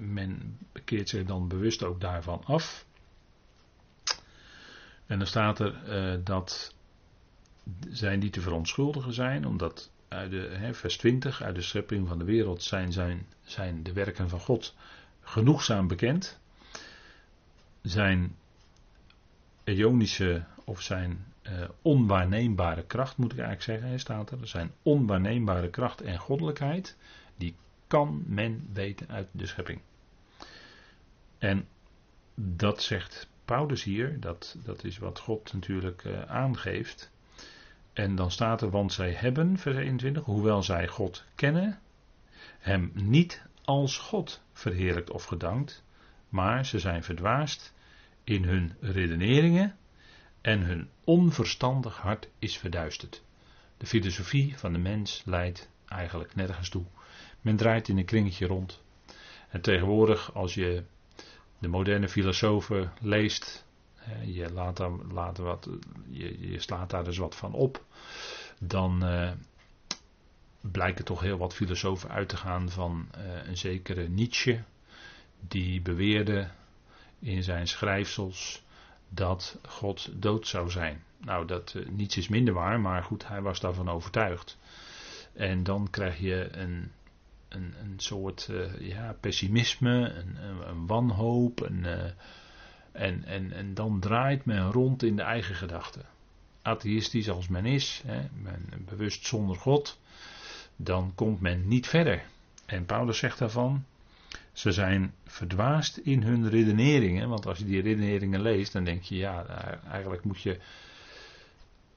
men 0.00 0.58
keert 0.84 1.08
zich 1.08 1.24
dan 1.24 1.48
bewust 1.48 1.82
ook 1.82 2.00
daarvan 2.00 2.44
af. 2.44 2.86
En 5.06 5.18
dan 5.18 5.26
staat 5.26 5.58
er 5.58 5.74
uh, 5.88 6.24
dat 6.24 6.74
zij 7.90 8.16
niet 8.16 8.32
te 8.32 8.40
verontschuldigen 8.40 9.12
zijn, 9.12 9.46
omdat 9.46 9.90
uit 10.08 10.30
de, 10.30 10.68
vers 10.72 10.96
20, 10.96 11.42
uit 11.42 11.54
de 11.54 11.62
schepping 11.62 12.08
van 12.08 12.18
de 12.18 12.24
wereld 12.24 12.62
zijn, 12.62 12.92
zijn, 12.92 13.26
zijn 13.42 13.82
de 13.82 13.92
werken 13.92 14.28
van 14.28 14.40
God 14.40 14.74
genoegzaam 15.20 15.88
bekend. 15.88 16.40
Zijn 17.82 18.36
Ionische 19.64 20.44
of 20.70 20.80
zijn 20.82 21.24
uh, 21.42 21.68
onwaarneembare 21.82 22.82
kracht, 22.82 23.16
moet 23.16 23.32
ik 23.32 23.38
eigenlijk 23.38 23.80
zeggen, 23.80 24.00
staat 24.00 24.30
er. 24.30 24.48
Zijn 24.48 24.72
onwaarneembare 24.82 25.70
kracht 25.70 26.00
en 26.00 26.18
goddelijkheid, 26.18 26.96
die 27.36 27.56
kan 27.86 28.22
men 28.26 28.68
weten 28.72 29.08
uit 29.08 29.28
de 29.32 29.46
schepping. 29.46 29.80
En 31.38 31.68
dat 32.34 32.82
zegt 32.82 33.28
Paulus 33.44 33.82
hier, 33.82 34.20
dat, 34.20 34.56
dat 34.64 34.84
is 34.84 34.98
wat 34.98 35.18
God 35.18 35.52
natuurlijk 35.52 36.04
uh, 36.04 36.22
aangeeft. 36.22 37.10
En 37.92 38.14
dan 38.14 38.30
staat 38.30 38.62
er, 38.62 38.70
want 38.70 38.92
zij 38.92 39.12
hebben, 39.12 39.58
vers 39.58 39.76
21, 39.76 40.24
hoewel 40.24 40.62
zij 40.62 40.88
God 40.88 41.24
kennen, 41.34 41.78
hem 42.58 42.90
niet 42.94 43.42
als 43.64 43.98
God 43.98 44.42
verheerlijkt 44.52 45.10
of 45.10 45.24
gedankt, 45.24 45.84
maar 46.28 46.66
ze 46.66 46.78
zijn 46.78 47.02
verdwaasd 47.02 47.74
in 48.24 48.44
hun 48.44 48.76
redeneringen 48.80 49.78
en 50.40 50.60
hun 50.60 50.88
onverstandig 51.04 51.96
hart 51.96 52.28
is 52.38 52.58
verduisterd. 52.58 53.22
De 53.76 53.86
filosofie 53.86 54.58
van 54.58 54.72
de 54.72 54.78
mens 54.78 55.22
leidt 55.24 55.70
eigenlijk 55.86 56.34
nergens 56.34 56.68
toe. 56.68 56.84
Men 57.40 57.56
draait 57.56 57.88
in 57.88 57.98
een 57.98 58.04
kringetje 58.04 58.46
rond. 58.46 58.82
En 59.48 59.60
tegenwoordig, 59.60 60.34
als 60.34 60.54
je 60.54 60.82
de 61.58 61.68
moderne 61.68 62.08
filosofen 62.08 62.92
leest, 63.00 63.66
je, 64.24 64.52
laat 64.52 64.76
daar, 64.76 65.42
wat, 65.42 65.68
je, 66.10 66.50
je, 66.50 66.60
slaat 66.60 66.90
daar 66.90 67.04
dus 67.04 67.18
wat 67.18 67.36
van 67.36 67.52
op, 67.52 67.84
dan 68.58 69.04
uh, 69.04 69.30
blijken 70.60 71.04
toch 71.04 71.20
heel 71.20 71.38
wat 71.38 71.54
filosofen 71.54 72.10
uit 72.10 72.28
te 72.28 72.36
gaan 72.36 72.70
van 72.70 73.08
uh, 73.16 73.46
een 73.46 73.56
zekere 73.56 74.08
Nietzsche, 74.08 74.62
die 75.40 75.80
beweerde 75.80 76.48
in 77.18 77.42
zijn 77.42 77.68
schrijfsels 77.68 78.62
dat 79.10 79.58
God 79.68 80.10
dood 80.12 80.46
zou 80.46 80.70
zijn. 80.70 81.02
Nou, 81.16 81.46
dat 81.46 81.74
uh, 81.76 81.88
niets 81.88 82.16
is 82.16 82.28
minder 82.28 82.54
waar, 82.54 82.80
maar 82.80 83.04
goed, 83.04 83.28
hij 83.28 83.42
was 83.42 83.60
daarvan 83.60 83.88
overtuigd. 83.88 84.58
En 85.32 85.62
dan 85.62 85.90
krijg 85.90 86.18
je 86.18 86.48
een, 86.52 86.90
een, 87.48 87.74
een 87.82 87.94
soort 87.96 88.48
uh, 88.50 88.80
ja, 88.80 89.16
pessimisme, 89.20 90.12
een, 90.12 90.36
een, 90.68 90.86
wanhoop, 90.86 91.60
een, 91.60 91.84
uh, 91.84 92.04
en, 92.92 93.24
en, 93.24 93.52
en 93.52 93.74
dan 93.74 94.00
draait 94.00 94.44
men 94.44 94.72
rond 94.72 95.02
in 95.02 95.16
de 95.16 95.22
eigen 95.22 95.54
gedachten. 95.54 96.04
Atheïstisch 96.62 97.30
als 97.30 97.48
men 97.48 97.66
is, 97.66 98.02
hè, 98.06 98.20
men 98.42 98.84
bewust 98.84 99.26
zonder 99.26 99.56
God, 99.56 99.98
dan 100.76 101.12
komt 101.14 101.40
men 101.40 101.68
niet 101.68 101.88
verder. 101.88 102.22
En 102.66 102.86
Paulus 102.86 103.18
zegt 103.18 103.38
daarvan, 103.38 103.84
ze 104.52 104.72
zijn 104.72 105.14
verdwaasd 105.26 105.96
in 105.96 106.22
hun 106.22 106.48
redeneringen. 106.48 107.28
Want 107.28 107.46
als 107.46 107.58
je 107.58 107.64
die 107.64 107.82
redeneringen 107.82 108.40
leest, 108.40 108.72
dan 108.72 108.84
denk 108.84 109.02
je, 109.02 109.16
ja, 109.16 109.46
eigenlijk 109.90 110.24
moet 110.24 110.40
je. 110.40 110.58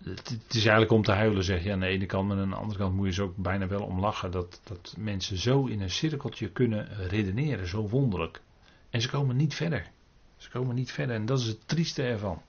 Het 0.04 0.46
is 0.50 0.56
eigenlijk 0.56 0.92
om 0.92 1.04
te 1.04 1.12
huilen, 1.12 1.44
zeg 1.44 1.64
je 1.64 1.72
aan 1.72 1.80
de 1.80 1.86
ene 1.86 2.06
kant. 2.06 2.28
Maar 2.28 2.38
aan 2.38 2.50
de 2.50 2.56
andere 2.56 2.80
kant 2.80 2.96
moet 2.96 3.06
je 3.06 3.14
ze 3.14 3.22
ook 3.22 3.38
bijna 3.38 3.68
wel 3.68 3.84
om 3.84 4.00
lachen. 4.00 4.32
Dat, 4.32 4.62
dat 4.64 4.96
mensen 4.98 5.38
zo 5.38 5.66
in 5.66 5.82
een 5.82 5.90
cirkeltje 5.90 6.50
kunnen 6.50 7.08
redeneren, 7.08 7.68
zo 7.68 7.88
wonderlijk. 7.88 8.42
En 8.90 9.02
ze 9.02 9.10
komen 9.10 9.36
niet 9.36 9.56
verder. 9.56 9.92
Ze 10.38 10.50
komen 10.50 10.76
niet 10.76 10.92
verder. 10.92 11.16
En 11.16 11.26
dat 11.26 11.40
is 11.40 11.48
het 11.48 11.68
trieste 11.68 12.04
ervan. 12.04 12.42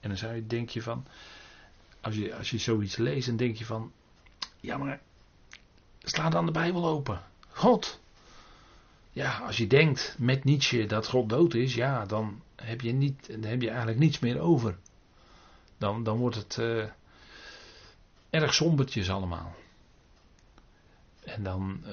En 0.00 0.08
dan 0.08 0.18
zou 0.18 0.34
je 0.34 0.46
denk 0.46 0.68
je 0.68 0.82
van. 0.82 1.06
Als 2.00 2.14
je, 2.14 2.34
als 2.36 2.50
je 2.50 2.58
zoiets 2.58 2.96
leest, 2.96 3.26
dan 3.26 3.36
denk 3.36 3.56
je 3.56 3.64
van. 3.64 3.92
Ja, 4.60 4.76
maar. 4.76 5.00
Sla 5.98 6.28
dan 6.28 6.46
de 6.46 6.52
Bijbel 6.52 6.86
open. 6.86 7.22
God, 7.48 8.00
ja, 9.18 9.38
als 9.38 9.56
je 9.56 9.66
denkt 9.66 10.16
met 10.18 10.44
Nietzsche 10.44 10.86
dat 10.86 11.06
God 11.06 11.28
dood 11.28 11.54
is, 11.54 11.74
ja, 11.74 12.06
dan 12.06 12.42
heb 12.56 12.80
je, 12.80 12.92
niet, 12.92 13.26
dan 13.26 13.50
heb 13.50 13.62
je 13.62 13.68
eigenlijk 13.68 13.98
niets 13.98 14.18
meer 14.18 14.40
over. 14.40 14.76
Dan, 15.78 16.04
dan 16.04 16.18
wordt 16.18 16.36
het 16.36 16.56
uh, 16.60 16.84
erg 18.30 18.54
sombertjes 18.54 19.10
allemaal. 19.10 19.54
En 21.24 21.42
dan 21.42 21.82
uh, 21.86 21.92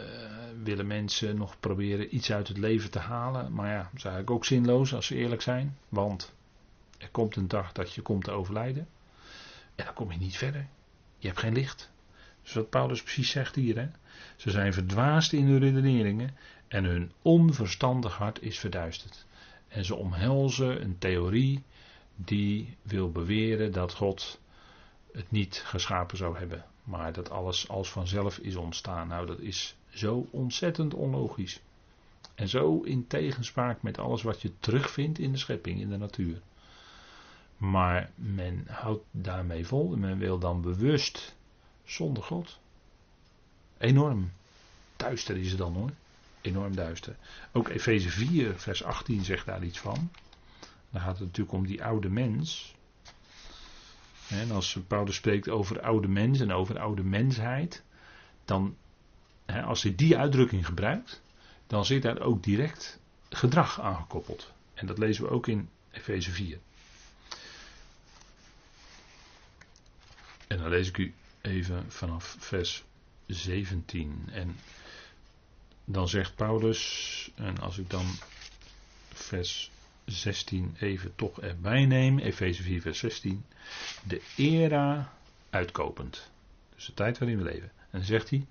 willen 0.64 0.88
mensen 0.88 1.38
nog 1.38 1.60
proberen 1.60 2.16
iets 2.16 2.32
uit 2.32 2.48
het 2.48 2.58
leven 2.58 2.92
te 2.92 3.00
halen. 3.00 3.54
Maar 3.54 3.70
ja, 3.70 3.78
dat 3.84 3.94
is 3.94 4.04
eigenlijk 4.04 4.36
ook 4.36 4.46
zinloos 4.46 4.94
als 4.94 5.06
ze 5.06 5.16
eerlijk 5.16 5.42
zijn. 5.42 5.78
Want 5.90 6.34
er 6.98 7.10
komt 7.10 7.36
een 7.36 7.48
dag 7.48 7.72
dat 7.72 7.94
je 7.94 8.02
komt 8.02 8.24
te 8.24 8.32
overlijden. 8.32 8.88
En 9.76 9.86
dan 9.86 9.94
kom 9.94 10.12
je 10.12 10.18
niet 10.18 10.38
verder. 10.38 10.68
Je 11.18 11.28
hebt 11.28 11.40
geen 11.40 11.54
licht. 11.54 11.92
Dus 12.44 12.54
wat 12.54 12.70
Paulus 12.70 13.04
precies 13.04 13.30
zegt 13.30 13.56
hier. 13.56 13.78
Hè? 13.78 13.88
Ze 14.36 14.52
zijn 14.52 14.74
verdwaasd 14.74 15.34
in 15.34 15.46
hun 15.46 15.60
redeneringen 15.60 16.36
en 16.68 16.84
hun 16.84 17.12
onverstandig 17.22 18.18
hart 18.18 18.42
is 18.42 18.60
verduisterd. 18.60 19.26
En 19.68 19.86
ze 19.86 19.96
omhelzen 19.96 20.82
een 20.82 20.98
theorie 20.98 21.64
die 22.16 22.78
wil 22.82 23.12
beweren 23.12 23.72
dat 23.72 23.94
God 23.94 24.40
het 25.12 25.32
niet 25.32 25.64
geschapen 25.66 26.18
zou 26.18 26.38
hebben, 26.38 26.66
maar 26.84 27.14
dat 27.14 27.30
alles 27.30 27.70
als 27.70 27.92
vanzelf 27.92 28.38
is 28.38 28.56
ontstaan. 28.56 29.08
Nou, 29.08 29.26
dat 29.26 29.40
is 29.40 29.76
zo 29.90 30.28
ontzettend 30.32 30.94
onlogisch. 30.94 31.62
En 32.36 32.50
zo 32.50 32.82
in 32.82 33.08
tegenspraak 33.08 33.82
met 33.82 33.98
alles 33.98 34.22
wat 34.22 34.42
je 34.42 34.52
terugvindt 34.60 35.20
in 35.20 35.32
de 35.32 35.38
schepping, 35.38 35.80
in 35.80 35.90
de 35.90 35.98
natuur. 35.98 36.42
Maar 37.58 38.12
men 38.16 38.66
houdt 38.68 39.04
daarmee 39.12 39.68
vol 39.68 39.94
en 39.94 40.00
men 40.00 40.18
wil 40.18 40.40
dan 40.40 40.62
bewust 40.62 41.36
zonder 41.84 42.24
God. 42.24 42.60
Enorm. 43.78 44.32
Duister 44.96 45.38
is 45.38 45.50
het 45.50 45.58
dan 45.58 45.74
hoor 45.74 45.92
enorm 46.46 46.76
duister. 46.76 47.16
Ook 47.52 47.70
Efeze 47.70 48.10
4, 48.10 48.60
vers 48.60 48.84
18 48.84 49.24
zegt 49.24 49.46
daar 49.46 49.64
iets 49.64 49.80
van. 49.80 50.12
Dan 50.90 51.02
gaat 51.02 51.18
het 51.18 51.28
natuurlijk 51.28 51.56
om 51.56 51.68
die 51.68 51.84
oude 51.84 52.10
mens. 52.10 52.76
En 54.28 54.52
als 54.52 54.78
Paulus 54.88 55.16
spreekt 55.16 55.50
over 55.50 55.82
oude 55.82 56.08
mens 56.08 56.40
en 56.40 56.52
over 56.52 56.80
oude 56.80 57.04
mensheid, 57.04 57.84
dan, 58.46 58.78
als 59.66 59.84
hij 59.84 59.96
die 59.96 60.18
uitdrukking 60.18 60.66
gebruikt, 60.66 61.22
dan 61.68 61.86
zit 61.86 62.02
daar 62.02 62.20
ook 62.20 62.44
direct 62.44 63.00
gedrag 63.30 63.82
aangekoppeld. 63.82 64.52
En 64.74 64.86
dat 64.88 64.98
lezen 64.98 65.24
we 65.24 65.30
ook 65.30 65.48
in 65.48 65.70
Efeze 65.92 66.32
4. 66.32 66.60
En 70.48 70.58
dan 70.58 70.70
lees 70.70 70.88
ik 70.88 70.98
u 70.98 71.14
even 71.42 71.92
vanaf 71.92 72.36
vers 72.40 72.84
17. 73.26 74.30
En 74.32 74.56
dan 75.86 76.08
zegt 76.08 76.36
Paulus, 76.36 77.32
en 77.36 77.60
als 77.60 77.78
ik 77.78 77.90
dan 77.90 78.06
vers 79.14 79.72
16 80.06 80.76
even 80.80 81.16
toch 81.16 81.42
erbij 81.42 81.86
neem, 81.86 82.20
Efeze 82.20 82.64
4 82.64 82.82
vers 82.82 83.00
16, 83.00 83.46
de 84.04 84.22
era 84.36 85.14
uitkopend. 85.50 86.32
Dus 86.76 86.86
de 86.86 86.94
tijd 86.94 87.18
waarin 87.18 87.38
we 87.38 87.44
leven. 87.44 87.72
En 87.80 88.00
dan 88.00 88.04
zegt 88.04 88.30
hij, 88.30 88.46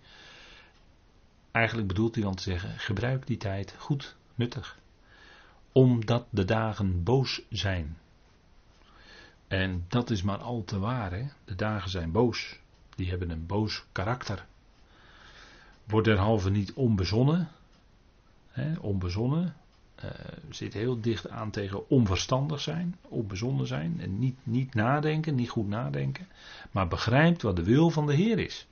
eigenlijk 1.50 1.88
bedoelt 1.88 2.14
hij 2.14 2.24
dan 2.24 2.34
te 2.34 2.42
zeggen, 2.42 2.78
gebruik 2.78 3.26
die 3.26 3.36
tijd 3.36 3.74
goed, 3.78 4.16
nuttig. 4.34 4.78
Omdat 5.72 6.26
de 6.30 6.44
dagen 6.44 7.02
boos 7.02 7.42
zijn. 7.50 7.98
En 9.48 9.84
dat 9.88 10.10
is 10.10 10.22
maar 10.22 10.38
al 10.38 10.64
te 10.64 10.78
waar, 10.78 11.12
hè? 11.12 11.26
de 11.44 11.54
dagen 11.54 11.90
zijn 11.90 12.12
boos. 12.12 12.58
Die 12.94 13.08
hebben 13.08 13.30
een 13.30 13.46
boos 13.46 13.84
karakter. 13.92 14.46
Word 15.84 16.04
derhalve 16.04 16.50
niet 16.50 16.72
onbezonnen. 16.72 17.48
Hè, 18.48 18.78
onbezonnen. 18.78 19.54
uh, 20.04 20.10
zit 20.50 20.72
heel 20.72 21.00
dicht 21.00 21.28
aan 21.28 21.50
tegen 21.50 21.88
onverstandig 21.90 22.60
zijn, 22.60 22.96
onbezonnen 23.08 23.66
zijn. 23.66 24.00
En 24.00 24.18
niet, 24.18 24.36
niet 24.42 24.74
nadenken, 24.74 25.34
niet 25.34 25.48
goed 25.48 25.68
nadenken. 25.68 26.28
Maar 26.70 26.88
begrijpt 26.88 27.42
wat 27.42 27.56
de 27.56 27.64
wil 27.64 27.90
van 27.90 28.06
de 28.06 28.14
Heer 28.14 28.38
is. 28.38 28.66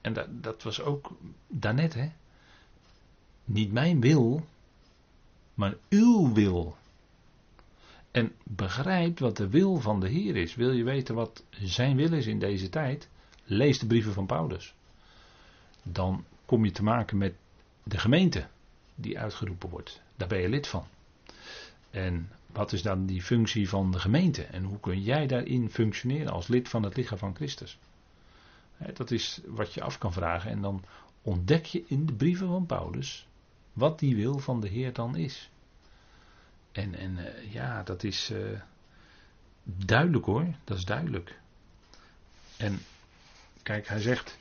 En 0.00 0.12
dat, 0.12 0.26
dat 0.30 0.62
was 0.62 0.80
ook 0.80 1.10
daarnet, 1.46 1.94
hè. 1.94 2.10
Niet 3.44 3.72
mijn 3.72 4.00
wil, 4.00 4.46
maar 5.54 5.74
uw 5.88 6.32
wil. 6.32 6.76
En 8.10 8.32
begrijpt 8.44 9.20
wat 9.20 9.36
de 9.36 9.48
wil 9.48 9.76
van 9.76 10.00
de 10.00 10.08
Heer 10.08 10.36
is. 10.36 10.54
Wil 10.54 10.72
je 10.72 10.84
weten 10.84 11.14
wat 11.14 11.44
zijn 11.50 11.96
wil 11.96 12.12
is 12.12 12.26
in 12.26 12.38
deze 12.38 12.68
tijd? 12.68 13.08
Lees 13.44 13.78
de 13.78 13.86
brieven 13.86 14.12
van 14.12 14.26
Paulus. 14.26 14.74
Dan 15.84 16.24
kom 16.44 16.64
je 16.64 16.70
te 16.70 16.82
maken 16.82 17.18
met 17.18 17.34
de 17.82 17.98
gemeente 17.98 18.46
die 18.94 19.18
uitgeroepen 19.18 19.68
wordt. 19.68 20.00
Daar 20.16 20.28
ben 20.28 20.40
je 20.40 20.48
lid 20.48 20.66
van. 20.66 20.86
En 21.90 22.30
wat 22.52 22.72
is 22.72 22.82
dan 22.82 23.06
die 23.06 23.22
functie 23.22 23.68
van 23.68 23.90
de 23.90 23.98
gemeente? 23.98 24.42
En 24.42 24.64
hoe 24.64 24.80
kun 24.80 25.02
jij 25.02 25.26
daarin 25.26 25.70
functioneren 25.70 26.32
als 26.32 26.48
lid 26.48 26.68
van 26.68 26.82
het 26.82 26.96
lichaam 26.96 27.18
van 27.18 27.34
Christus? 27.34 27.78
Dat 28.94 29.10
is 29.10 29.40
wat 29.46 29.74
je 29.74 29.82
af 29.82 29.98
kan 29.98 30.12
vragen. 30.12 30.50
En 30.50 30.60
dan 30.60 30.84
ontdek 31.22 31.64
je 31.64 31.84
in 31.86 32.06
de 32.06 32.12
brieven 32.12 32.48
van 32.48 32.66
Paulus 32.66 33.26
wat 33.72 33.98
die 33.98 34.16
wil 34.16 34.38
van 34.38 34.60
de 34.60 34.68
Heer 34.68 34.92
dan 34.92 35.16
is. 35.16 35.50
En, 36.72 36.94
en 36.94 37.18
uh, 37.18 37.52
ja, 37.52 37.82
dat 37.82 38.02
is 38.02 38.30
uh, 38.30 38.60
duidelijk 39.62 40.24
hoor, 40.24 40.46
dat 40.64 40.78
is 40.78 40.84
duidelijk. 40.84 41.38
En 42.56 42.80
kijk, 43.62 43.88
hij 43.88 44.00
zegt 44.00 44.38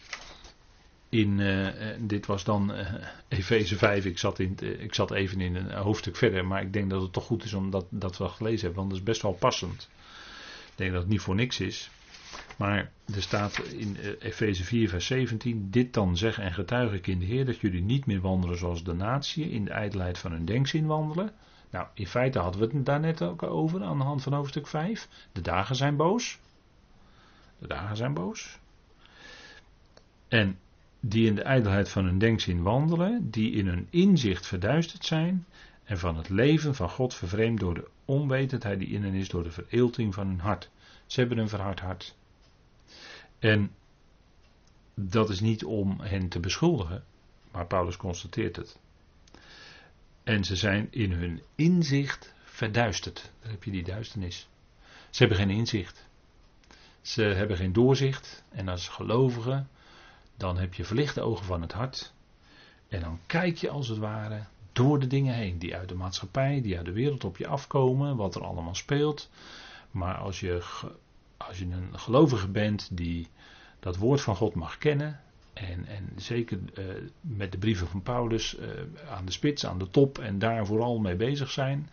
in, 1.13 1.39
uh, 1.39 1.67
dit 1.99 2.25
was 2.25 2.43
dan 2.43 2.71
Efeze 3.27 3.77
5, 3.77 4.05
ik 4.05 4.17
zat, 4.17 4.39
in, 4.39 4.57
ik 4.79 4.93
zat 4.93 5.11
even 5.11 5.41
in 5.41 5.55
een 5.55 5.71
hoofdstuk 5.71 6.15
verder, 6.15 6.45
maar 6.45 6.61
ik 6.61 6.73
denk 6.73 6.89
dat 6.89 7.01
het 7.01 7.13
toch 7.13 7.25
goed 7.25 7.43
is 7.43 7.53
omdat 7.53 7.85
dat 7.89 8.17
we 8.17 8.27
gelezen 8.27 8.61
hebben, 8.61 8.77
want 8.77 8.89
dat 8.89 8.99
is 8.99 9.05
best 9.05 9.21
wel 9.21 9.33
passend. 9.33 9.89
Ik 10.65 10.73
denk 10.75 10.91
dat 10.91 11.01
het 11.01 11.09
niet 11.09 11.21
voor 11.21 11.35
niks 11.35 11.59
is. 11.59 11.89
Maar 12.57 12.91
er 13.15 13.21
staat 13.21 13.57
in 13.57 13.97
Efeze 14.19 14.63
4, 14.63 14.89
vers 14.89 15.05
17: 15.05 15.67
Dit 15.71 15.93
dan 15.93 16.17
zeg 16.17 16.39
en 16.39 16.53
getuig 16.53 16.93
ik 16.93 17.07
in 17.07 17.19
de 17.19 17.25
Heer 17.25 17.45
dat 17.45 17.59
jullie 17.59 17.81
niet 17.81 18.05
meer 18.05 18.21
wandelen 18.21 18.57
zoals 18.57 18.83
de 18.83 18.93
natie, 18.93 19.49
in 19.49 19.65
de 19.65 19.71
ijdelheid 19.71 20.17
van 20.17 20.31
hun 20.31 20.45
denkzin 20.45 20.85
wandelen. 20.85 21.31
Nou, 21.69 21.87
in 21.93 22.07
feite 22.07 22.39
hadden 22.39 22.69
we 22.69 22.77
het 22.77 22.85
daar 22.85 22.99
net 22.99 23.21
ook 23.21 23.43
over 23.43 23.83
aan 23.83 23.97
de 23.97 24.03
hand 24.03 24.23
van 24.23 24.33
hoofdstuk 24.33 24.67
5. 24.67 25.07
De 25.31 25.41
dagen 25.41 25.75
zijn 25.75 25.95
boos. 25.95 26.39
De 27.59 27.67
dagen 27.67 27.97
zijn 27.97 28.13
boos. 28.13 28.59
En 30.27 30.59
die 31.05 31.27
in 31.27 31.35
de 31.35 31.41
ijdelheid 31.41 31.89
van 31.89 32.05
hun 32.05 32.17
denkzin 32.17 32.61
wandelen, 32.61 33.29
die 33.29 33.51
in 33.51 33.67
hun 33.67 33.87
inzicht 33.89 34.47
verduisterd 34.47 35.05
zijn 35.05 35.45
en 35.83 35.97
van 35.97 36.17
het 36.17 36.29
leven 36.29 36.75
van 36.75 36.89
God 36.89 37.13
vervreemd 37.13 37.59
door 37.59 37.73
de 37.73 37.87
onwetendheid 38.05 38.79
die 38.79 38.87
in 38.87 39.03
hen 39.03 39.13
is 39.13 39.29
door 39.29 39.43
de 39.43 39.51
vereelting 39.51 40.13
van 40.13 40.27
hun 40.27 40.39
hart. 40.39 40.69
Ze 41.05 41.19
hebben 41.19 41.37
een 41.37 41.49
verhard 41.49 41.79
hart. 41.79 42.15
En 43.39 43.71
dat 44.93 45.29
is 45.29 45.39
niet 45.39 45.63
om 45.63 45.99
hen 45.99 46.27
te 46.27 46.39
beschuldigen, 46.39 47.03
maar 47.51 47.65
Paulus 47.65 47.97
constateert 47.97 48.55
het. 48.55 48.79
En 50.23 50.43
ze 50.43 50.55
zijn 50.55 50.87
in 50.91 51.11
hun 51.11 51.41
inzicht 51.55 52.33
verduisterd. 52.43 53.31
Daar 53.41 53.51
heb 53.51 53.63
je 53.63 53.71
die 53.71 53.83
duisternis. 53.83 54.49
Ze 55.09 55.19
hebben 55.19 55.37
geen 55.37 55.49
inzicht. 55.49 56.07
Ze 57.01 57.21
hebben 57.21 57.57
geen 57.57 57.73
doorzicht. 57.73 58.43
En 58.49 58.67
als 58.67 58.87
gelovigen, 58.87 59.69
dan 60.43 60.57
heb 60.57 60.73
je 60.73 60.85
verlichte 60.85 61.21
ogen 61.21 61.45
van 61.45 61.61
het 61.61 61.71
hart. 61.71 62.13
En 62.87 63.01
dan 63.01 63.19
kijk 63.25 63.57
je 63.57 63.69
als 63.69 63.87
het 63.87 63.97
ware 63.97 64.43
door 64.71 64.99
de 64.99 65.07
dingen 65.07 65.33
heen. 65.33 65.57
Die 65.57 65.75
uit 65.75 65.89
de 65.89 65.95
maatschappij, 65.95 66.61
die 66.61 66.77
uit 66.77 66.85
de 66.85 66.91
wereld 66.91 67.23
op 67.23 67.37
je 67.37 67.47
afkomen. 67.47 68.15
Wat 68.15 68.35
er 68.35 68.43
allemaal 68.43 68.75
speelt. 68.75 69.29
Maar 69.91 70.15
als 70.15 70.39
je, 70.39 70.63
als 71.37 71.59
je 71.59 71.65
een 71.65 71.99
gelovige 71.99 72.47
bent 72.47 72.89
die 72.91 73.27
dat 73.79 73.97
woord 73.97 74.21
van 74.21 74.35
God 74.35 74.53
mag 74.53 74.77
kennen. 74.77 75.19
En, 75.53 75.85
en 75.85 76.11
zeker 76.15 76.59
uh, 76.79 76.85
met 77.21 77.51
de 77.51 77.57
brieven 77.57 77.87
van 77.87 78.01
Paulus 78.01 78.57
uh, 78.59 78.67
aan 79.09 79.25
de 79.25 79.31
spits, 79.31 79.65
aan 79.65 79.77
de 79.77 79.89
top 79.89 80.19
en 80.19 80.39
daar 80.39 80.65
vooral 80.65 80.99
mee 80.99 81.15
bezig 81.15 81.51
zijn, 81.51 81.89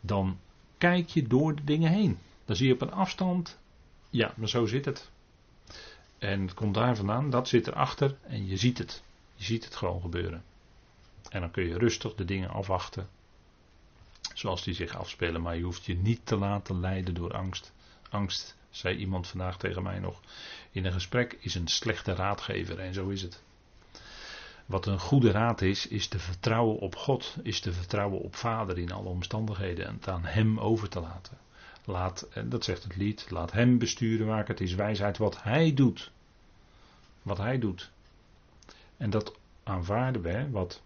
dan 0.00 0.38
kijk 0.78 1.08
je 1.08 1.22
door 1.22 1.54
de 1.54 1.64
dingen 1.64 1.90
heen. 1.90 2.18
Dan 2.44 2.56
zie 2.56 2.66
je 2.66 2.72
op 2.72 2.80
een 2.80 2.92
afstand, 2.92 3.58
ja, 4.10 4.34
maar 4.36 4.48
zo 4.48 4.66
zit 4.66 4.84
het. 4.84 5.10
En 6.24 6.40
het 6.40 6.54
komt 6.54 6.74
daar 6.74 6.96
vandaan, 6.96 7.30
dat 7.30 7.48
zit 7.48 7.66
erachter 7.66 8.16
en 8.22 8.46
je 8.46 8.56
ziet 8.56 8.78
het. 8.78 9.02
Je 9.34 9.44
ziet 9.44 9.64
het 9.64 9.76
gewoon 9.76 10.00
gebeuren. 10.00 10.44
En 11.28 11.40
dan 11.40 11.50
kun 11.50 11.64
je 11.64 11.78
rustig 11.78 12.14
de 12.14 12.24
dingen 12.24 12.50
afwachten, 12.50 13.08
zoals 14.34 14.62
die 14.62 14.74
zich 14.74 14.96
afspelen, 14.96 15.42
maar 15.42 15.56
je 15.56 15.62
hoeft 15.62 15.84
je 15.84 15.96
niet 15.96 16.20
te 16.24 16.36
laten 16.36 16.80
leiden 16.80 17.14
door 17.14 17.32
angst. 17.32 17.72
Angst, 18.10 18.56
zei 18.70 18.96
iemand 18.96 19.26
vandaag 19.26 19.58
tegen 19.58 19.82
mij 19.82 19.98
nog, 19.98 20.20
in 20.70 20.84
een 20.84 20.92
gesprek 20.92 21.36
is 21.40 21.54
een 21.54 21.68
slechte 21.68 22.14
raadgever 22.14 22.78
en 22.78 22.94
zo 22.94 23.08
is 23.08 23.22
het. 23.22 23.42
Wat 24.66 24.86
een 24.86 25.00
goede 25.00 25.30
raad 25.30 25.60
is, 25.60 25.86
is 25.86 26.08
te 26.08 26.18
vertrouwen 26.18 26.78
op 26.78 26.96
God, 26.96 27.36
is 27.42 27.60
te 27.60 27.72
vertrouwen 27.72 28.20
op 28.20 28.36
Vader 28.36 28.78
in 28.78 28.92
alle 28.92 29.08
omstandigheden 29.08 29.86
en 29.86 29.94
het 29.94 30.08
aan 30.08 30.24
Hem 30.24 30.60
over 30.60 30.88
te 30.88 31.00
laten. 31.00 31.38
Laat, 31.84 32.28
dat 32.44 32.64
zegt 32.64 32.82
het 32.82 32.96
lied, 32.96 33.30
laat 33.30 33.52
Hem 33.52 33.78
besturen 33.78 34.26
waar 34.26 34.46
het 34.46 34.60
is 34.60 34.74
wijsheid 34.74 35.18
wat 35.18 35.42
Hij 35.42 35.74
doet. 35.74 36.10
Wat 37.22 37.38
Hij 37.38 37.58
doet. 37.58 37.90
En 38.96 39.10
dat 39.10 39.34
aanvaarden 39.62 40.22
we, 40.22 40.50
wat 40.50 40.82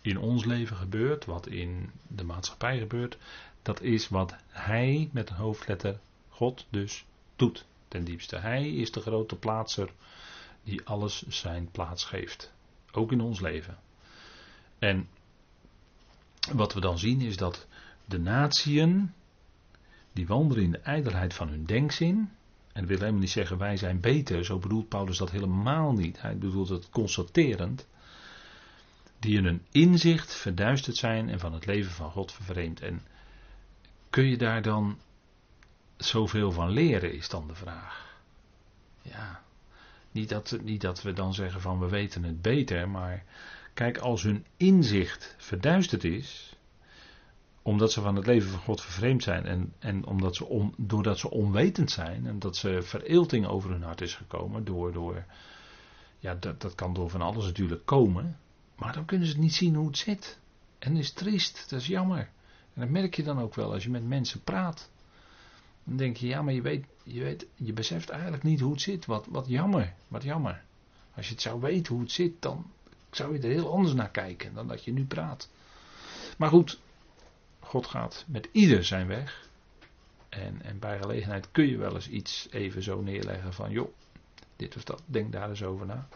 in 0.00 0.18
ons 0.18 0.44
leven 0.44 0.76
gebeurt, 0.76 1.24
wat 1.24 1.46
in 1.46 1.90
de 2.06 2.24
maatschappij 2.24 2.78
gebeurt, 2.78 3.18
dat 3.62 3.80
is 3.80 4.08
wat 4.08 4.34
Hij 4.48 5.08
met 5.12 5.30
een 5.30 5.36
hoofdletter 5.36 5.98
God 6.28 6.66
dus 6.70 7.04
doet 7.36 7.64
ten 7.88 8.04
diepste. 8.04 8.36
Hij 8.36 8.70
is 8.70 8.92
de 8.92 9.00
grote 9.00 9.36
plaatser 9.36 9.92
die 10.64 10.80
alles 10.84 11.26
zijn 11.28 11.70
plaats 11.70 12.04
geeft. 12.04 12.52
Ook 12.92 13.12
in 13.12 13.20
ons 13.20 13.40
leven. 13.40 13.78
En 14.78 15.08
wat 16.52 16.74
we 16.74 16.80
dan 16.80 16.98
zien 16.98 17.20
is 17.20 17.36
dat 17.36 17.66
de 18.04 18.18
natieën, 18.18 19.12
die 20.20 20.28
wandelen 20.28 20.64
in 20.64 20.70
de 20.70 20.78
ijdelheid 20.78 21.34
van 21.34 21.48
hun 21.48 21.64
denkzin. 21.64 22.16
En 22.72 22.80
dat 22.80 22.88
wil 22.88 22.98
helemaal 22.98 23.20
niet 23.20 23.30
zeggen 23.30 23.58
wij 23.58 23.76
zijn 23.76 24.00
beter, 24.00 24.44
zo 24.44 24.58
bedoelt 24.58 24.88
Paulus 24.88 25.18
dat 25.18 25.30
helemaal 25.30 25.92
niet. 25.92 26.20
Hij 26.20 26.38
bedoelt 26.38 26.68
het 26.68 26.90
constaterend. 26.90 27.86
Die 29.18 29.36
in 29.36 29.44
hun 29.44 29.62
inzicht 29.70 30.34
verduisterd 30.34 30.96
zijn 30.96 31.28
en 31.28 31.38
van 31.38 31.52
het 31.52 31.66
leven 31.66 31.90
van 31.90 32.10
God 32.10 32.32
vervreemd. 32.32 32.80
En 32.80 33.02
kun 34.10 34.24
je 34.24 34.36
daar 34.36 34.62
dan 34.62 34.98
zoveel 35.96 36.52
van 36.52 36.70
leren, 36.70 37.12
is 37.12 37.28
dan 37.28 37.48
de 37.48 37.54
vraag. 37.54 38.18
Ja, 39.02 39.42
niet 40.10 40.28
dat, 40.28 40.58
niet 40.62 40.80
dat 40.80 41.02
we 41.02 41.12
dan 41.12 41.34
zeggen 41.34 41.60
van 41.60 41.78
we 41.78 41.88
weten 41.88 42.22
het 42.22 42.42
beter, 42.42 42.88
maar 42.88 43.24
kijk, 43.74 43.98
als 43.98 44.22
hun 44.22 44.44
inzicht 44.56 45.34
verduisterd 45.38 46.04
is, 46.04 46.56
omdat 47.62 47.92
ze 47.92 48.00
van 48.00 48.16
het 48.16 48.26
leven 48.26 48.50
van 48.50 48.60
God 48.60 48.80
vervreemd 48.80 49.22
zijn 49.22 49.46
en, 49.46 49.72
en 49.78 50.06
omdat 50.06 50.36
ze 50.36 50.46
on, 50.46 50.74
doordat 50.76 51.18
ze 51.18 51.30
onwetend 51.30 51.90
zijn 51.90 52.26
en 52.26 52.38
dat 52.38 52.56
ze 52.56 52.82
vereelting 52.82 53.46
over 53.46 53.70
hun 53.70 53.82
hart 53.82 54.00
is 54.00 54.14
gekomen, 54.14 54.64
door, 54.64 54.92
door 54.92 55.24
ja, 56.18 56.34
dat, 56.34 56.60
dat 56.60 56.74
kan 56.74 56.94
door 56.94 57.10
van 57.10 57.20
alles 57.20 57.44
natuurlijk 57.44 57.86
komen, 57.86 58.38
maar 58.76 58.92
dan 58.92 59.04
kunnen 59.04 59.28
ze 59.28 59.38
niet 59.38 59.54
zien 59.54 59.74
hoe 59.74 59.86
het 59.86 59.98
zit. 59.98 60.38
En 60.78 60.92
dat 60.92 61.02
is 61.02 61.12
triest, 61.12 61.70
dat 61.70 61.80
is 61.80 61.86
jammer. 61.86 62.30
En 62.74 62.80
dat 62.80 62.88
merk 62.88 63.14
je 63.14 63.22
dan 63.22 63.40
ook 63.40 63.54
wel 63.54 63.72
als 63.72 63.82
je 63.82 63.90
met 63.90 64.08
mensen 64.08 64.42
praat. 64.42 64.90
Dan 65.84 65.96
denk 65.96 66.16
je, 66.16 66.26
ja, 66.26 66.42
maar 66.42 66.52
je 66.52 66.62
weet, 66.62 66.84
je 67.02 67.22
weet, 67.22 67.46
je 67.54 67.72
beseft 67.72 68.08
eigenlijk 68.08 68.42
niet 68.42 68.60
hoe 68.60 68.72
het 68.72 68.80
zit. 68.80 69.06
Wat, 69.06 69.26
wat 69.30 69.48
jammer, 69.48 69.94
wat 70.08 70.22
jammer. 70.22 70.62
Als 71.14 71.26
je 71.26 71.32
het 71.32 71.42
zou 71.42 71.60
weten 71.60 71.92
hoe 71.92 72.02
het 72.02 72.12
zit, 72.12 72.32
dan 72.42 72.70
zou 73.10 73.32
je 73.32 73.42
er 73.42 73.50
heel 73.50 73.72
anders 73.72 73.94
naar 73.94 74.10
kijken 74.10 74.54
dan 74.54 74.68
dat 74.68 74.84
je 74.84 74.92
nu 74.92 75.04
praat. 75.04 75.50
Maar 76.36 76.48
goed, 76.48 76.80
God 77.70 77.86
gaat 77.86 78.24
met 78.26 78.48
ieder 78.52 78.84
zijn 78.84 79.06
weg. 79.06 79.48
En, 80.28 80.62
en 80.62 80.78
bij 80.78 80.98
gelegenheid 80.98 81.48
kun 81.52 81.66
je 81.66 81.76
wel 81.76 81.94
eens 81.94 82.08
iets 82.08 82.48
even 82.50 82.82
zo 82.82 83.00
neerleggen 83.00 83.52
van, 83.52 83.70
joh, 83.70 83.88
dit 84.56 84.76
of 84.76 84.84
dat, 84.84 85.02
denk 85.06 85.32
daar 85.32 85.48
eens 85.48 85.62
over 85.62 85.86
na. 85.86 86.08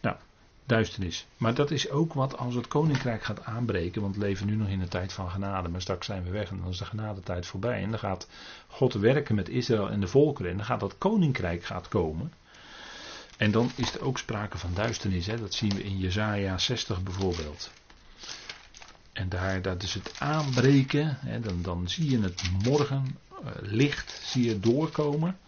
Nou, 0.00 0.16
duisternis. 0.64 1.26
Maar 1.36 1.54
dat 1.54 1.70
is 1.70 1.90
ook 1.90 2.12
wat 2.12 2.36
als 2.36 2.54
het 2.54 2.68
koninkrijk 2.68 3.22
gaat 3.22 3.44
aanbreken. 3.44 4.02
Want 4.02 4.16
we 4.16 4.20
leven 4.20 4.46
nu 4.46 4.54
nog 4.54 4.68
in 4.68 4.80
een 4.80 4.88
tijd 4.88 5.12
van 5.12 5.30
genade. 5.30 5.68
Maar 5.68 5.80
straks 5.80 6.06
zijn 6.06 6.24
we 6.24 6.30
weg 6.30 6.50
en 6.50 6.58
dan 6.60 6.68
is 6.68 6.78
de 6.78 6.84
genadetijd 6.84 7.46
voorbij. 7.46 7.82
En 7.82 7.90
dan 7.90 7.98
gaat 7.98 8.28
God 8.66 8.92
werken 8.92 9.34
met 9.34 9.48
Israël 9.48 9.90
en 9.90 10.00
de 10.00 10.08
volkeren. 10.08 10.50
En 10.50 10.56
dan 10.56 10.66
gaat 10.66 10.80
dat 10.80 10.98
koninkrijk 10.98 11.64
gaat 11.64 11.88
komen. 11.88 12.32
En 13.36 13.50
dan 13.50 13.70
is 13.74 13.94
er 13.94 14.02
ook 14.02 14.18
sprake 14.18 14.58
van 14.58 14.74
duisternis. 14.74 15.26
Hè? 15.26 15.36
Dat 15.36 15.54
zien 15.54 15.74
we 15.74 15.84
in 15.84 15.98
Jezaja 15.98 16.58
60 16.58 17.02
bijvoorbeeld. 17.02 17.70
En 19.20 19.28
daar, 19.28 19.62
dat 19.62 19.82
is 19.82 19.94
het 19.94 20.20
aanbreken. 20.20 21.16
Hè? 21.20 21.40
Dan, 21.40 21.62
dan 21.62 21.88
zie 21.88 22.10
je 22.10 22.20
het 22.20 22.50
morgen 22.64 23.16
uh, 23.32 23.50
licht 23.60 24.20
zie 24.24 24.44
je 24.44 24.60
doorkomen. 24.60 25.38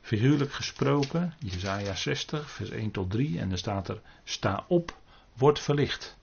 Figuurlijk 0.00 0.52
gesproken, 0.52 1.34
Jezaja 1.38 1.94
60, 1.94 2.50
vers 2.50 2.70
1 2.70 2.90
tot 2.90 3.10
3, 3.10 3.38
en 3.38 3.48
dan 3.48 3.58
staat 3.58 3.88
er: 3.88 4.00
Sta 4.24 4.64
op, 4.68 4.98
word 5.32 5.58
verlicht. 5.58 6.16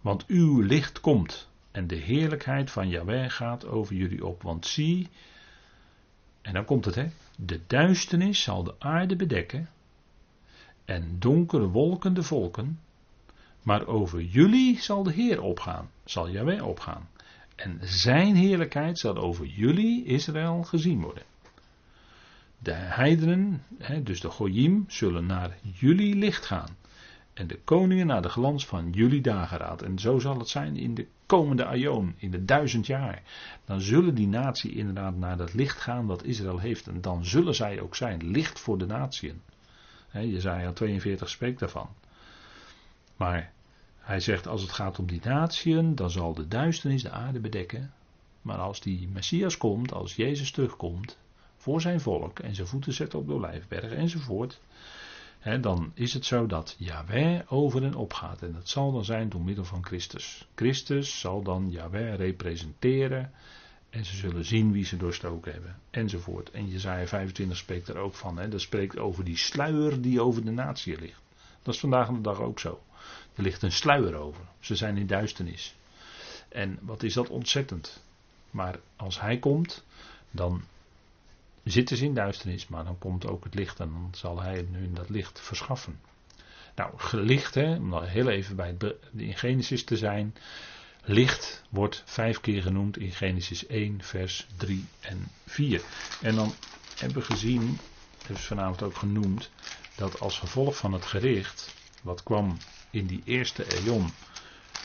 Want 0.00 0.26
uw 0.26 0.60
licht 0.60 1.00
komt 1.00 1.48
en 1.70 1.86
de 1.86 1.96
heerlijkheid 1.96 2.70
van 2.70 2.88
Yahweh 2.88 3.30
gaat 3.30 3.66
over 3.66 3.94
jullie 3.94 4.26
op. 4.26 4.42
Want 4.42 4.66
zie, 4.66 5.08
en 6.42 6.52
dan 6.52 6.64
komt 6.64 6.84
het 6.84 6.94
hè, 6.94 7.10
de 7.36 7.60
duisternis 7.66 8.42
zal 8.42 8.64
de 8.64 8.74
aarde 8.78 9.16
bedekken 9.16 9.68
en 10.84 11.16
donkere 11.18 11.68
wolken 11.68 12.14
de 12.14 12.22
volken. 12.22 12.78
Maar 13.62 13.86
over 13.86 14.20
jullie 14.20 14.80
zal 14.80 15.02
de 15.02 15.12
Heer 15.12 15.42
opgaan, 15.42 15.90
zal 16.04 16.30
Yahweh 16.30 16.66
opgaan. 16.66 17.08
En 17.56 17.78
zijn 17.82 18.34
heerlijkheid 18.34 18.98
zal 18.98 19.16
over 19.16 19.46
jullie, 19.46 20.04
Israël, 20.04 20.62
gezien 20.62 21.00
worden. 21.00 21.22
De 22.58 22.72
heidenen, 22.72 23.62
dus 24.02 24.20
de 24.20 24.30
Goyim, 24.30 24.84
zullen 24.88 25.26
naar 25.26 25.56
jullie 25.72 26.14
licht 26.14 26.46
gaan. 26.46 26.76
En 27.32 27.46
de 27.46 27.58
koningen 27.64 28.06
naar 28.06 28.22
de 28.22 28.28
glans 28.28 28.66
van 28.66 28.90
jullie 28.90 29.20
dageraad. 29.20 29.82
En 29.82 29.98
zo 29.98 30.18
zal 30.18 30.38
het 30.38 30.48
zijn 30.48 30.76
in 30.76 30.94
de 30.94 31.06
komende 31.26 31.64
aion, 31.64 32.14
in 32.16 32.30
de 32.30 32.44
duizend 32.44 32.86
jaar. 32.86 33.22
Dan 33.64 33.80
zullen 33.80 34.14
die 34.14 34.28
natie 34.28 34.74
inderdaad 34.74 35.16
naar 35.16 35.36
dat 35.36 35.54
licht 35.54 35.80
gaan 35.80 36.06
wat 36.06 36.24
Israël 36.24 36.58
heeft. 36.58 36.86
En 36.86 37.00
dan 37.00 37.24
zullen 37.24 37.54
zij 37.54 37.80
ook 37.80 37.96
zijn 37.96 38.30
licht 38.30 38.60
voor 38.60 38.78
de 38.78 38.86
natieën. 38.86 39.40
Jezaja 40.12 40.72
42 40.72 41.28
spreekt 41.28 41.58
daarvan. 41.58 41.88
Maar 43.16 43.52
hij 43.98 44.20
zegt 44.20 44.46
als 44.46 44.62
het 44.62 44.70
gaat 44.70 44.98
om 44.98 45.06
die 45.06 45.20
natieën, 45.24 45.94
dan 45.94 46.10
zal 46.10 46.34
de 46.34 46.48
duisternis 46.48 47.02
de 47.02 47.10
aarde 47.10 47.40
bedekken. 47.40 47.92
Maar 48.42 48.58
als 48.58 48.80
die 48.80 49.08
Messias 49.08 49.56
komt, 49.56 49.92
als 49.92 50.16
Jezus 50.16 50.50
terugkomt 50.50 51.18
voor 51.56 51.80
zijn 51.80 52.00
volk 52.00 52.38
en 52.38 52.54
zijn 52.54 52.66
voeten 52.66 52.92
zet 52.92 53.14
op 53.14 53.26
de 53.26 53.32
Olijfberg 53.32 53.92
enzovoort, 53.92 54.60
hè, 55.38 55.60
dan 55.60 55.90
is 55.94 56.14
het 56.14 56.24
zo 56.24 56.46
dat 56.46 56.74
Yahweh 56.78 57.40
over 57.52 57.84
en 57.84 57.94
opgaat. 57.94 58.42
En 58.42 58.52
dat 58.52 58.68
zal 58.68 58.92
dan 58.92 59.04
zijn 59.04 59.28
door 59.28 59.42
middel 59.42 59.64
van 59.64 59.84
Christus. 59.84 60.48
Christus 60.54 61.20
zal 61.20 61.42
dan 61.42 61.70
Yahweh 61.70 62.14
representeren 62.14 63.32
en 63.90 64.04
ze 64.04 64.16
zullen 64.16 64.44
zien 64.44 64.72
wie 64.72 64.84
ze 64.84 64.96
doorstoken 64.96 65.52
hebben. 65.52 65.76
Enzovoort. 65.90 66.50
En 66.50 66.68
Jezaja 66.68 67.06
25 67.06 67.56
spreekt 67.56 67.88
er 67.88 67.96
ook 67.96 68.14
van. 68.14 68.38
Hè. 68.38 68.48
Dat 68.48 68.60
spreekt 68.60 68.98
over 68.98 69.24
die 69.24 69.36
sluier 69.36 70.00
die 70.00 70.20
over 70.20 70.44
de 70.44 70.50
natie 70.50 71.00
ligt. 71.00 71.22
Dat 71.62 71.74
is 71.74 71.80
vandaag 71.80 72.08
de 72.08 72.20
dag 72.20 72.40
ook 72.40 72.58
zo. 72.58 72.80
Er 73.34 73.42
ligt 73.42 73.62
een 73.62 73.72
sluier 73.72 74.14
over. 74.14 74.44
Ze 74.60 74.74
zijn 74.76 74.96
in 74.96 75.06
duisternis. 75.06 75.74
En 76.48 76.78
wat 76.80 77.02
is 77.02 77.14
dat 77.14 77.28
ontzettend. 77.28 78.02
Maar 78.50 78.78
als 78.96 79.20
hij 79.20 79.38
komt, 79.38 79.84
dan 80.30 80.62
zitten 81.64 81.96
ze 81.96 82.04
in 82.04 82.14
duisternis. 82.14 82.68
Maar 82.68 82.84
dan 82.84 82.98
komt 82.98 83.26
ook 83.26 83.44
het 83.44 83.54
licht 83.54 83.80
en 83.80 83.88
dan 83.88 84.10
zal 84.14 84.40
hij 84.40 84.66
nu 84.70 84.92
dat 84.92 85.08
licht 85.08 85.40
verschaffen. 85.40 86.00
Nou, 86.74 86.92
licht, 87.10 87.54
hè, 87.54 87.76
om 87.76 88.02
heel 88.02 88.28
even 88.28 88.56
bij 88.56 88.76
het, 88.78 88.94
in 89.16 89.36
Genesis 89.36 89.84
te 89.84 89.96
zijn. 89.96 90.34
Licht 91.04 91.62
wordt 91.68 92.02
vijf 92.06 92.40
keer 92.40 92.62
genoemd 92.62 92.96
in 92.96 93.12
Genesis 93.12 93.66
1, 93.66 94.02
vers 94.02 94.46
3 94.56 94.84
en 95.00 95.28
4. 95.46 95.82
En 96.20 96.34
dan 96.34 96.54
hebben 96.98 97.18
we 97.18 97.24
gezien, 97.24 97.78
we 98.26 98.36
vanavond 98.36 98.82
ook 98.82 98.96
genoemd, 98.96 99.50
dat 99.96 100.20
als 100.20 100.38
gevolg 100.38 100.76
van 100.76 100.92
het 100.92 101.04
gericht, 101.04 101.74
wat 102.02 102.22
kwam 102.22 102.56
in 102.92 103.06
die 103.06 103.22
eerste 103.24 103.64
eon, 103.84 104.10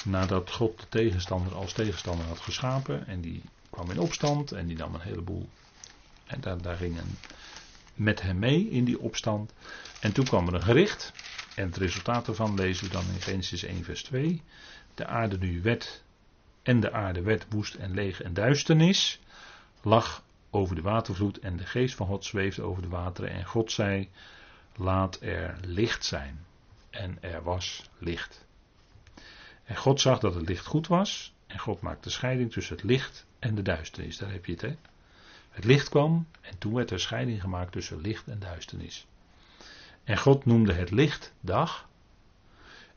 nadat 0.04 0.52
God 0.52 0.80
de 0.80 0.90
tegenstander 0.90 1.56
als 1.56 1.74
tegenstander 1.74 2.26
had 2.26 2.40
geschapen, 2.40 3.08
en 3.08 3.22
die 3.22 3.42
kwam 3.70 3.92
in 3.92 4.00
opstand 4.00 4.52
en 4.52 4.68
die 4.68 4.78
nam 4.78 4.94
een 4.94 5.02
heleboel, 5.02 5.50
en 6.26 6.42
daar, 6.42 6.62
daar 6.62 6.78
gingen 6.78 7.18
met 7.94 8.22
hem 8.22 8.40
mee 8.40 8.70
in 8.70 8.84
die 8.84 9.00
opstand. 9.00 9.54
En 10.00 10.12
toen 10.12 10.26
kwam 10.26 10.48
er 10.48 10.54
een 10.54 10.64
gericht, 10.64 11.14
en 11.56 11.66
het 11.66 11.78
resultaat 11.78 12.26
daarvan 12.26 12.56
lezen 12.56 12.86
we 12.86 12.92
dan 12.92 13.06
in 13.14 13.22
Genesis 13.22 13.64
1, 13.64 13.84
vers 13.84 14.04
2. 14.04 14.42
De 14.94 15.06
aarde 15.06 15.38
nu 15.38 15.62
werd 15.62 16.04
en 16.64 16.80
de 16.80 16.92
aarde 16.92 17.22
werd 17.22 17.46
woest 17.50 17.76
en 17.76 17.94
leeg 17.94 18.22
en 18.22 18.34
duisternis, 18.34 19.20
lag 19.82 20.24
over 20.50 20.76
de 20.76 20.82
watervloed 20.82 21.40
en 21.40 21.58
de 21.58 21.66
geest 21.66 21.96
van 21.96 22.08
God 22.08 22.26
zweefde 22.26 22.62
over 22.62 22.82
de 22.82 22.88
wateren 22.88 23.32
en 23.32 23.46
God 23.46 23.72
zei, 23.72 24.10
laat 24.76 25.22
er 25.22 25.58
licht 25.62 26.06
zijn. 26.06 26.46
En 26.98 27.18
er 27.22 27.44
was 27.44 27.90
licht. 27.98 28.46
En 29.64 29.76
God 29.76 30.02
zag 30.02 30.20
dat 30.20 30.36
het 30.36 30.48
licht 30.48 30.66
goed 30.66 30.88
was 30.88 31.34
en 31.48 31.60
God 31.60 31.82
maakte 31.82 32.10
scheiding 32.10 32.52
tussen 32.52 32.76
het 32.76 32.84
licht 32.84 33.26
en 33.40 33.56
de 33.56 33.62
duisternis. 33.62 34.18
Daar 34.18 34.32
heb 34.32 34.46
je 34.46 34.52
het, 34.52 34.62
hè. 34.62 34.76
Het 35.50 35.64
licht 35.64 35.90
kwam 35.90 36.28
en 36.42 36.58
toen 36.58 36.74
werd 36.74 36.92
er 36.92 37.00
scheiding 37.00 37.42
gemaakt 37.42 37.72
tussen 37.72 38.02
licht 38.02 38.28
en 38.28 38.40
duisternis. 38.40 39.08
En 40.04 40.18
God 40.18 40.46
noemde 40.46 40.74
het 40.74 40.92
licht 40.92 41.34
dag 41.40 41.88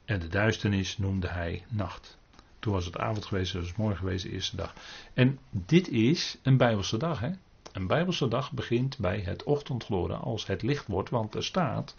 en 0.05 0.21
de 0.21 0.29
duisternis 0.29 0.99
noemde 0.99 1.29
hij 1.29 1.65
nacht. 1.69 2.19
Toen 2.59 2.73
was 2.73 2.85
het 2.85 2.97
avond 2.97 3.25
geweest, 3.25 3.51
toen 3.51 3.61
was 3.61 3.69
het 3.69 3.79
morgen 3.79 3.99
geweest, 3.99 4.25
de 4.25 4.31
eerste 4.31 4.57
dag. 4.57 4.75
En 5.15 5.39
dit 5.51 5.89
is 5.89 6.39
een 6.43 6.57
Bijbelse 6.57 6.97
dag. 6.97 7.21
Hè? 7.21 7.31
Een 7.73 7.87
Bijbelse 7.87 8.29
dag 8.29 8.53
begint 8.53 8.99
bij 8.99 9.21
het 9.21 9.43
ochtendgloren 9.43 10.21
als 10.21 10.47
het 10.47 10.63
licht 10.63 10.87
wordt, 10.87 11.11
want 11.11 11.35
er 11.35 11.45
staat, 11.45 11.95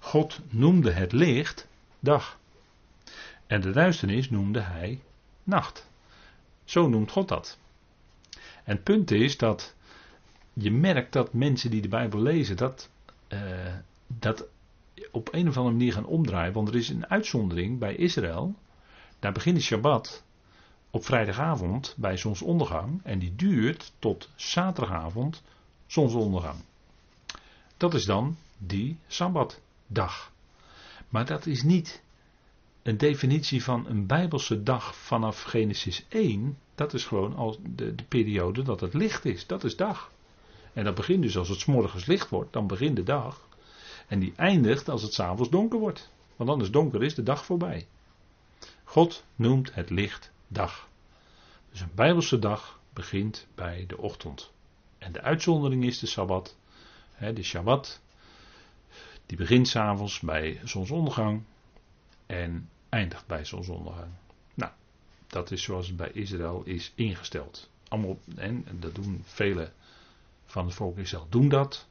God 0.00 0.40
noemde 0.48 0.90
het 0.90 1.12
licht 1.12 1.68
dag. 1.98 2.38
En 3.46 3.60
de 3.60 3.70
duisternis 3.70 4.30
noemde 4.30 4.60
hij 4.60 5.00
nacht. 5.42 5.88
Zo 6.64 6.88
noemt 6.88 7.10
God 7.10 7.28
dat. 7.28 7.58
En 8.64 8.74
het 8.74 8.84
punt 8.84 9.10
is 9.10 9.36
dat 9.36 9.74
je 10.52 10.70
merkt 10.70 11.12
dat 11.12 11.32
mensen 11.32 11.70
die 11.70 11.82
de 11.82 11.88
Bijbel 11.88 12.20
lezen, 12.20 12.56
dat, 12.56 12.90
uh, 13.28 13.74
dat 14.06 14.44
op 15.10 15.28
een 15.32 15.48
of 15.48 15.56
andere 15.56 15.76
manier 15.76 15.92
gaan 15.92 16.06
omdraaien. 16.06 16.52
Want 16.52 16.68
er 16.68 16.76
is 16.76 16.88
een 16.88 17.06
uitzondering 17.06 17.78
bij 17.78 17.94
Israël. 17.94 18.54
Daar 19.18 19.32
begint 19.32 19.56
de 19.56 19.62
Shabbat 19.62 20.24
op 20.90 21.04
vrijdagavond 21.04 21.94
bij 21.98 22.16
zonsondergang 22.16 23.00
en 23.04 23.18
die 23.18 23.36
duurt 23.36 23.92
tot 23.98 24.28
zaterdagavond 24.34 25.42
zonsondergang. 25.86 26.58
Dat 27.76 27.94
is 27.94 28.04
dan 28.04 28.36
die 28.58 28.98
Sabbatdag. 29.90 30.32
Maar 31.08 31.26
dat 31.26 31.46
is 31.46 31.62
niet 31.62 32.02
een 32.82 32.96
definitie 32.96 33.64
van 33.64 33.86
een 33.86 34.06
Bijbelse 34.06 34.62
dag 34.62 34.94
vanaf 34.96 35.42
Genesis 35.42 36.06
1. 36.08 36.58
Dat 36.74 36.94
is 36.94 37.04
gewoon 37.04 37.36
als 37.36 37.58
de, 37.62 37.94
de 37.94 38.04
periode 38.04 38.62
dat 38.62 38.80
het 38.80 38.94
licht 38.94 39.24
is. 39.24 39.46
Dat 39.46 39.64
is 39.64 39.76
dag. 39.76 40.10
En 40.72 40.84
dat 40.84 40.94
begint 40.94 41.22
dus 41.22 41.36
als 41.36 41.48
het 41.48 41.66
morgens 41.66 42.06
licht 42.06 42.28
wordt, 42.28 42.52
dan 42.52 42.66
begint 42.66 42.96
de 42.96 43.02
dag. 43.02 43.48
En 44.06 44.18
die 44.18 44.32
eindigt 44.36 44.88
als 44.88 45.02
het 45.02 45.14
s'avonds 45.14 45.50
donker 45.50 45.78
wordt. 45.78 46.10
Want 46.36 46.62
is 46.62 46.70
donker 46.70 47.02
is 47.02 47.14
de 47.14 47.22
dag 47.22 47.44
voorbij. 47.44 47.86
God 48.84 49.24
noemt 49.36 49.74
het 49.74 49.90
licht 49.90 50.32
dag. 50.48 50.88
Dus 51.70 51.80
een 51.80 51.94
Bijbelse 51.94 52.38
dag 52.38 52.80
begint 52.92 53.46
bij 53.54 53.84
de 53.86 53.98
ochtend. 53.98 54.50
En 54.98 55.12
de 55.12 55.20
uitzondering 55.20 55.84
is 55.84 55.98
de 55.98 56.06
Sabbat. 56.06 56.56
De 57.34 57.42
Shabbat. 57.42 58.00
Die 59.30 59.38
begint 59.38 59.68
s'avonds 59.68 60.20
bij 60.20 60.60
zonsondergang. 60.64 61.42
En 62.26 62.68
eindigt 62.88 63.26
bij 63.26 63.44
zonsondergang. 63.44 64.10
Nou, 64.54 64.72
dat 65.26 65.50
is 65.50 65.62
zoals 65.62 65.86
het 65.86 65.96
bij 65.96 66.10
Israël 66.12 66.62
is 66.64 66.92
ingesteld. 66.94 67.70
Allemaal, 67.88 68.18
en 68.36 68.66
dat 68.72 68.94
doen 68.94 69.22
vele 69.24 69.72
van 70.46 70.64
het 70.64 70.74
volk 70.74 70.98
Israël 70.98 71.26
doen 71.28 71.48
dat. 71.48 71.88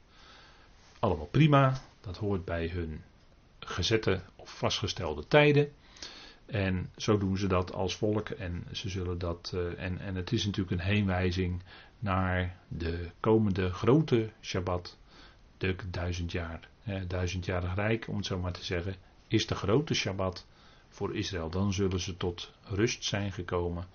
Allemaal 0.99 1.25
prima. 1.25 1.81
Dat 2.01 2.17
hoort 2.17 2.45
bij 2.45 2.67
hun 2.67 3.03
gezette 3.59 4.21
of 4.35 4.57
vastgestelde 4.57 5.27
tijden. 5.27 5.71
En 6.45 6.91
zo 6.97 7.17
doen 7.17 7.37
ze 7.37 7.47
dat 7.47 7.73
als 7.73 7.95
volk. 7.95 8.29
En 8.29 8.63
ze 8.71 8.89
zullen 8.89 9.17
dat. 9.17 9.51
Uh, 9.55 9.83
en, 9.83 9.99
en 9.99 10.15
het 10.15 10.31
is 10.31 10.45
natuurlijk 10.45 10.81
een 10.81 10.87
heenwijzing 10.87 11.63
naar 11.99 12.57
de 12.67 13.09
komende 13.19 13.73
grote 13.73 14.29
Shabbat. 14.41 14.97
De 15.57 15.75
duizend 15.91 16.31
jaar. 16.31 16.69
Duizendjarig 17.07 17.75
rijk, 17.75 18.07
om 18.07 18.15
het 18.15 18.25
zo 18.25 18.39
maar 18.39 18.51
te 18.51 18.63
zeggen. 18.63 18.95
Is 19.27 19.47
de 19.47 19.55
grote 19.55 19.93
Shabbat 19.93 20.45
voor 20.89 21.15
Israël. 21.15 21.49
Dan 21.49 21.73
zullen 21.73 21.99
ze 21.99 22.17
tot 22.17 22.51
rust 22.63 23.03
zijn 23.03 23.31
gekomen. 23.31 23.85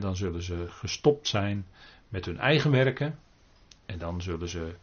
Dan 0.00 0.16
zullen 0.16 0.42
ze 0.42 0.66
gestopt 0.68 1.28
zijn 1.28 1.66
met 2.08 2.24
hun 2.24 2.38
eigen 2.38 2.70
werken. 2.70 3.18
En 3.86 3.98
dan 3.98 4.22
zullen 4.22 4.48
ze 4.48 4.74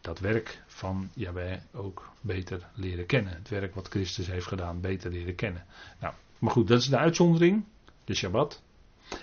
dat 0.00 0.18
werk 0.18 0.62
van 0.66 1.10
Jaweh 1.14 1.60
ook 1.72 2.10
beter 2.20 2.68
leren 2.74 3.06
kennen. 3.06 3.32
Het 3.32 3.48
werk 3.48 3.74
wat 3.74 3.88
Christus 3.88 4.26
heeft 4.26 4.46
gedaan, 4.46 4.80
beter 4.80 5.10
leren 5.10 5.34
kennen. 5.34 5.64
Nou, 6.00 6.14
maar 6.38 6.50
goed, 6.50 6.68
dat 6.68 6.80
is 6.80 6.88
de 6.88 6.98
uitzondering, 6.98 7.64
de 8.04 8.14
Shabbat. 8.14 8.62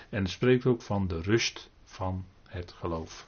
En 0.08 0.22
het 0.22 0.30
spreekt 0.30 0.66
ook 0.66 0.82
van 0.82 1.06
de 1.06 1.20
rust 1.20 1.70
van 1.84 2.24
het 2.48 2.72
geloof. 2.72 3.26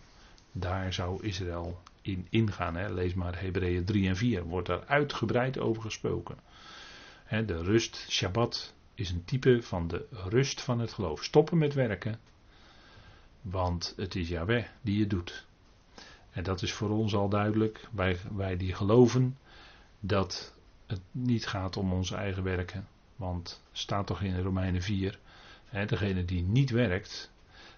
Daar 0.52 0.92
zou 0.92 1.22
Israël 1.22 1.82
in 2.06 2.26
ingaan. 2.30 2.76
Hè. 2.76 2.92
Lees 2.92 3.14
maar 3.14 3.40
Hebreeën 3.40 3.84
3 3.84 4.08
en 4.08 4.16
4, 4.16 4.44
wordt 4.44 4.66
daar 4.66 4.84
uitgebreid 4.86 5.58
over 5.58 5.82
gesproken. 5.82 6.36
Hè, 7.24 7.44
de 7.44 7.62
rust, 7.62 8.06
Shabbat, 8.08 8.74
is 8.94 9.10
een 9.10 9.24
type 9.24 9.62
van 9.62 9.88
de 9.88 10.06
rust 10.10 10.60
van 10.60 10.78
het 10.78 10.92
geloof. 10.92 11.24
Stoppen 11.24 11.58
met 11.58 11.74
werken, 11.74 12.20
want 13.40 13.94
het 13.96 14.14
is 14.14 14.28
Yahweh 14.28 14.64
die 14.80 15.00
het 15.00 15.10
doet. 15.10 15.46
En 16.30 16.42
dat 16.42 16.62
is 16.62 16.72
voor 16.72 16.90
ons 16.90 17.14
al 17.14 17.28
duidelijk, 17.28 17.88
wij, 17.92 18.18
wij 18.34 18.56
die 18.56 18.74
geloven, 18.74 19.38
dat 20.00 20.54
het 20.86 21.00
niet 21.10 21.46
gaat 21.46 21.76
om 21.76 21.92
onze 21.92 22.16
eigen 22.16 22.42
werken, 22.42 22.88
Want 23.16 23.62
staat 23.72 24.06
toch 24.06 24.22
in 24.22 24.40
Romeinen 24.40 24.82
4, 24.82 25.18
hè, 25.64 25.86
degene 25.86 26.24
die 26.24 26.42
niet 26.42 26.70
werkt, 26.70 27.30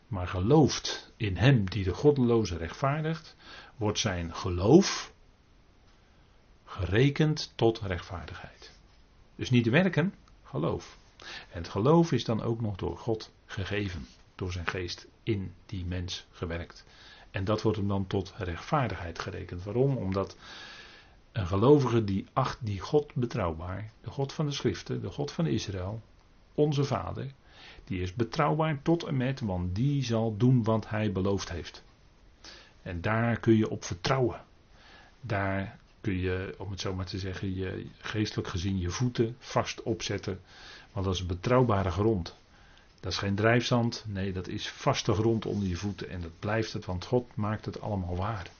maar 0.08 0.28
gelooft 0.28 1.07
in 1.18 1.36
hem 1.36 1.70
die 1.70 1.84
de 1.84 1.94
goddeloze 1.94 2.56
rechtvaardigt, 2.56 3.36
wordt 3.76 3.98
zijn 3.98 4.34
geloof 4.34 5.12
gerekend 6.64 7.52
tot 7.54 7.80
rechtvaardigheid. 7.80 8.72
Dus 9.34 9.50
niet 9.50 9.68
werken, 9.68 10.14
geloof. 10.44 10.98
En 11.50 11.58
het 11.62 11.68
geloof 11.68 12.12
is 12.12 12.24
dan 12.24 12.42
ook 12.42 12.60
nog 12.60 12.76
door 12.76 12.98
God 12.98 13.30
gegeven, 13.46 14.06
door 14.34 14.52
zijn 14.52 14.66
geest 14.66 15.06
in 15.22 15.54
die 15.66 15.84
mens 15.84 16.26
gewerkt. 16.32 16.84
En 17.30 17.44
dat 17.44 17.62
wordt 17.62 17.78
hem 17.78 17.88
dan 17.88 18.06
tot 18.06 18.32
rechtvaardigheid 18.36 19.18
gerekend. 19.18 19.64
Waarom? 19.64 19.96
Omdat 19.96 20.36
een 21.32 21.46
gelovige 21.46 22.04
die 22.04 22.26
acht 22.32 22.58
die 22.60 22.80
God 22.80 23.14
betrouwbaar, 23.14 23.90
de 24.00 24.10
God 24.10 24.32
van 24.32 24.46
de 24.46 24.52
schriften, 24.52 25.00
de 25.00 25.10
God 25.10 25.32
van 25.32 25.46
Israël, 25.46 26.02
onze 26.54 26.84
Vader, 26.84 27.32
die 27.88 28.02
is 28.02 28.14
betrouwbaar 28.14 28.82
tot 28.82 29.02
en 29.02 29.16
met, 29.16 29.40
want 29.40 29.74
die 29.74 30.04
zal 30.04 30.36
doen 30.36 30.64
wat 30.64 30.88
hij 30.88 31.12
beloofd 31.12 31.50
heeft. 31.50 31.82
En 32.82 33.00
daar 33.00 33.40
kun 33.40 33.56
je 33.56 33.70
op 33.70 33.84
vertrouwen. 33.84 34.44
Daar 35.20 35.78
kun 36.00 36.18
je, 36.18 36.54
om 36.58 36.70
het 36.70 36.80
zo 36.80 36.94
maar 36.94 37.06
te 37.06 37.18
zeggen, 37.18 37.54
je 37.54 37.86
geestelijk 37.98 38.48
gezien 38.48 38.78
je 38.78 38.90
voeten 38.90 39.36
vast 39.38 39.82
opzetten. 39.82 40.40
Want 40.92 41.06
dat 41.06 41.14
is 41.14 41.26
betrouwbare 41.26 41.90
grond. 41.90 42.36
Dat 43.00 43.12
is 43.12 43.18
geen 43.18 43.34
drijfzand, 43.34 44.04
nee, 44.08 44.32
dat 44.32 44.48
is 44.48 44.68
vaste 44.68 45.12
grond 45.12 45.46
onder 45.46 45.68
je 45.68 45.76
voeten. 45.76 46.08
En 46.08 46.20
dat 46.20 46.38
blijft 46.38 46.72
het, 46.72 46.84
want 46.84 47.04
God 47.04 47.36
maakt 47.36 47.64
het 47.64 47.80
allemaal 47.80 48.16
waar. 48.16 48.50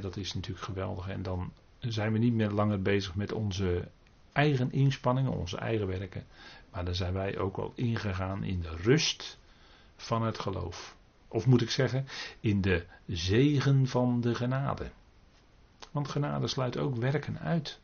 dat 0.00 0.16
is 0.16 0.34
natuurlijk 0.34 0.64
geweldig. 0.64 1.08
En 1.08 1.22
dan 1.22 1.52
zijn 1.78 2.12
we 2.12 2.18
niet 2.18 2.32
meer 2.32 2.50
langer 2.50 2.82
bezig 2.82 3.14
met 3.14 3.32
onze 3.32 3.88
eigen 4.32 4.72
inspanningen, 4.72 5.32
onze 5.32 5.56
eigen 5.56 5.86
werken. 5.86 6.26
Maar 6.72 6.84
dan 6.84 6.94
zijn 6.94 7.12
wij 7.12 7.38
ook 7.38 7.56
al 7.56 7.72
ingegaan 7.74 8.44
in 8.44 8.60
de 8.60 8.76
rust 8.76 9.38
van 9.96 10.22
het 10.22 10.38
geloof. 10.38 10.96
Of 11.28 11.46
moet 11.46 11.62
ik 11.62 11.70
zeggen, 11.70 12.06
in 12.40 12.60
de 12.60 12.86
zegen 13.06 13.86
van 13.86 14.20
de 14.20 14.34
genade. 14.34 14.90
Want 15.90 16.08
genade 16.08 16.46
sluit 16.46 16.76
ook 16.76 16.96
werken 16.96 17.38
uit. 17.38 17.80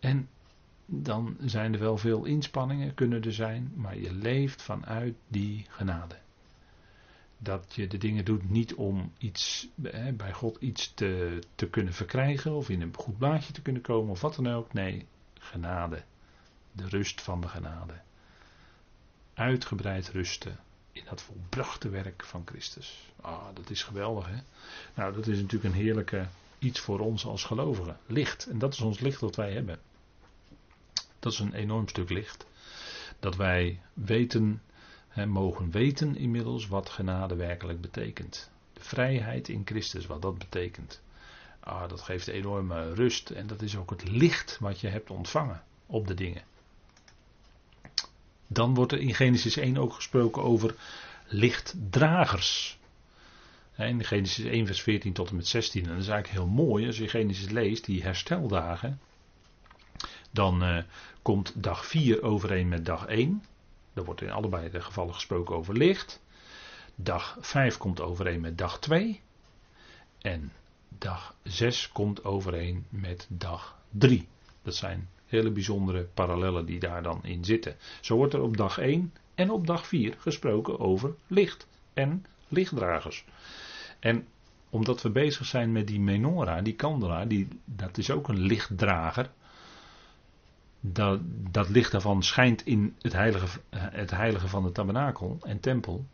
En 0.00 0.28
dan 0.86 1.36
zijn 1.40 1.72
er 1.72 1.80
wel 1.80 1.96
veel 1.96 2.24
inspanningen, 2.24 2.94
kunnen 2.94 3.22
er 3.22 3.32
zijn, 3.32 3.72
maar 3.74 3.98
je 3.98 4.12
leeft 4.12 4.62
vanuit 4.62 5.14
die 5.28 5.66
genade. 5.68 6.18
Dat 7.38 7.74
je 7.74 7.86
de 7.86 7.98
dingen 7.98 8.24
doet 8.24 8.50
niet 8.50 8.74
om 8.74 9.12
iets, 9.18 9.68
bij 10.14 10.32
God 10.32 10.56
iets 10.60 10.94
te, 10.94 11.38
te 11.54 11.68
kunnen 11.68 11.92
verkrijgen 11.92 12.52
of 12.52 12.68
in 12.68 12.80
een 12.80 12.94
goed 12.96 13.18
blaadje 13.18 13.52
te 13.52 13.62
kunnen 13.62 13.82
komen 13.82 14.10
of 14.10 14.20
wat 14.20 14.34
dan 14.34 14.48
ook. 14.48 14.72
Nee, 14.72 15.06
genade. 15.34 16.02
De 16.76 16.88
rust 16.88 17.20
van 17.20 17.40
de 17.40 17.48
genade. 17.48 18.00
Uitgebreid 19.34 20.08
rusten 20.08 20.58
in 20.92 21.04
dat 21.08 21.22
volbrachte 21.22 21.88
werk 21.88 22.24
van 22.24 22.42
Christus. 22.44 23.12
Ah, 23.20 23.44
dat 23.54 23.70
is 23.70 23.82
geweldig 23.82 24.26
hè. 24.26 24.36
Nou, 24.94 25.14
dat 25.14 25.26
is 25.26 25.40
natuurlijk 25.40 25.74
een 25.74 25.80
heerlijke 25.80 26.26
iets 26.58 26.80
voor 26.80 27.00
ons 27.00 27.26
als 27.26 27.44
gelovigen. 27.44 27.98
Licht. 28.06 28.46
En 28.46 28.58
dat 28.58 28.72
is 28.72 28.80
ons 28.80 29.00
licht 29.00 29.20
dat 29.20 29.36
wij 29.36 29.52
hebben. 29.52 29.78
Dat 31.18 31.32
is 31.32 31.38
een 31.38 31.54
enorm 31.54 31.88
stuk 31.88 32.10
licht. 32.10 32.46
Dat 33.20 33.36
wij 33.36 33.80
weten, 33.92 34.62
hè, 35.08 35.26
mogen 35.26 35.70
weten 35.70 36.16
inmiddels 36.16 36.68
wat 36.68 36.90
genade 36.90 37.34
werkelijk 37.34 37.80
betekent. 37.80 38.50
De 38.72 38.80
vrijheid 38.80 39.48
in 39.48 39.62
Christus, 39.64 40.06
wat 40.06 40.22
dat 40.22 40.38
betekent. 40.38 41.02
Ah, 41.60 41.88
dat 41.88 42.00
geeft 42.00 42.28
enorme 42.28 42.94
rust 42.94 43.30
en 43.30 43.46
dat 43.46 43.62
is 43.62 43.76
ook 43.76 43.90
het 43.90 44.08
licht 44.08 44.58
wat 44.58 44.80
je 44.80 44.88
hebt 44.88 45.10
ontvangen 45.10 45.62
op 45.86 46.06
de 46.06 46.14
dingen. 46.14 46.42
Dan 48.54 48.74
wordt 48.74 48.92
er 48.92 49.00
in 49.00 49.14
Genesis 49.14 49.56
1 49.56 49.76
ook 49.76 49.92
gesproken 49.92 50.42
over 50.42 50.74
lichtdragers. 51.26 52.78
In 53.76 54.04
Genesis 54.04 54.44
1, 54.44 54.66
vers 54.66 54.82
14 54.82 55.12
tot 55.12 55.28
en 55.28 55.36
met 55.36 55.46
16. 55.46 55.82
En 55.82 55.88
dat 55.88 55.98
is 55.98 56.08
eigenlijk 56.08 56.38
heel 56.40 56.54
mooi 56.64 56.86
als 56.86 56.98
je 56.98 57.08
Genesis 57.08 57.50
leest, 57.50 57.84
die 57.84 58.02
hersteldagen. 58.02 59.00
Dan 60.30 60.64
uh, 60.64 60.82
komt 61.22 61.52
dag 61.62 61.86
4 61.86 62.22
overeen 62.22 62.68
met 62.68 62.86
dag 62.86 63.06
1. 63.06 63.44
Er 63.94 64.04
wordt 64.04 64.22
in 64.22 64.30
allebei 64.30 64.70
de 64.70 64.80
gevallen 64.80 65.14
gesproken 65.14 65.56
over 65.56 65.76
licht. 65.76 66.20
Dag 66.94 67.36
5 67.40 67.76
komt 67.76 68.00
overeen 68.00 68.40
met 68.40 68.58
dag 68.58 68.78
2. 68.78 69.20
En 70.20 70.52
dag 70.88 71.34
6 71.42 71.88
komt 71.88 72.24
overeen 72.24 72.86
met 72.88 73.26
dag 73.28 73.78
3. 73.90 74.28
Dat 74.62 74.74
zijn 74.74 75.08
hele 75.34 75.50
bijzondere 75.50 76.08
parallellen 76.14 76.66
die 76.66 76.78
daar 76.78 77.02
dan 77.02 77.24
in 77.24 77.44
zitten. 77.44 77.76
Zo 78.00 78.16
wordt 78.16 78.34
er 78.34 78.42
op 78.42 78.56
dag 78.56 78.78
1 78.78 79.12
en 79.34 79.50
op 79.50 79.66
dag 79.66 79.86
4 79.86 80.14
gesproken 80.18 80.80
over 80.80 81.14
licht 81.26 81.66
en 81.94 82.24
lichtdragers. 82.48 83.24
En 83.98 84.26
omdat 84.70 85.02
we 85.02 85.10
bezig 85.10 85.46
zijn 85.46 85.72
met 85.72 85.86
die 85.86 86.00
menorah, 86.00 86.64
die 86.64 86.74
kandelaar, 86.74 87.28
die, 87.28 87.48
dat 87.64 87.98
is 87.98 88.10
ook 88.10 88.28
een 88.28 88.40
lichtdrager. 88.40 89.30
Dat, 90.80 91.20
dat 91.50 91.68
licht 91.68 91.92
daarvan 91.92 92.22
schijnt 92.22 92.66
in 92.66 92.96
het 93.00 93.12
heilige, 93.12 93.60
het 93.70 94.10
heilige 94.10 94.48
van 94.48 94.62
de 94.62 94.72
tabernakel 94.72 95.38
en 95.42 95.60
tempel. 95.60 96.04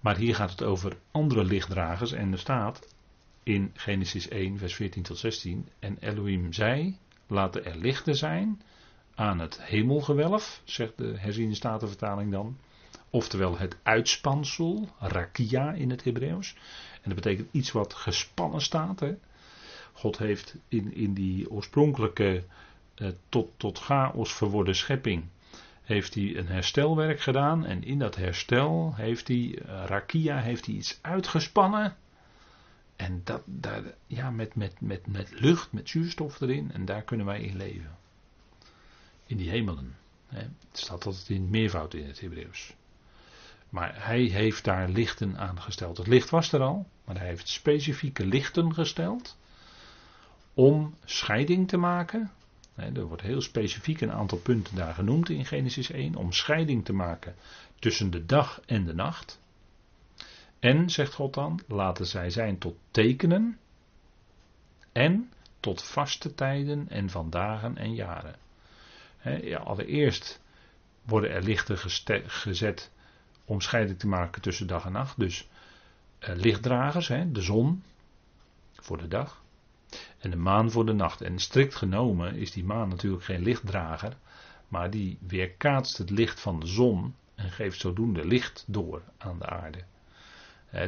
Maar 0.00 0.16
hier 0.16 0.34
gaat 0.34 0.50
het 0.50 0.62
over 0.62 0.96
andere 1.10 1.44
lichtdragers 1.44 2.12
en 2.12 2.32
er 2.32 2.38
staat 2.38 2.94
in 3.42 3.70
Genesis 3.74 4.28
1, 4.28 4.58
vers 4.58 4.74
14 4.74 5.02
tot 5.02 5.18
16. 5.18 5.68
En 5.78 5.96
Elohim 6.00 6.52
zei: 6.52 6.98
Laten 7.30 7.64
er 7.64 7.76
lichten 7.76 8.16
zijn 8.16 8.62
aan 9.14 9.38
het 9.38 9.62
hemelgewelf, 9.62 10.62
zegt 10.64 10.98
de 10.98 11.14
herziende 11.18 11.54
statenvertaling 11.54 12.32
dan. 12.32 12.58
Oftewel 13.10 13.58
het 13.58 13.76
uitspansel, 13.82 14.88
rakia 14.98 15.72
in 15.72 15.90
het 15.90 16.04
Hebreeuws. 16.04 16.54
En 16.92 17.02
dat 17.02 17.14
betekent 17.14 17.48
iets 17.50 17.72
wat 17.72 17.94
gespannen 17.94 18.60
staat. 18.60 19.00
Hè. 19.00 19.14
God 19.92 20.18
heeft 20.18 20.56
in, 20.68 20.94
in 20.94 21.14
die 21.14 21.50
oorspronkelijke 21.50 22.44
eh, 22.94 23.08
tot, 23.28 23.48
tot 23.56 23.78
chaos 23.78 24.32
verworden 24.32 24.74
schepping 24.74 25.24
heeft 25.90 26.14
hij 26.14 26.36
een 26.36 26.46
herstelwerk 26.46 27.20
gedaan. 27.20 27.66
En 27.66 27.84
in 27.84 27.98
dat 27.98 28.16
herstel 28.16 28.92
heeft 28.96 29.28
hij, 29.28 29.36
uh, 29.36 29.82
Rakia, 29.86 30.40
heeft 30.40 30.66
hij 30.66 30.74
iets 30.74 30.98
uitgespannen. 31.02 31.96
En 33.00 33.20
dat, 33.24 33.42
daar, 33.44 33.82
ja, 34.06 34.30
met, 34.30 34.54
met, 34.54 34.80
met, 34.80 35.06
met 35.06 35.40
lucht, 35.40 35.72
met 35.72 35.88
zuurstof 35.88 36.40
erin. 36.40 36.72
En 36.72 36.84
daar 36.84 37.02
kunnen 37.02 37.26
wij 37.26 37.40
in 37.40 37.56
leven. 37.56 37.96
In 39.26 39.36
die 39.36 39.50
hemelen. 39.50 39.96
Hè. 40.26 40.38
Het 40.38 40.78
staat 40.78 41.06
altijd 41.06 41.28
in 41.28 41.50
meervoud 41.50 41.94
in 41.94 42.06
het 42.06 42.20
Hebreeuws. 42.20 42.74
Maar 43.68 44.04
hij 44.06 44.20
heeft 44.20 44.64
daar 44.64 44.88
lichten 44.88 45.38
aangesteld. 45.38 45.96
Het 45.96 46.06
licht 46.06 46.30
was 46.30 46.52
er 46.52 46.60
al, 46.60 46.86
maar 47.04 47.18
hij 47.18 47.26
heeft 47.26 47.48
specifieke 47.48 48.26
lichten 48.26 48.74
gesteld. 48.74 49.36
Om 50.54 50.94
scheiding 51.04 51.68
te 51.68 51.76
maken. 51.76 52.30
Er 52.74 53.04
wordt 53.06 53.22
heel 53.22 53.40
specifiek 53.40 54.00
een 54.00 54.12
aantal 54.12 54.38
punten 54.38 54.76
daar 54.76 54.94
genoemd 54.94 55.28
in 55.28 55.46
Genesis 55.46 55.90
1. 55.90 56.14
Om 56.14 56.32
scheiding 56.32 56.84
te 56.84 56.92
maken 56.92 57.34
tussen 57.78 58.10
de 58.10 58.26
dag 58.26 58.60
en 58.66 58.84
de 58.84 58.94
nacht. 58.94 59.39
En, 60.60 60.90
zegt 60.90 61.14
God 61.14 61.34
dan, 61.34 61.60
laten 61.66 62.06
zij 62.06 62.30
zijn 62.30 62.58
tot 62.58 62.76
tekenen. 62.90 63.58
En 64.92 65.32
tot 65.60 65.82
vaste 65.82 66.34
tijden 66.34 66.88
en 66.88 67.10
van 67.10 67.30
dagen 67.30 67.76
en 67.76 67.94
jaren. 67.94 68.36
ja, 69.42 69.58
allereerst 69.58 70.40
worden 71.02 71.30
er 71.30 71.42
lichten 71.42 71.78
gezet 72.26 72.90
om 73.44 73.60
scheiding 73.60 73.98
te 73.98 74.06
maken 74.06 74.42
tussen 74.42 74.66
dag 74.66 74.84
en 74.84 74.92
nacht. 74.92 75.18
Dus 75.18 75.48
uh, 76.20 76.34
lichtdragers, 76.34 77.06
de 77.06 77.42
zon 77.42 77.82
voor 78.72 78.98
de 78.98 79.08
dag 79.08 79.42
en 80.18 80.30
de 80.30 80.36
maan 80.36 80.70
voor 80.70 80.86
de 80.86 80.92
nacht. 80.92 81.20
En 81.20 81.38
strikt 81.38 81.74
genomen 81.74 82.34
is 82.34 82.52
die 82.52 82.64
maan 82.64 82.88
natuurlijk 82.88 83.24
geen 83.24 83.42
lichtdrager, 83.42 84.16
maar 84.68 84.90
die 84.90 85.18
weerkaatst 85.20 85.98
het 85.98 86.10
licht 86.10 86.40
van 86.40 86.60
de 86.60 86.66
zon 86.66 87.14
en 87.34 87.50
geeft 87.50 87.80
zodoende 87.80 88.26
licht 88.26 88.64
door 88.66 89.02
aan 89.18 89.38
de 89.38 89.46
aarde. 89.46 89.84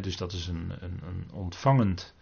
Dus 0.00 0.16
dat 0.16 0.32
is 0.32 0.46
een, 0.46 0.72
een, 0.80 1.00
een, 1.06 1.26
ontvangend, 1.32 2.14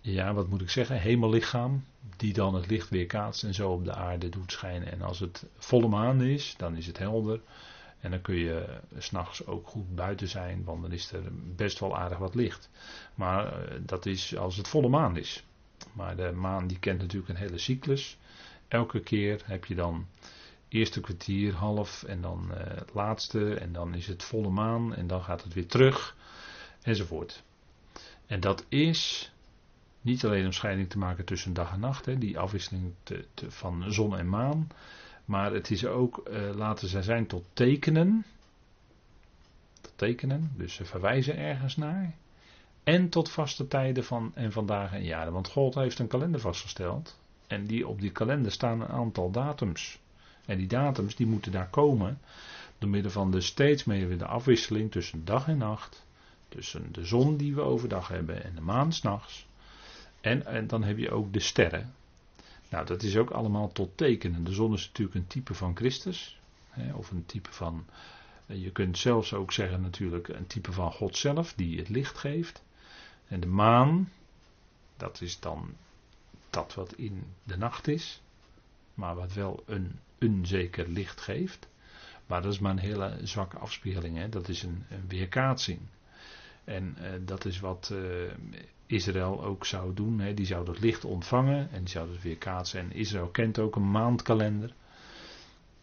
ja 0.00 0.34
wat 0.34 0.48
moet 0.48 0.60
ik 0.60 0.70
zeggen, 0.70 1.00
hemellichaam, 1.00 1.84
die 2.16 2.32
dan 2.32 2.54
het 2.54 2.66
licht 2.66 2.88
weerkaatst 2.88 3.44
en 3.44 3.54
zo 3.54 3.72
op 3.72 3.84
de 3.84 3.94
aarde 3.94 4.28
doet 4.28 4.52
schijnen. 4.52 4.92
En 4.92 5.02
als 5.02 5.18
het 5.20 5.46
volle 5.56 5.88
maan 5.88 6.22
is, 6.22 6.54
dan 6.56 6.76
is 6.76 6.86
het 6.86 6.98
helder. 6.98 7.40
En 8.00 8.10
dan 8.10 8.20
kun 8.20 8.34
je 8.34 8.80
s'nachts 8.98 9.46
ook 9.46 9.66
goed 9.66 9.94
buiten 9.94 10.28
zijn, 10.28 10.64
want 10.64 10.82
dan 10.82 10.92
is 10.92 11.12
er 11.12 11.22
best 11.56 11.78
wel 11.78 11.96
aardig 11.96 12.18
wat 12.18 12.34
licht. 12.34 12.70
Maar 13.14 13.46
eh, 13.46 13.78
dat 13.80 14.06
is 14.06 14.36
als 14.36 14.56
het 14.56 14.68
volle 14.68 14.88
maan 14.88 15.16
is. 15.16 15.44
Maar 15.92 16.16
de 16.16 16.32
maan 16.32 16.66
die 16.66 16.78
kent 16.78 16.98
natuurlijk 17.00 17.28
een 17.28 17.44
hele 17.44 17.58
cyclus. 17.58 18.18
Elke 18.68 19.00
keer 19.00 19.42
heb 19.44 19.64
je 19.64 19.74
dan 19.74 20.06
eerste 20.68 21.00
kwartier, 21.00 21.54
half 21.54 22.02
en 22.02 22.20
dan 22.20 22.50
het 22.54 22.94
laatste. 22.94 23.54
En 23.54 23.72
dan 23.72 23.94
is 23.94 24.06
het 24.06 24.22
volle 24.22 24.50
maan 24.50 24.94
en 24.94 25.06
dan 25.06 25.22
gaat 25.22 25.42
het 25.42 25.54
weer 25.54 25.66
terug. 25.66 26.16
Enzovoort. 26.82 27.42
En 28.26 28.40
dat 28.40 28.64
is 28.68 29.32
niet 30.00 30.24
alleen 30.24 30.44
om 30.44 30.52
scheiding 30.52 30.90
te 30.90 30.98
maken 30.98 31.24
tussen 31.24 31.52
dag 31.52 31.72
en 31.72 31.80
nacht, 31.80 32.06
hè, 32.06 32.18
die 32.18 32.38
afwisseling 32.38 32.92
te, 33.02 33.26
te, 33.34 33.50
van 33.50 33.92
zon 33.92 34.16
en 34.16 34.28
maan. 34.28 34.68
Maar 35.24 35.52
het 35.52 35.70
is 35.70 35.86
ook, 35.86 36.28
uh, 36.30 36.54
laten 36.54 36.88
zij 36.88 37.02
zijn 37.02 37.26
tot 37.26 37.44
tekenen. 37.52 38.24
Tot 39.80 39.92
tekenen, 39.96 40.52
dus 40.56 40.74
ze 40.74 40.84
verwijzen 40.84 41.36
ergens 41.36 41.76
naar. 41.76 42.14
En 42.84 43.08
tot 43.08 43.30
vaste 43.30 43.68
tijden 43.68 44.04
van 44.04 44.32
en 44.34 44.52
vandaag 44.52 44.92
en 44.92 45.04
jaren. 45.04 45.32
Want 45.32 45.48
God 45.48 45.74
heeft 45.74 45.98
een 45.98 46.06
kalender 46.06 46.40
vastgesteld. 46.40 47.18
En 47.46 47.66
die, 47.66 47.88
op 47.88 48.00
die 48.00 48.12
kalender 48.12 48.52
staan 48.52 48.80
een 48.80 48.88
aantal 48.88 49.30
datums. 49.30 49.98
En 50.46 50.58
die 50.58 50.66
datums 50.66 51.16
die 51.16 51.26
moeten 51.26 51.52
daar 51.52 51.68
komen. 51.68 52.18
Door 52.78 52.90
middel 52.90 53.10
van 53.10 53.30
de 53.30 53.40
steeds 53.40 53.84
meer 53.84 54.18
de 54.18 54.26
afwisseling 54.26 54.90
tussen 54.90 55.24
dag 55.24 55.48
en 55.48 55.58
nacht. 55.58 56.04
Tussen 56.52 56.92
de 56.92 57.04
zon 57.04 57.36
die 57.36 57.54
we 57.54 57.60
overdag 57.60 58.08
hebben 58.08 58.44
en 58.44 58.54
de 58.54 58.60
maan 58.60 58.92
s'nachts. 58.92 59.46
En, 60.20 60.46
en 60.46 60.66
dan 60.66 60.82
heb 60.82 60.98
je 60.98 61.10
ook 61.10 61.32
de 61.32 61.40
sterren. 61.40 61.94
Nou, 62.68 62.86
dat 62.86 63.02
is 63.02 63.16
ook 63.16 63.30
allemaal 63.30 63.72
tot 63.72 63.96
tekenen. 63.96 64.44
De 64.44 64.52
zon 64.52 64.72
is 64.72 64.86
natuurlijk 64.86 65.16
een 65.16 65.26
type 65.26 65.54
van 65.54 65.76
Christus. 65.76 66.40
Hè, 66.68 66.94
of 66.94 67.10
een 67.10 67.26
type 67.26 67.52
van. 67.52 67.86
Je 68.46 68.70
kunt 68.70 68.98
zelfs 68.98 69.34
ook 69.34 69.52
zeggen 69.52 69.80
natuurlijk 69.80 70.28
een 70.28 70.46
type 70.46 70.72
van 70.72 70.92
God 70.92 71.16
zelf, 71.16 71.52
die 71.54 71.78
het 71.78 71.88
licht 71.88 72.18
geeft. 72.18 72.62
En 73.28 73.40
de 73.40 73.46
maan, 73.46 74.12
dat 74.96 75.20
is 75.20 75.40
dan 75.40 75.74
dat 76.50 76.74
wat 76.74 76.92
in 76.92 77.24
de 77.42 77.56
nacht 77.56 77.88
is, 77.88 78.22
maar 78.94 79.14
wat 79.14 79.32
wel 79.32 79.62
een 79.66 79.98
onzeker 80.20 80.88
licht 80.88 81.20
geeft. 81.20 81.68
Maar 82.26 82.42
dat 82.42 82.52
is 82.52 82.58
maar 82.58 82.72
een 82.72 82.78
hele 82.78 83.18
zwakke 83.22 83.58
afspiegeling, 83.58 84.16
hè? 84.16 84.28
dat 84.28 84.48
is 84.48 84.62
een, 84.62 84.84
een 84.90 85.08
weerkaatsing. 85.08 85.80
En 86.64 86.96
uh, 87.00 87.08
dat 87.20 87.44
is 87.44 87.60
wat 87.60 87.90
uh, 87.92 88.00
Israël 88.86 89.44
ook 89.44 89.66
zou 89.66 89.94
doen. 89.94 90.20
Hè? 90.20 90.34
Die 90.34 90.46
zou 90.46 90.64
dat 90.64 90.80
licht 90.80 91.04
ontvangen 91.04 91.70
en 91.70 91.78
die 91.78 91.88
zou 91.88 92.10
het 92.10 92.22
weerkaatsen. 92.22 92.80
En 92.80 92.92
Israël 92.92 93.28
kent 93.28 93.58
ook 93.58 93.76
een 93.76 93.90
maandkalender. 93.90 94.74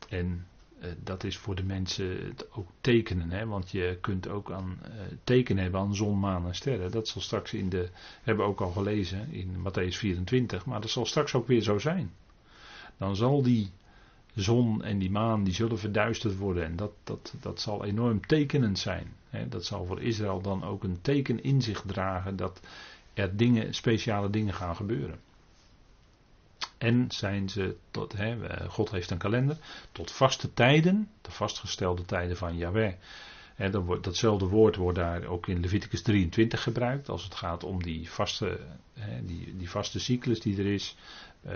En 0.10 0.48
uh, 0.80 0.86
dat 1.04 1.24
is 1.24 1.38
voor 1.38 1.56
de 1.56 1.64
mensen 1.64 2.36
ook 2.52 2.68
tekenen. 2.82 3.32
Hè? 3.32 3.46
Want 3.46 3.72
je 3.72 3.98
kunt 4.02 4.28
ook 4.28 4.52
aan 4.52 4.80
tekenen 5.24 5.64
hebben 5.64 5.82
aan 5.82 5.96
zon, 5.96 6.20
maan 6.20 6.46
en 6.46 6.56
sterren. 6.56 6.92
Dat 6.92 7.08
zal 7.08 7.22
straks 7.22 7.54
in 7.54 7.70
de. 7.70 7.90
Hebben 8.22 8.46
we 8.46 8.52
ook 8.52 8.62
al 8.62 8.72
gelezen 8.72 9.32
in 9.32 9.56
Matthäus 9.58 9.98
24. 9.98 10.66
Maar 10.66 10.82
dat 10.82 10.90
zal 10.90 11.06
straks 11.06 11.34
ook 11.34 11.48
weer 11.48 11.62
zo 11.62 11.78
zijn. 11.78 12.12
Dan 12.98 13.16
zal 13.16 13.42
die 13.42 13.72
zon 14.42 14.84
en 14.84 15.00
die 15.00 15.12
maan 15.12 15.44
die 15.44 15.54
zullen 15.54 15.80
verduisterd 15.80 16.38
worden. 16.38 16.64
En 16.64 16.76
dat, 16.76 16.92
dat, 17.04 17.34
dat 17.42 17.62
zal 17.62 17.86
enorm 17.86 18.26
tekenend 18.26 18.80
zijn. 18.80 19.14
dat 19.50 19.66
zal 19.66 19.86
voor 19.86 20.02
Israël 20.02 20.42
dan 20.42 20.64
ook 20.64 20.84
een 20.84 21.02
teken 21.02 21.44
in 21.44 21.62
zich 21.62 21.84
dragen 21.86 22.36
dat 22.36 22.60
er 23.14 23.38
dingen, 23.38 23.74
speciale 23.74 24.30
dingen 24.30 24.54
gaan 24.54 24.76
gebeuren. 24.76 25.20
En 26.78 27.06
zijn 27.12 27.50
ze 27.50 27.76
tot, 27.92 28.16
God 28.68 28.92
heeft 28.92 29.12
een 29.12 29.18
kalender, 29.18 29.58
tot 29.92 30.12
vaste 30.12 30.54
tijden, 30.54 31.10
de 31.22 31.32
vastgestelde 31.32 32.06
tijden 32.06 32.38
van 32.38 32.58
Yahweh. 32.58 32.94
datzelfde 34.02 34.46
woord 34.46 34.76
wordt 34.76 34.98
daar 34.98 35.26
ook 35.26 35.48
in 35.48 35.60
Leviticus 35.60 36.02
23 36.02 36.64
gebruikt, 36.64 37.10
als 37.10 37.24
het 37.24 37.36
gaat 37.36 37.64
om 37.64 37.84
die 37.84 38.10
vaste, 38.10 38.60
die, 39.24 39.58
die 39.58 39.70
vaste 39.70 40.00
cyclus 40.00 40.42
die 40.42 40.58
er 40.58 40.74
is. 40.74 40.96
Uh, 41.46 41.54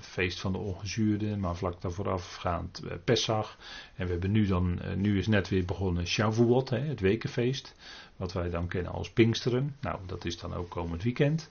feest 0.00 0.40
van 0.40 0.52
de 0.52 0.58
ongezuurde, 0.58 1.36
maar 1.36 1.56
vlak 1.56 1.80
daarvoor 1.80 2.08
afgaand 2.08 2.80
uh, 2.84 2.92
Pesach. 3.04 3.58
En 3.94 4.06
we 4.06 4.12
hebben 4.12 4.30
nu 4.30 4.46
dan, 4.46 4.78
uh, 4.84 4.94
nu 4.94 5.18
is 5.18 5.26
net 5.26 5.48
weer 5.48 5.64
begonnen 5.64 6.06
Shavuot, 6.06 6.70
hè, 6.70 6.78
het 6.78 7.00
wekenfeest. 7.00 7.74
Wat 8.16 8.32
wij 8.32 8.50
dan 8.50 8.68
kennen 8.68 8.92
als 8.92 9.10
Pinksteren. 9.10 9.76
Nou, 9.80 9.98
dat 10.06 10.24
is 10.24 10.38
dan 10.38 10.54
ook 10.54 10.68
komend 10.70 11.02
weekend. 11.02 11.50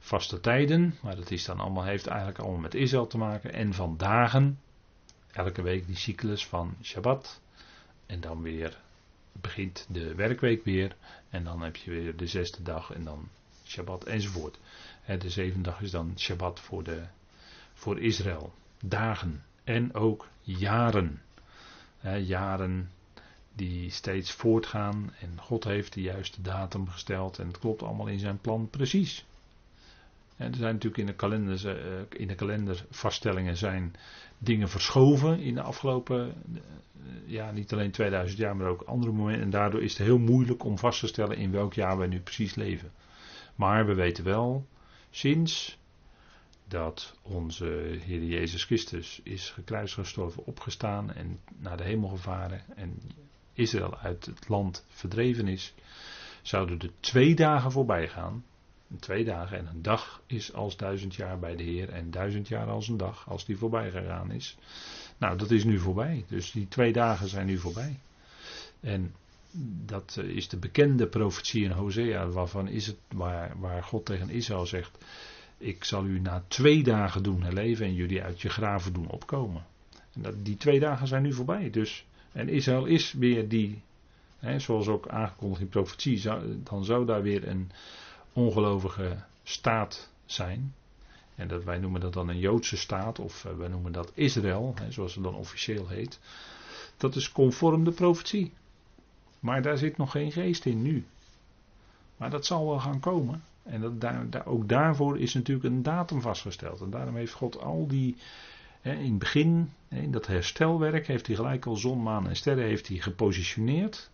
Vaste 0.00 0.40
tijden, 0.40 0.94
maar 1.02 1.16
dat 1.16 1.30
is 1.30 1.44
dan 1.44 1.60
allemaal, 1.60 1.84
heeft 1.84 2.06
eigenlijk 2.06 2.38
allemaal 2.38 2.60
met 2.60 2.74
Israël 2.74 3.06
te 3.06 3.18
maken. 3.18 3.52
En 3.52 3.74
van 3.74 3.96
dagen, 3.96 4.60
elke 5.32 5.62
week 5.62 5.86
die 5.86 5.96
cyclus 5.96 6.46
van 6.46 6.74
Shabbat. 6.82 7.40
En 8.06 8.20
dan 8.20 8.42
weer 8.42 8.80
begint 9.32 9.86
de 9.88 10.14
werkweek 10.14 10.64
weer. 10.64 10.96
En 11.30 11.44
dan 11.44 11.62
heb 11.62 11.76
je 11.76 11.90
weer 11.90 12.16
de 12.16 12.26
zesde 12.26 12.62
dag 12.62 12.92
en 12.92 13.04
dan 13.04 13.28
Shabbat 13.66 14.04
enzovoort. 14.04 14.58
De 15.18 15.30
zevende 15.30 15.70
dag 15.70 15.80
is 15.80 15.90
dan 15.90 16.12
Shabbat 16.16 16.60
voor, 16.60 16.82
de, 16.82 17.02
voor 17.72 18.00
Israël. 18.00 18.52
Dagen 18.84 19.42
en 19.64 19.94
ook 19.94 20.28
jaren. 20.42 21.22
Jaren 22.22 22.90
die 23.54 23.90
steeds 23.90 24.32
voortgaan 24.32 25.12
en 25.20 25.38
God 25.40 25.64
heeft 25.64 25.92
de 25.92 26.00
juiste 26.00 26.42
datum 26.42 26.88
gesteld 26.88 27.38
en 27.38 27.46
het 27.46 27.58
klopt 27.58 27.82
allemaal 27.82 28.06
in 28.06 28.18
zijn 28.18 28.38
plan 28.38 28.68
precies. 28.70 29.26
er 30.36 30.54
zijn 30.54 30.72
natuurlijk 30.72 30.96
in 30.96 31.06
de, 31.06 31.14
kalenders, 31.14 31.64
eh, 31.64 31.74
in 32.08 32.28
de 32.28 32.34
kalendervaststellingen 32.34 33.56
zijn 33.56 33.94
dingen 34.38 34.68
verschoven 34.68 35.40
in 35.40 35.54
de 35.54 35.62
afgelopen, 35.62 36.34
eh, 36.54 36.60
ja 37.26 37.50
niet 37.50 37.72
alleen 37.72 37.90
2000 37.90 38.38
jaar, 38.38 38.56
maar 38.56 38.66
ook 38.66 38.82
andere 38.82 39.12
momenten. 39.12 39.42
En 39.42 39.50
daardoor 39.50 39.82
is 39.82 39.92
het 39.98 40.06
heel 40.06 40.18
moeilijk 40.18 40.64
om 40.64 40.78
vast 40.78 41.00
te 41.00 41.06
stellen 41.06 41.36
in 41.36 41.50
welk 41.50 41.74
jaar 41.74 41.98
wij 41.98 42.06
nu 42.06 42.20
precies 42.20 42.54
leven. 42.54 42.90
Maar 43.54 43.86
we 43.86 43.94
weten 43.94 44.24
wel, 44.24 44.66
sinds 45.10 45.78
dat 46.68 47.14
onze 47.22 47.98
Heer 48.00 48.24
Jezus 48.24 48.64
Christus 48.64 49.20
is 49.22 49.50
gekruisigd, 49.50 49.98
gestorven, 49.98 50.46
opgestaan 50.46 51.12
en 51.12 51.40
naar 51.58 51.76
de 51.76 51.84
hemel 51.84 52.08
gevaren 52.08 52.62
en 52.76 53.00
Israël 53.52 53.98
uit 53.98 54.26
het 54.26 54.48
land 54.48 54.84
verdreven 54.88 55.48
is, 55.48 55.74
zouden 56.42 56.78
er 56.78 56.90
twee 57.00 57.34
dagen 57.34 57.72
voorbij 57.72 58.08
gaan. 58.08 58.44
Twee 58.98 59.24
dagen 59.24 59.58
en 59.58 59.66
een 59.66 59.82
dag 59.82 60.22
is 60.26 60.52
als 60.52 60.76
duizend 60.76 61.14
jaar 61.14 61.38
bij 61.38 61.56
de 61.56 61.62
Heer 61.62 61.88
en 61.88 62.10
duizend 62.10 62.48
jaar 62.48 62.66
als 62.66 62.88
een 62.88 62.96
dag 62.96 63.28
als 63.28 63.44
die 63.44 63.56
voorbij 63.56 63.90
gegaan 63.90 64.30
is. 64.30 64.56
Nou, 65.18 65.38
dat 65.38 65.50
is 65.50 65.64
nu 65.64 65.78
voorbij. 65.78 66.24
Dus 66.28 66.50
die 66.52 66.68
twee 66.68 66.92
dagen 66.92 67.28
zijn 67.28 67.46
nu 67.46 67.58
voorbij. 67.58 67.98
En 68.80 69.14
dat 69.86 70.16
eh, 70.18 70.24
is 70.24 70.48
de 70.48 70.56
bekende 70.56 71.06
profetie 71.06 71.64
in 71.64 71.70
Hosea, 71.70 72.28
waarvan 72.28 72.68
is 72.68 72.86
het, 72.86 72.98
waar, 73.08 73.60
waar 73.60 73.82
God 73.82 74.04
tegen 74.04 74.30
Israël 74.30 74.66
zegt, 74.66 74.98
ik 75.58 75.84
zal 75.84 76.04
u 76.04 76.20
na 76.20 76.44
twee 76.48 76.82
dagen 76.82 77.22
doen 77.22 77.42
herleven 77.42 77.86
en 77.86 77.94
jullie 77.94 78.22
uit 78.22 78.40
je 78.40 78.48
graven 78.48 78.92
doen 78.92 79.08
opkomen. 79.08 79.66
En 80.12 80.22
dat, 80.22 80.34
die 80.44 80.56
twee 80.56 80.80
dagen 80.80 81.06
zijn 81.06 81.22
nu 81.22 81.32
voorbij. 81.32 81.70
Dus, 81.70 82.06
en 82.32 82.48
Israël 82.48 82.84
is 82.84 83.12
weer 83.12 83.48
die, 83.48 83.82
hè, 84.38 84.58
zoals 84.58 84.88
ook 84.88 85.08
aangekondigd 85.08 85.60
in 85.60 85.68
profetie, 85.68 86.22
dan 86.62 86.84
zou 86.84 87.06
daar 87.06 87.22
weer 87.22 87.48
een 87.48 87.70
ongelovige 88.32 89.16
staat 89.42 90.10
zijn. 90.26 90.74
En 91.34 91.48
dat, 91.48 91.64
wij 91.64 91.78
noemen 91.78 92.00
dat 92.00 92.12
dan 92.12 92.28
een 92.28 92.38
Joodse 92.38 92.76
staat, 92.76 93.18
of 93.18 93.44
uh, 93.44 93.56
wij 93.56 93.68
noemen 93.68 93.92
dat 93.92 94.12
Israël, 94.14 94.74
hè, 94.80 94.92
zoals 94.92 95.14
het 95.14 95.24
dan 95.24 95.34
officieel 95.34 95.88
heet. 95.88 96.20
Dat 96.96 97.16
is 97.16 97.32
conform 97.32 97.84
de 97.84 97.92
profetie. 97.92 98.52
Maar 99.40 99.62
daar 99.62 99.78
zit 99.78 99.96
nog 99.96 100.10
geen 100.10 100.32
geest 100.32 100.64
in 100.64 100.82
nu. 100.82 101.06
Maar 102.16 102.30
dat 102.30 102.46
zal 102.46 102.66
wel 102.66 102.80
gaan 102.80 103.00
komen. 103.00 103.42
En 103.62 103.80
dat, 103.80 104.00
daar, 104.00 104.46
ook 104.46 104.68
daarvoor 104.68 105.18
is 105.18 105.34
natuurlijk 105.34 105.66
een 105.66 105.82
datum 105.82 106.20
vastgesteld. 106.20 106.80
En 106.80 106.90
daarom 106.90 107.16
heeft 107.16 107.32
God 107.32 107.60
al 107.60 107.86
die. 107.86 108.16
Hè, 108.80 108.92
in 108.92 109.10
het 109.10 109.18
begin, 109.18 109.72
in 109.88 110.10
dat 110.10 110.26
herstelwerk, 110.26 111.06
heeft 111.06 111.26
hij 111.26 111.36
gelijk 111.36 111.66
al 111.66 111.76
zon, 111.76 112.02
maan 112.02 112.28
en 112.28 112.36
sterren 112.36 112.64
heeft 112.64 112.88
hij 112.88 112.96
gepositioneerd. 112.96 114.10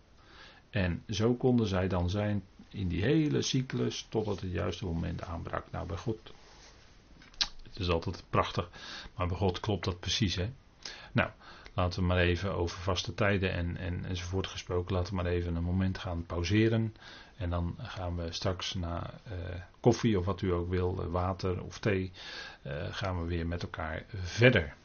En 0.69 1.03
zo 1.09 1.33
konden 1.33 1.67
zij 1.67 1.87
dan 1.87 2.09
zijn 2.09 2.43
in 2.69 2.87
die 2.87 3.03
hele 3.03 3.41
cyclus 3.41 4.05
totdat 4.09 4.41
het 4.41 4.51
juiste 4.51 4.85
moment 4.85 5.23
aanbrak. 5.23 5.65
Nou, 5.71 5.87
bij 5.87 5.97
God. 5.97 6.33
Het 7.63 7.79
is 7.79 7.89
altijd 7.89 8.23
prachtig, 8.29 8.69
maar 9.15 9.27
bij 9.27 9.37
God 9.37 9.59
klopt 9.59 9.85
dat 9.85 9.99
precies, 9.99 10.35
hè? 10.35 10.49
Nou, 11.11 11.29
Laten 11.77 11.99
we 11.99 12.05
maar 12.05 12.17
even 12.17 12.55
over 12.55 12.79
vaste 12.79 13.13
tijden 13.13 13.51
en, 13.51 13.77
en, 13.77 14.05
enzovoort 14.05 14.47
gesproken. 14.47 14.95
Laten 14.95 15.15
we 15.15 15.21
maar 15.21 15.31
even 15.31 15.55
een 15.55 15.63
moment 15.63 15.97
gaan 15.97 16.25
pauzeren. 16.25 16.95
En 17.35 17.49
dan 17.49 17.75
gaan 17.77 18.15
we 18.15 18.31
straks 18.31 18.73
na 18.73 19.13
uh, 19.27 19.33
koffie 19.79 20.19
of 20.19 20.25
wat 20.25 20.41
u 20.41 20.53
ook 20.53 20.69
wil, 20.69 21.09
water 21.09 21.63
of 21.63 21.79
thee, 21.79 22.11
uh, 22.67 22.73
gaan 22.89 23.21
we 23.21 23.27
weer 23.27 23.47
met 23.47 23.61
elkaar 23.61 24.05
verder. 24.15 24.75